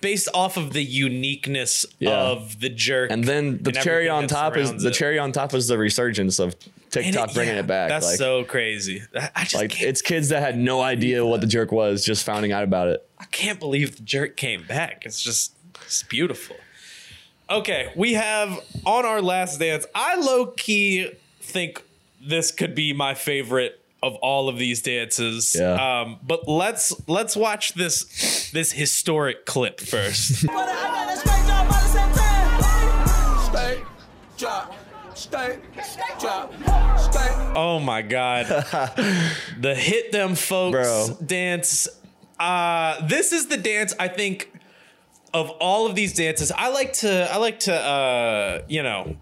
based 0.00 0.28
off 0.34 0.56
of 0.56 0.72
the 0.72 0.82
uniqueness 0.82 1.86
Yeah. 1.98 2.10
of 2.10 2.60
the 2.60 2.68
jerk. 2.68 3.10
and 3.10 3.24
then 3.24 3.62
the 3.62 3.70
and 3.70 3.78
cherry 3.78 4.08
on 4.08 4.26
top 4.26 4.56
is 4.56 4.82
the 4.82 4.88
it. 4.88 4.94
cherry 4.94 5.18
on 5.18 5.32
top 5.32 5.54
is 5.54 5.68
the 5.68 5.78
resurgence 5.78 6.38
of 6.38 6.54
TikTok 6.90 7.34
bringing 7.34 7.54
yeah, 7.54 7.60
it 7.60 7.66
back. 7.66 7.88
That's 7.88 8.06
like, 8.06 8.16
so 8.18 8.44
crazy. 8.44 9.02
I 9.14 9.30
I 9.36 9.42
just 9.42 9.54
like 9.54 9.80
it's 9.80 10.02
kids 10.02 10.30
that 10.30 10.42
had 10.42 10.58
no 10.58 10.80
idea 10.80 11.24
what 11.24 11.40
the 11.40 11.46
jerk 11.46 11.70
was, 11.72 12.04
just 12.04 12.24
finding 12.24 12.52
out 12.52 12.64
about 12.64 12.88
it. 12.88 13.06
I 13.18 13.24
can't 13.26 13.60
believe 13.60 13.96
the 13.96 14.02
jerk 14.02 14.36
came 14.36 14.64
back. 14.64 15.04
It's 15.06 15.22
just 15.22 15.52
it's 15.82 16.02
beautiful. 16.02 16.56
Okay, 17.48 17.92
we 17.96 18.14
have 18.14 18.60
on 18.86 19.04
our 19.04 19.20
last 19.20 19.58
dance. 19.58 19.84
I 19.94 20.16
low 20.16 20.46
key 20.46 21.10
think 21.40 21.82
this 22.20 22.52
could 22.52 22.74
be 22.74 22.92
my 22.92 23.14
favorite 23.14 23.79
of 24.02 24.14
all 24.16 24.48
of 24.48 24.58
these 24.58 24.82
dances. 24.82 25.54
Yeah. 25.58 26.00
Um, 26.00 26.18
but 26.22 26.48
let's 26.48 26.92
let's 27.08 27.36
watch 27.36 27.74
this 27.74 28.50
this 28.52 28.72
historic 28.72 29.46
clip 29.46 29.80
first. 29.80 30.46
Stay, 33.50 33.82
drop, 34.38 34.74
stay, 35.14 35.58
drop, 36.20 36.52
stay. 36.98 37.52
Oh 37.56 37.80
my 37.82 38.00
god. 38.00 38.46
the 39.58 39.74
hit 39.74 40.12
them 40.12 40.36
folks 40.36 40.76
Bro. 40.76 41.18
dance. 41.26 41.88
Uh 42.38 43.04
this 43.06 43.32
is 43.32 43.46
the 43.48 43.56
dance 43.56 43.92
I 43.98 44.06
think 44.08 44.52
of 45.34 45.50
all 45.60 45.86
of 45.86 45.94
these 45.96 46.14
dances. 46.14 46.52
I 46.52 46.68
like 46.68 46.92
to 46.94 47.28
I 47.32 47.38
like 47.38 47.60
to 47.60 47.74
uh 47.74 48.62
you 48.68 48.82
know 48.84 49.16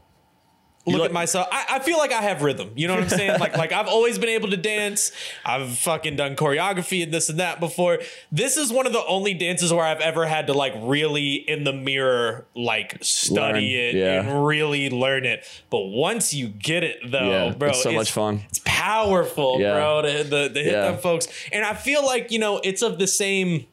look 0.93 1.01
like- 1.01 1.11
at 1.11 1.12
myself. 1.14 1.49
I, 1.53 1.64
I 1.72 1.78
feel 1.80 1.99
like 1.99 2.12
I 2.12 2.22
have 2.22 2.43
rhythm. 2.43 2.70
You 2.76 2.89
know 2.89 2.95
what 2.95 3.03
I'm 3.05 3.09
saying? 3.09 3.39
like 3.41 3.57
like 3.57 3.72
I've 3.72 3.89
always 3.89 4.18
been 4.18 4.28
able 4.30 4.51
to 4.51 4.57
dance. 4.57 5.12
I've 5.45 5.76
fucking 5.78 6.16
done 6.16 6.36
choreography 6.36 7.03
and 7.03 7.12
this 7.12 7.28
and 7.28 7.39
that 7.41 7.61
before. 7.61 7.99
This 8.32 8.57
is 8.57 8.72
one 8.72 8.86
of 8.86 8.93
the 8.93 9.05
only 9.07 9.34
dances 9.34 9.72
where 9.72 9.84
I've 9.84 10.01
ever 10.01 10.26
had 10.26 10.47
to 10.49 10.53
like 10.53 10.72
really 10.76 11.34
in 11.34 11.64
the 11.64 11.72
mirror 11.72 12.47
like 12.55 12.99
study 13.03 13.41
Learn, 13.41 13.57
it 13.62 13.95
yeah. 13.95 14.20
and 14.22 14.47
really 14.47 14.91
learn 14.91 15.24
it. 15.24 15.45
But 15.70 15.80
once 15.86 16.32
you 16.34 16.49
get 16.49 16.84
it 16.84 16.99
though, 17.11 17.30
Yeah, 17.49 17.55
bro, 17.55 17.68
it's 17.70 17.82
so 17.82 17.93
much 17.93 18.11
fun. 18.12 18.43
It's 18.49 18.61
powerful, 18.64 19.61
Yeah. 19.61 19.74
bro. 19.74 20.03
To, 20.03 20.24
the 20.24 20.49
the 20.53 20.62
hit 20.62 20.72
them 20.72 20.99
folks, 20.99 21.28
and 21.53 21.64
I 21.64 21.74
feel 21.74 22.05
like 22.05 22.30
you 22.30 22.39
know 22.39 22.61
it's 22.64 22.82
of 22.82 22.99
the 22.99 23.07
same. 23.07 23.66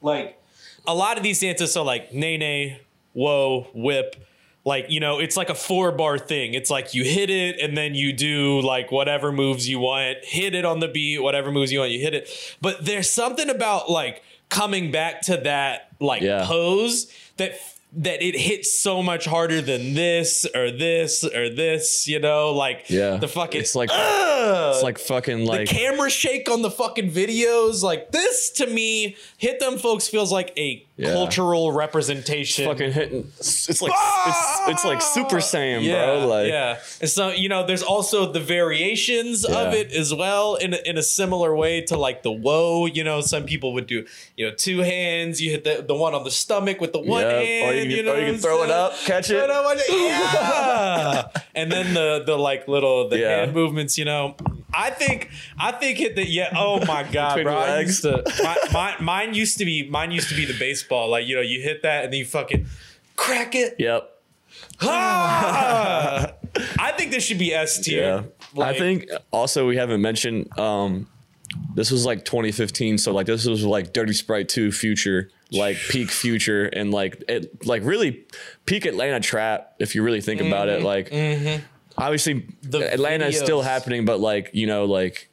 Like 0.00 0.40
a 0.86 0.94
lot 0.94 1.16
of 1.16 1.22
these 1.22 1.40
dances 1.40 1.76
are 1.76 1.84
like 1.84 2.12
NaeNae, 2.12 2.78
whoa, 3.12 3.68
whip. 3.74 4.16
Like 4.68 4.90
you 4.90 5.00
know, 5.00 5.18
it's 5.18 5.36
like 5.36 5.48
a 5.48 5.54
four 5.54 5.92
bar 5.92 6.18
thing. 6.18 6.52
It's 6.52 6.70
like 6.70 6.92
you 6.92 7.02
hit 7.02 7.30
it 7.30 7.58
and 7.58 7.74
then 7.76 7.94
you 7.94 8.12
do 8.12 8.60
like 8.60 8.92
whatever 8.92 9.32
moves 9.32 9.66
you 9.66 9.78
want. 9.78 10.18
Hit 10.24 10.54
it 10.54 10.64
on 10.66 10.80
the 10.80 10.88
beat, 10.88 11.22
whatever 11.22 11.50
moves 11.50 11.72
you 11.72 11.78
want, 11.78 11.90
you 11.90 12.00
hit 12.00 12.12
it. 12.14 12.28
But 12.60 12.84
there's 12.84 13.08
something 13.10 13.48
about 13.48 13.90
like 13.90 14.22
coming 14.50 14.90
back 14.90 15.22
to 15.22 15.38
that 15.38 15.88
like 16.00 16.20
Yeah. 16.20 16.44
pose 16.46 17.10
that 17.38 17.52
that 17.92 18.22
it 18.22 18.36
hits 18.36 18.78
so 18.78 19.02
much 19.02 19.24
harder 19.24 19.62
than 19.62 19.94
this 19.94 20.46
or 20.54 20.70
this 20.70 21.24
or 21.24 21.48
this. 21.48 22.06
You 22.06 22.20
know, 22.20 22.50
like 22.52 22.90
Yeah, 22.90 23.16
the 23.16 23.28
fucking 23.28 23.60
It's 23.60 23.74
like 23.74 23.90
Ugh! 23.92 24.74
it's 24.74 24.82
like 24.82 24.98
fucking 24.98 25.40
the 25.40 25.44
like 25.44 25.68
camera 25.68 26.10
shake 26.10 26.50
on 26.50 26.62
the 26.62 26.70
fucking 26.70 27.10
videos 27.10 27.82
like 27.82 28.12
this 28.12 28.50
to 28.52 28.66
me 28.66 29.16
hit 29.36 29.58
them 29.60 29.78
folks 29.78 30.06
feels 30.08 30.30
like 30.30 30.52
a 30.56 30.84
Yeah. 30.96 31.12
cultural 31.12 31.72
representation 31.72 32.66
fucking 32.66 32.92
hitting. 32.92 33.32
It's 33.38 33.80
like 33.82 33.92
it's 33.92 34.00
ah! 34.00 34.64
it's 34.70 34.84
like 34.84 35.00
Super 35.00 35.36
Saiyan, 35.36 35.82
yeah, 35.82 36.06
bro. 36.06 36.26
Like 36.26 36.48
yeah. 36.48 36.78
And 37.00 37.08
so 37.08 37.30
you 37.30 37.48
know, 37.48 37.66
there's 37.66 37.82
also 37.82 38.30
the 38.32 38.40
variations 38.40 39.44
of 39.44 39.72
it 39.74 39.92
as 39.92 40.12
well 40.12 40.56
in 40.56 40.74
a, 40.74 40.78
in 40.84 40.98
a 40.98 41.02
similar 41.02 41.54
way 41.54 41.82
to 41.82 41.96
like 41.96 42.22
the 42.22 42.32
whoa. 42.32 42.86
You 42.86 43.04
know, 43.04 43.20
some 43.20 43.44
people 43.44 43.72
would 43.74 43.86
do 43.86 44.06
you 44.36 44.48
know 44.48 44.54
two 44.54 44.80
hands. 44.80 45.40
You 45.40 45.52
hit 45.52 45.64
the, 45.64 45.84
the 45.86 45.94
one 45.94 46.14
on 46.14 46.24
the 46.24 46.30
stomach 46.30 46.80
with 46.80 46.92
the 46.92 47.00
one 47.00 47.22
hand. 47.22 47.77
You 47.84 47.96
You, 47.98 48.02
know, 48.02 48.14
or 48.14 48.18
you 48.20 48.26
can 48.32 48.38
throw 48.40 48.62
it 48.64 48.70
up, 48.70 48.94
catch 49.04 49.30
it. 49.30 49.44
Throw 49.44 49.54
up, 49.54 49.64
watch 49.64 49.78
it. 49.88 49.90
Yeah. 49.90 51.24
and 51.54 51.70
then 51.72 51.94
the 51.94 52.22
the 52.24 52.36
like 52.36 52.68
little 52.68 53.08
the 53.08 53.18
Yeah. 53.18 53.36
hand 53.40 53.54
movements. 53.54 53.96
You 53.98 54.04
know, 54.04 54.36
I 54.74 54.90
think 54.90 55.30
I 55.58 55.72
think 55.72 55.98
hit 55.98 56.16
the 56.16 56.26
yeah. 56.28 56.52
Oh 56.56 56.84
my 56.86 57.02
god, 57.12 57.42
bro! 57.42 57.56
I 57.56 57.80
used 57.80 58.02
to, 58.02 58.22
my, 58.42 58.56
my, 58.72 58.94
mine 59.00 59.34
used 59.34 59.58
to 59.58 59.64
be 59.64 59.88
mine 59.88 60.10
used 60.10 60.28
to 60.28 60.34
be 60.34 60.44
the 60.44 60.58
baseball. 60.58 61.08
Like 61.10 61.26
you 61.26 61.36
know, 61.36 61.42
you 61.42 61.60
hit 61.62 61.82
that 61.82 62.04
and 62.04 62.12
then 62.12 62.18
you 62.20 62.26
fucking 62.26 62.66
crack 63.16 63.54
it. 63.54 63.76
Yep. 63.78 64.10
Ah! 64.82 66.32
I 66.78 66.92
think 66.92 67.10
this 67.12 67.22
should 67.24 67.38
be 67.38 67.52
S 67.54 67.78
tier. 67.80 68.02
Yeah. 68.02 68.22
Like- 68.54 68.76
I 68.76 68.78
think 68.78 69.06
also 69.30 69.66
we 69.68 69.76
haven't 69.76 70.00
mentioned 70.02 70.56
um 70.58 71.06
this 71.74 71.90
was 71.90 72.04
like 72.04 72.24
2015, 72.24 72.98
so 72.98 73.12
like 73.12 73.26
this 73.26 73.46
was 73.46 73.64
like 73.64 73.92
Dirty 73.92 74.12
Sprite 74.12 74.48
2 74.50 74.70
future, 74.70 75.30
like 75.50 75.76
peak 75.90 76.10
future 76.10 76.66
and 76.66 76.92
like 76.92 77.22
it 77.28 77.64
like 77.66 77.82
really 77.84 78.26
peak 78.66 78.84
Atlanta 78.84 79.20
trap 79.20 79.74
if 79.78 79.94
you 79.94 80.02
really 80.02 80.20
think 80.20 80.40
about 80.40 80.68
it. 80.68 80.78
Mm-hmm. 80.78 80.86
Like 80.86 81.10
mm-hmm. 81.10 81.64
obviously 81.96 82.46
The 82.62 82.92
Atlanta 82.92 83.26
is 83.26 83.38
still 83.38 83.62
happening, 83.62 84.04
but 84.04 84.20
like, 84.20 84.50
you 84.52 84.66
know, 84.66 84.84
like 84.84 85.30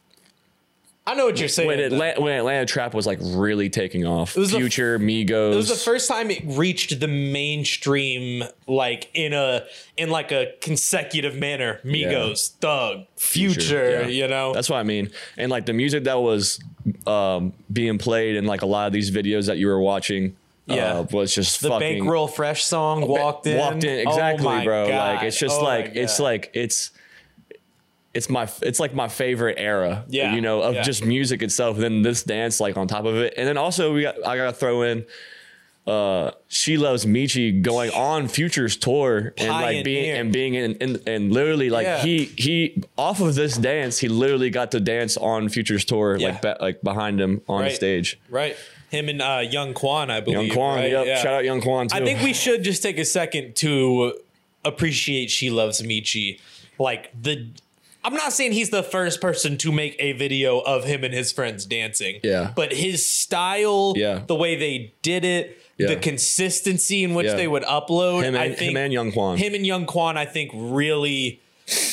I 1.07 1.13
know 1.13 1.26
what 1.26 1.39
you're 1.39 1.49
saying. 1.49 1.68
when. 1.68 1.80
Atlanta 1.80 2.20
when 2.20 2.34
Atlanta 2.34 2.66
trap 2.66 2.95
was 2.95 3.05
like 3.05 3.20
really 3.22 3.70
taking 3.70 4.05
off. 4.05 4.36
was 4.36 4.51
the- 4.51 4.57
Future, 4.57 4.97
Migos. 4.97 5.53
it 5.53 5.55
was 5.55 5.70
the 5.70 5.76
first 5.76 6.07
time 6.07 6.32
it 6.32 6.41
reached 6.45 6.99
the 6.99 7.07
mainstream, 7.07 8.43
like 8.68 9.11
in 9.13 9.34
a 9.34 9.66
in 9.97 10.09
like 10.09 10.32
a 10.32 10.53
consecutive 10.61 11.36
manner. 11.36 11.80
Migos, 11.86 12.55
Thug, 12.55 13.05
Future, 13.18 14.01
yeah. 14.01 14.07
you 14.07 14.28
know. 14.28 14.53
That's 14.53 14.70
what 14.70 14.78
I 14.78 14.84
mean. 14.84 15.11
And 15.38 15.51
like 15.51 15.68
the 15.68 15.74
music 15.74 16.05
that 16.05 16.20
was 16.20 16.59
um, 17.07 17.53
being 17.71 17.97
played 17.97 18.36
in 18.36 18.45
like 18.45 18.61
a 18.61 18.65
lot 18.65 18.88
of 18.88 18.93
these 18.93 19.11
videos 19.11 19.47
that 19.47 19.57
you 19.57 19.67
were 19.67 19.79
watching 19.79 20.36
Yeah. 20.67 20.99
uh, 20.99 21.07
was 21.11 21.33
just 21.33 21.61
the 21.61 21.69
fucking 21.69 21.99
Bankroll 21.99 22.27
Fresh 22.27 22.63
song 22.63 23.07
walked 23.07 23.47
in. 23.47 23.57
walked 23.57 23.83
in 23.83 24.07
Oh 24.07 24.11
exactly, 24.11 24.45
my 24.45 24.63
bro. 24.63 24.88
God. 24.88 25.15
Like 25.15 25.23
it's 25.25 25.38
just 25.38 25.59
Oh 25.59 25.63
like 25.63 25.91
it's 25.95 26.19
like 26.19 26.51
it's 26.53 26.91
it's 28.13 28.29
my 28.29 28.49
it's 28.61 28.79
like 28.79 28.93
my 28.93 29.07
favorite 29.07 29.55
era. 29.59 30.05
Yeah, 30.07 30.33
you 30.33 30.41
know, 30.41 30.61
of 30.61 30.75
yeah. 30.75 30.81
just 30.83 31.03
music 31.03 31.41
itself. 31.41 31.77
Then 31.77 32.01
this 32.01 32.23
dance 32.23 32.59
like 32.59 32.77
on 32.77 32.88
top 32.88 33.05
of 33.05 33.15
it, 33.17 33.33
and 33.36 33.47
then 33.47 33.57
also 33.57 33.93
we 33.93 34.03
got 34.03 34.15
I 34.25 34.38
gotta 34.38 34.53
throw 34.53 34.83
in. 34.83 35.05
Uh, 35.86 36.31
she 36.66 36.78
loves 36.78 37.05
Meechie 37.05 37.61
going 37.61 37.91
on 37.91 38.28
Futures 38.28 38.76
tour 38.76 39.34
and 39.38 39.49
like 39.49 39.84
being 39.86 40.09
and 40.18 40.34
being 40.34 40.55
in, 40.55 40.74
in 40.76 40.99
and 41.05 41.32
literally 41.32 41.70
like 41.70 41.86
Yeah. 41.86 42.01
he 42.03 42.26
he 42.38 42.82
off 42.97 43.22
of 43.22 43.36
this 43.36 43.55
dance 43.57 43.99
he 43.99 44.07
literally 44.07 44.49
got 44.49 44.72
to 44.72 44.80
dance 44.80 45.16
on 45.18 45.47
Futures 45.49 45.86
tour 45.86 46.18
Yeah. 46.18 46.30
like 46.30 46.41
ba- 46.41 46.57
like 46.59 46.82
behind 46.82 47.22
him 47.22 47.41
on 47.47 47.61
Right. 47.61 47.72
stage. 47.76 48.18
right. 48.32 48.55
Him 48.89 49.09
and 49.09 49.22
uh, 49.22 49.43
Young 49.57 49.74
Quan, 49.74 50.09
I 50.09 50.22
believe. 50.22 50.47
Young 50.47 50.49
Quan, 50.57 50.80
right? 50.80 50.91
yep. 50.91 51.05
Yeah. 51.05 51.22
Shout 51.22 51.34
out 51.34 51.43
Young 51.43 51.61
Quan 51.61 51.88
too. 51.88 51.97
I 51.97 52.01
think 52.05 52.22
we 52.24 52.34
should 52.34 52.63
just 52.63 52.82
take 52.82 52.97
a 52.97 53.05
second 53.05 53.55
to 53.57 54.13
appreciate 54.63 55.30
She 55.30 55.49
Loves 55.49 55.82
Meechie. 55.82 56.39
Like 56.80 57.11
the 57.20 57.47
I'm 58.03 58.13
not 58.13 58.34
saying 58.34 58.51
he's 58.53 58.70
the 58.70 58.84
first 58.84 59.20
person 59.22 59.57
to 59.57 59.72
make 59.72 59.95
a 59.99 60.11
video 60.13 60.59
of 60.59 60.84
him 60.84 61.03
and 61.03 61.13
his 61.13 61.32
friends 61.32 61.66
dancing. 61.66 62.20
Yeah. 62.24 62.51
But 62.55 62.72
his 62.74 63.03
style, 63.05 63.93
Yeah. 63.95 64.22
the 64.28 64.36
way 64.36 64.55
they 64.55 64.93
did 65.01 65.26
it, 65.26 65.57
Yeah. 65.78 65.88
the 65.88 65.95
consistency 65.97 67.03
in 67.03 67.13
which 67.15 67.28
Yeah. 67.28 67.34
they 67.36 67.47
would 67.47 67.63
upload. 67.63 68.23
him 68.23 68.36
I 68.36 68.49
think 68.49 68.71
him 68.71 68.78
and 68.78 68.93
Young 68.93 69.11
Quan. 69.11 69.38
him 69.38 69.53
and 69.53 69.65
Young 69.67 69.86
Quan, 69.86 70.17
I 70.17 70.26
think, 70.26 70.51
really 70.53 71.39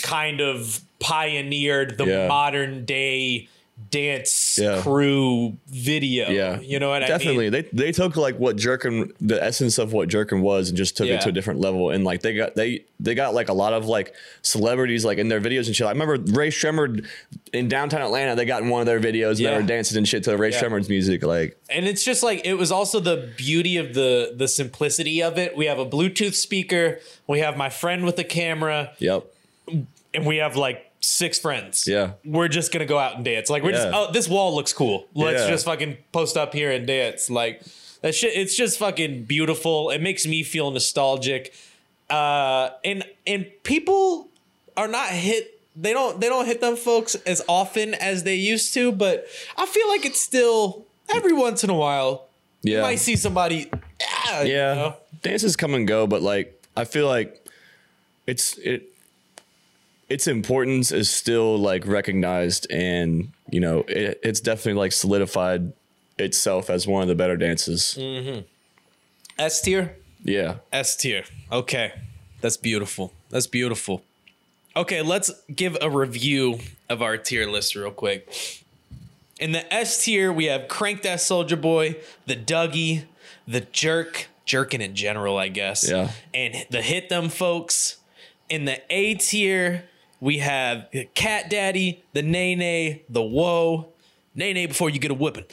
kind 0.03 0.41
of 0.41 0.81
pioneered 1.01 1.99
the 1.99 2.05
Yeah. 2.07 2.27
modern 2.29 2.85
day 2.85 3.49
dance 3.91 4.59
Yeah. 4.61 4.81
crew 4.83 5.57
video. 5.69 6.31
Yeah, 6.31 6.61
You 6.61 6.79
know 6.79 6.91
what 6.91 7.03
I 7.03 7.09
definitely. 7.09 7.51
mean? 7.51 7.53
They 7.73 7.85
they 7.87 7.93
took 7.93 8.17
like 8.17 8.39
what 8.39 8.57
Jerkin, 8.57 9.13
the 9.21 9.43
essence 9.43 9.79
of 9.79 9.93
what 9.93 10.09
Jerkin 10.09 10.41
was, 10.41 10.69
and 10.69 10.77
just 10.79 10.97
took 10.97 11.09
Yeah. 11.09 11.15
it 11.17 11.23
to 11.23 11.31
a 11.31 11.33
different 11.33 11.61
level. 11.61 11.91
And 11.91 12.05
like 12.05 12.23
they 12.23 12.35
got 12.35 12.55
they 12.55 12.85
they 13.01 13.15
got 13.15 13.35
like 13.35 13.49
a 13.49 13.53
lot 13.53 13.73
of 13.73 13.87
like 13.87 14.15
celebrities 14.43 15.05
like 15.05 15.19
in 15.19 15.29
their 15.29 15.41
videos 15.41 15.67
and 15.67 15.75
shit. 15.77 15.87
I 15.87 15.91
remember 15.91 16.19
Rae 16.33 16.49
Sremmurd 16.51 17.07
in 17.53 17.69
downtown 17.69 18.03
Atlanta. 18.03 18.37
They 18.37 18.45
got 18.45 18.63
in 18.63 18.69
one 18.69 18.81
of 18.81 18.87
their 18.87 19.01
videos. 19.01 19.31
and 19.33 19.41
Yeah. 19.41 19.51
They 19.51 19.57
were 19.63 19.67
dancing 19.67 19.99
and 19.99 20.07
shit 20.09 20.25
to 20.25 20.37
Rae 20.37 20.51
Yeah. 20.51 20.61
Sremmurd's 20.61 20.89
music. 20.89 21.23
Like 21.25 21.59
and 21.69 21.87
it's 21.87 22.05
just 22.05 22.23
like 22.23 22.47
it 22.47 22.55
was 22.55 22.71
also 22.71 23.01
the 23.01 23.31
beauty 23.37 23.77
of 23.79 23.95
the 23.95 24.33
the 24.37 24.49
simplicity 24.49 25.23
of 25.23 25.39
it. 25.39 25.57
We 25.57 25.67
have 25.67 25.79
a 25.79 25.87
Bluetooth 25.87 26.35
speaker, 26.35 27.01
we 27.27 27.41
have 27.41 27.57
my 27.57 27.69
friend 27.69 28.05
with 28.05 28.17
the 28.17 28.25
camera, 28.25 28.93
yep, 28.99 29.25
and 30.15 30.27
we 30.27 30.37
have 30.37 30.57
like 30.57 30.87
six 31.03 31.39
friends. 31.39 31.87
Yeah. 31.87 32.13
We're 32.25 32.49
just 32.49 32.73
gonna 32.73 32.87
go 32.87 32.99
out 32.99 33.17
and 33.17 33.25
dance. 33.25 33.51
Like 33.51 33.63
we're 33.63 33.73
just 33.73 33.89
oh 33.93 34.11
this 34.13 34.29
wall 34.29 34.55
looks 34.55 34.73
cool. 34.73 35.07
Let's 35.15 35.43
Yeah. 35.43 35.51
just 35.51 35.65
fucking 35.67 35.99
post 36.13 36.37
up 36.37 36.55
here 36.55 36.71
and 36.71 36.87
dance. 36.87 37.29
Like 37.29 37.63
that 38.01 38.15
shit 38.15 38.35
it's 38.35 38.57
just 38.57 38.79
fucking 38.79 39.25
beautiful. 39.25 39.91
It 39.91 40.01
makes 40.01 40.27
me 40.27 40.43
feel 40.43 40.71
nostalgic. 40.71 41.53
Uh 42.09 42.71
and 42.85 43.05
and 43.27 43.47
people 43.65 44.29
are 44.77 44.89
not 44.89 45.09
hit 45.09 45.61
they 45.75 45.93
don't 45.93 46.21
they 46.21 46.29
don't 46.29 46.47
hit 46.47 46.61
them 46.61 46.77
folks 46.77 47.17
as 47.27 47.43
often 47.49 47.95
as 47.95 48.23
they 48.23 48.37
used 48.37 48.73
to, 48.75 48.93
but 48.93 49.27
I 49.57 49.67
feel 49.67 49.89
like 49.89 50.07
it's 50.07 50.21
still 50.21 50.87
every 51.13 51.33
once 51.33 51.65
in 51.65 51.71
a 51.71 51.75
while 51.75 52.27
yeah. 52.63 52.77
you 52.77 52.83
might 52.83 53.01
see 53.01 53.17
somebody 53.17 53.71
yeah, 54.27 54.43
you 54.43 54.55
know? 54.55 54.97
Dances 55.23 55.57
come 55.57 55.75
and 55.75 55.87
go, 55.87 56.07
but 56.07 56.23
like 56.23 56.65
I 56.77 56.85
feel 56.85 57.07
like 57.07 57.45
it's 58.27 58.57
it 58.59 58.92
its 60.13 60.27
importance 60.27 60.93
is 60.93 61.11
still 61.11 61.59
like 61.59 61.87
recognized 61.87 62.67
and 62.71 63.33
you 63.51 63.61
know 63.61 63.81
it, 63.89 64.21
it's 64.23 64.41
definitely 64.41 64.79
like 64.79 64.93
solidified 64.93 65.73
itself 66.19 66.69
as 66.69 66.87
one 66.87 67.03
of 67.03 67.09
the 67.09 67.15
better 67.15 67.37
dances 67.37 67.97
mm-hmm. 67.99 68.41
S 69.39 69.61
tier? 69.63 69.97
yeah 70.23 70.57
S 70.73 70.97
tier. 70.97 71.25
Okay. 71.51 71.93
That's 72.43 72.57
beautiful. 72.57 73.13
That's 73.31 73.47
beautiful. 73.47 74.03
Okay, 74.75 75.01
let's 75.01 75.31
give 75.55 75.77
a 75.81 75.89
review 75.89 76.59
of 76.91 77.01
our 77.01 77.17
tier 77.17 77.49
list 77.49 77.77
real 77.77 77.93
quick. 77.93 78.29
In 79.39 79.53
the 79.53 79.73
S 79.73 80.05
tier, 80.05 80.33
we 80.33 80.47
have 80.47 80.69
Crank 80.69 81.03
That 81.03 81.21
Soulja 81.21 81.61
Boy, 81.61 81.97
the 82.27 82.37
Dougie, 82.37 83.05
the 83.47 83.61
Jerk, 83.61 84.29
jerking 84.45 84.81
in 84.81 84.95
general, 84.95 85.37
I 85.39 85.49
guess. 85.49 85.89
Yeah. 85.89 86.11
And 86.35 86.67
the 86.71 86.83
Hit 86.83 87.09
Them 87.09 87.29
Folks. 87.29 87.99
In 88.49 88.65
the 88.65 88.83
A 88.91 89.15
tier, 89.15 89.85
we 90.23 90.39
have 90.39 90.87
Cat 91.15 91.51
Daddy, 91.51 92.05
the 92.13 92.23
NaeNae, 92.23 93.01
the 93.09 93.21
Whoa. 93.21 93.89
NaeNae 94.39 94.69
before 94.69 94.89
you 94.89 95.01
get 95.01 95.11
a 95.11 95.15
whipping. 95.15 95.47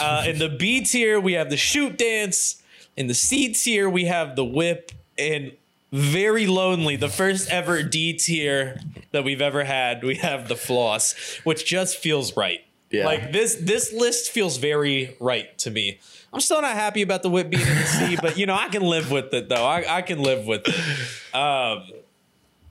Uh, 0.00 0.24
in 0.26 0.40
the 0.40 0.48
B 0.48 0.84
tier, 0.84 1.20
we 1.20 1.34
have 1.34 1.48
the 1.48 1.56
Shoot 1.56 1.96
Dance. 1.96 2.60
In 2.96 3.06
the 3.06 3.14
C 3.14 3.54
tier, 3.54 3.88
we 3.88 4.06
have 4.06 4.34
the 4.34 4.44
Whip. 4.44 4.90
And 5.16 5.52
very 5.92 6.48
lonely, 6.48 6.96
the 6.96 7.08
first 7.08 7.48
ever 7.50 7.84
D 7.84 8.14
tier 8.14 8.80
that 9.12 9.22
we've 9.22 9.40
ever 9.40 9.62
had, 9.62 10.02
we 10.02 10.16
have 10.16 10.48
the 10.48 10.56
Floss, 10.56 11.14
which 11.44 11.64
just 11.64 11.96
feels 11.96 12.36
right. 12.36 12.64
Yeah. 12.90 13.04
Like 13.04 13.32
this 13.32 13.54
this 13.54 13.92
list 13.92 14.30
feels 14.30 14.56
very 14.56 15.16
right 15.20 15.56
to 15.58 15.70
me. 15.70 16.00
I'm 16.32 16.40
still 16.40 16.62
not 16.62 16.74
happy 16.74 17.02
about 17.02 17.22
the 17.22 17.30
whip 17.30 17.48
being 17.48 17.66
in 17.66 17.74
the 17.74 17.84
C, 17.84 18.16
but 18.20 18.36
you 18.36 18.46
know, 18.46 18.54
I 18.54 18.68
can 18.68 18.82
live 18.82 19.10
with 19.10 19.32
it 19.32 19.48
though. 19.48 19.64
I, 19.64 19.98
I 19.98 20.02
can 20.02 20.20
live 20.20 20.46
with 20.46 20.62
it. 20.66 21.34
Um 21.34 21.84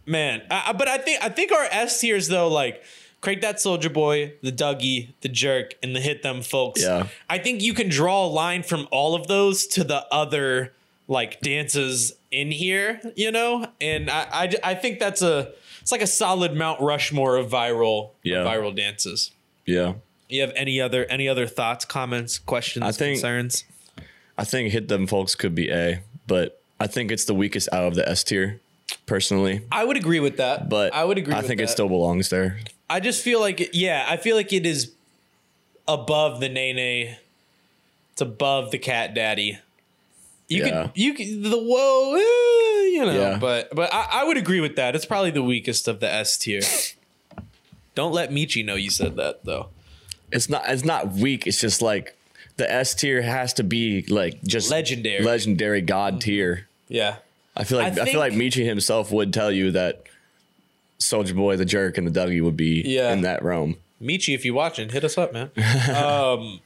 man. 0.06 0.41
I, 0.51 0.74
but 0.74 0.88
I 0.88 0.97
think 0.97 1.24
I 1.24 1.30
think 1.30 1.51
our 1.51 1.66
S 1.72 1.99
tiers 1.99 2.28
though, 2.28 2.47
like 2.47 2.84
Craig 3.22 3.41
that 3.41 3.56
Soulja 3.58 3.91
Boy, 3.91 4.34
the 4.41 4.51
Dougie, 4.51 5.10
the 5.22 5.30
jerk, 5.30 5.74
and 5.82 5.95
the 5.95 5.99
hit 6.01 6.22
them 6.24 6.41
folks. 6.41 6.82
Yeah. 6.84 7.08
I 7.30 7.38
think 7.39 7.62
you 7.62 7.74
can 7.74 7.89
draw 7.89 8.26
a 8.26 8.28
line 8.30 8.64
from 8.64 8.88
all 8.91 9.16
of 9.16 9.28
those 9.28 9.66
to 9.68 9.84
the 9.84 10.06
other 10.12 10.74
like 11.08 11.39
dances 11.41 12.14
in 12.32 12.51
here, 12.51 12.99
you 13.16 13.32
know? 13.32 13.68
And 13.82 14.10
I 14.10 14.28
I, 14.32 14.53
I 14.64 14.74
think 14.76 14.99
that's 14.99 15.22
a 15.22 15.51
it's 15.82 15.91
like 15.91 16.01
a 16.01 16.08
solid 16.08 16.56
Mount 16.56 16.82
Rushmore 16.82 17.36
of 17.38 17.49
viral 17.49 18.12
Yeah. 18.24 18.38
viral 18.43 18.76
dances. 18.76 19.32
Yeah. 19.66 19.93
You 20.30 20.41
have 20.41 20.51
any 20.56 20.82
other 20.82 21.06
any 21.06 21.28
other 21.28 21.45
thoughts, 21.47 21.86
comments, 21.86 22.39
questions, 22.39 22.84
I 22.86 22.91
think- 22.91 23.16
concerns? 23.18 23.64
I 24.38 24.43
think 24.43 24.72
hit 24.74 24.89
them 24.89 25.08
folks 25.08 25.34
could 25.34 25.56
be 25.56 25.70
A, 25.70 26.01
but 26.28 26.62
I 26.80 26.88
think 26.88 27.10
it's 27.12 27.24
the 27.24 27.34
weakest 27.34 27.70
out 27.72 27.84
of 27.86 27.95
the 27.95 28.08
S 28.10 28.22
tier, 28.24 28.60
personally. 29.05 29.61
I 29.71 29.83
would 29.83 29.97
agree 29.97 30.19
with 30.19 30.38
that. 30.38 30.69
But 30.69 30.93
I 30.93 31.03
would 31.03 31.17
agree. 31.17 31.33
I 31.33 31.41
think 31.41 31.59
that. 31.59 31.65
it 31.65 31.69
still 31.69 31.89
belongs 31.89 32.29
there. 32.29 32.59
I 32.89 32.99
just 32.99 33.23
feel 33.23 33.39
like 33.39 33.59
it, 33.61 33.73
yeah, 33.75 34.05
I 34.07 34.17
feel 34.17 34.36
like 34.36 34.53
it 34.53 34.65
is 34.65 34.91
above 35.88 36.39
the 36.39 36.49
NaeNae. 36.49 37.15
It's 38.13 38.21
above 38.21 38.71
the 38.71 38.77
Cat 38.77 39.13
Daddy. 39.13 39.59
You 40.47 40.63
Yeah. 40.65 40.83
could 40.83 40.91
you 40.95 41.13
could 41.15 41.43
the 41.43 41.57
whoa, 41.57 42.13
eh, 42.15 42.88
you 42.93 43.05
know, 43.05 43.19
Yeah. 43.31 43.38
but 43.39 43.73
but 43.75 43.91
I, 43.93 44.21
I 44.21 44.23
would 44.23 44.38
agree 44.38 44.59
with 44.61 44.75
that. 44.75 44.95
It's 44.95 45.05
probably 45.05 45.31
the 45.31 45.43
weakest 45.43 45.88
of 45.88 45.99
the 45.99 46.09
S 46.11 46.38
tier. 46.38 46.61
Don't 47.95 48.11
let 48.13 48.29
Meechie 48.29 48.63
know 48.63 48.75
you 48.75 48.89
said 48.91 49.15
that 49.15 49.43
though. 49.45 49.69
It's 50.31 50.49
not 50.49 50.63
it's 50.67 50.86
not 50.86 51.13
weak. 51.13 51.47
It's 51.47 51.59
just 51.59 51.81
like 51.81 52.15
the 52.57 52.71
S 52.71 52.93
tier 52.93 53.21
has 53.23 53.53
to 53.53 53.63
be 53.63 54.03
like 54.07 54.41
just 54.43 54.69
Legendary. 54.69 55.23
legendary 55.23 55.81
god 55.81 56.21
tier. 56.21 56.67
Yeah. 56.88 57.17
I 57.58 57.64
feel 57.64 57.78
like 57.78 57.97
I 57.97 58.01
I, 58.01 58.06
feel 58.06 58.20
like 58.20 58.34
Meechie 58.34 58.66
himself 58.66 59.12
would 59.12 59.34
tell 59.34 59.51
you 59.51 59.72
that 59.72 60.03
Soulja 60.99 61.36
Boy, 61.36 61.56
the 61.56 61.66
jerk, 61.66 61.97
and 61.97 62.08
the 62.08 62.12
Dougie 62.20 62.41
would 62.43 62.58
be 62.58 62.82
Yeah. 62.86 63.12
in 63.14 63.22
that 63.22 63.43
realm. 63.43 63.78
Meechie, 64.01 64.36
if 64.36 64.43
you're 64.45 64.53
watching, 64.56 64.89
hit 64.89 65.03
us 65.03 65.18
up, 65.18 65.34
man. 65.34 65.51
um, 65.95 66.60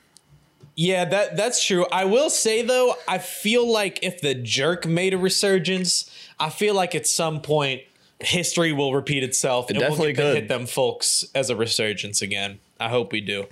yeah, 0.76 1.06
that 1.06 1.36
that's 1.38 1.64
true. 1.66 1.86
I 1.92 2.06
will 2.06 2.30
say 2.30 2.62
though, 2.62 2.96
I 3.08 3.18
feel 3.18 3.70
like 3.70 4.00
if 4.02 4.22
the 4.22 4.34
jerk 4.34 4.86
made 4.86 5.14
a 5.14 5.18
resurgence, 5.18 6.10
I 6.40 6.50
feel 6.50 6.74
like 6.74 6.96
at 6.96 7.06
some 7.06 7.42
point 7.42 7.82
history 8.20 8.72
will 8.74 8.94
repeat 8.94 9.24
itself. 9.24 9.70
It 9.70 9.76
and 9.76 9.80
we'll 9.82 9.90
definitely 9.92 10.14
get 10.14 10.22
to 10.24 10.28
could. 10.30 10.36
hit 10.44 10.48
them 10.48 10.66
folks 10.66 11.26
as 11.36 11.50
a 11.50 11.56
resurgence 11.56 12.22
again. 12.22 12.60
I 12.80 12.90
hope 12.90 13.12
we 13.12 13.20
do. 13.22 13.46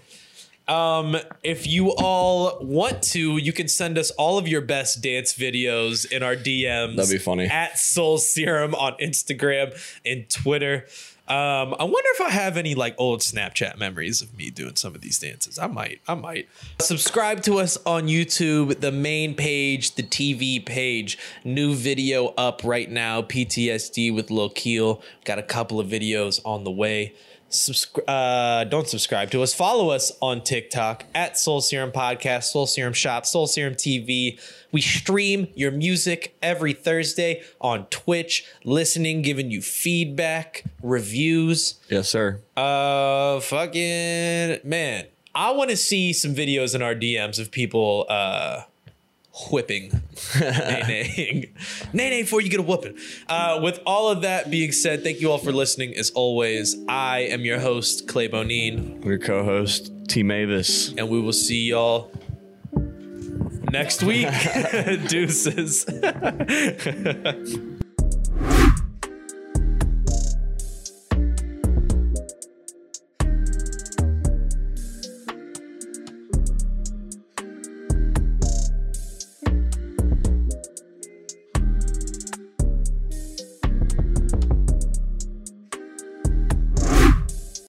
Um, 0.67 1.17
if 1.43 1.65
you 1.65 1.93
all 1.97 2.57
want 2.61 3.01
to, 3.03 3.37
you 3.37 3.53
can 3.53 3.67
send 3.67 3.97
us 3.97 4.11
all 4.11 4.37
of 4.37 4.47
your 4.47 4.61
best 4.61 5.01
dance 5.01 5.33
videos 5.33 6.09
in 6.11 6.23
our 6.23 6.35
DMs. 6.35 6.95
That'd 6.97 7.11
be 7.11 7.17
funny. 7.17 7.45
At 7.45 7.79
Soul 7.79 8.17
Serum 8.17 8.75
on 8.75 8.93
Instagram 8.93 9.77
and 10.05 10.29
Twitter. 10.29 10.85
Um, 11.27 11.75
I 11.77 11.83
wonder 11.83 12.09
if 12.13 12.21
I 12.21 12.29
have 12.29 12.55
any 12.55 12.73
like 12.73 12.95
old 12.97 13.19
Snapchat 13.19 13.77
memories 13.77 14.21
of 14.21 14.37
me 14.37 14.49
doing 14.49 14.77
some 14.77 14.95
of 14.95 15.01
these 15.01 15.19
dances. 15.19 15.59
I 15.59 15.67
might. 15.67 15.99
I 16.07 16.13
might. 16.13 16.47
Subscribe 16.79 17.43
to 17.43 17.59
us 17.59 17.77
on 17.85 18.07
YouTube, 18.07 18.79
the 18.79 18.93
main 18.93 19.35
page, 19.35 19.95
the 19.95 20.03
TV 20.03 20.65
page. 20.65 21.17
New 21.43 21.75
video 21.75 22.27
up 22.37 22.61
right 22.63 22.89
now. 22.89 23.21
PTSD 23.21 24.15
with 24.15 24.31
Lil 24.31 24.49
Keed. 24.51 24.97
Got 25.25 25.37
a 25.37 25.43
couple 25.43 25.81
of 25.81 25.87
videos 25.87 26.39
on 26.45 26.63
the 26.63 26.71
way. 26.71 27.13
Subscri- 27.49 28.03
uh, 28.07 28.65
don't 28.65 28.87
subscribe 28.87 29.31
to 29.31 29.41
us. 29.41 29.53
Follow 29.53 29.89
us 29.89 30.11
on 30.21 30.43
TikTok 30.43 31.05
at 31.15 31.37
Soul 31.37 31.61
Serum 31.61 31.91
Podcast, 31.91 32.43
Soul 32.45 32.67
Serum 32.67 32.93
Shop, 32.93 33.25
Soul 33.25 33.47
Serum 33.47 33.73
TV. 33.75 34.39
We 34.71 34.81
stream 34.81 35.47
your 35.55 35.71
music 35.71 36.35
every 36.41 36.73
Thursday 36.73 37.43
on 37.61 37.85
Twitch, 37.85 38.45
listening, 38.65 39.21
giving 39.21 39.49
you 39.49 39.61
feedback, 39.61 40.65
reviews. 40.83 41.75
Yes, 41.89 42.09
sir. 42.09 42.41
Uh, 42.57 43.39
fucking 43.39 44.59
man, 44.63 45.05
I 45.33 45.51
want 45.51 45.69
to 45.69 45.77
see 45.77 46.11
some 46.13 46.35
videos 46.35 46.75
in 46.75 46.81
our 46.81 46.95
DMs 46.95 47.39
of 47.39 47.51
people 47.51 48.05
uh 48.09 48.63
whipping 49.51 49.89
NaeNae. 50.33 51.53
NaeNae 51.93 52.21
before 52.23 52.41
you 52.41 52.49
get 52.49 52.59
a 52.59 52.63
whooping. 52.63 52.97
Uh, 53.27 53.59
with 53.61 53.79
all 53.85 54.09
of 54.09 54.21
that 54.23 54.49
being 54.49 54.71
said, 54.71 55.03
thank 55.03 55.21
you 55.21 55.31
all 55.31 55.37
for 55.37 55.51
listening. 55.51 55.95
As 55.95 56.09
always, 56.11 56.75
I 56.87 57.19
am 57.19 57.41
your 57.41 57.59
host, 57.59 58.07
Clay 58.07 58.27
Bonine, 58.27 59.03
Your 59.05 59.19
co-host 59.19 59.91
T 60.07 60.23
Mavis. 60.23 60.89
and 60.97 61.09
we 61.09 61.19
will 61.21 61.33
see 61.33 61.69
y'all 61.69 62.11
next 63.71 64.01
week. 64.03 64.27
Deuces. 65.07 65.85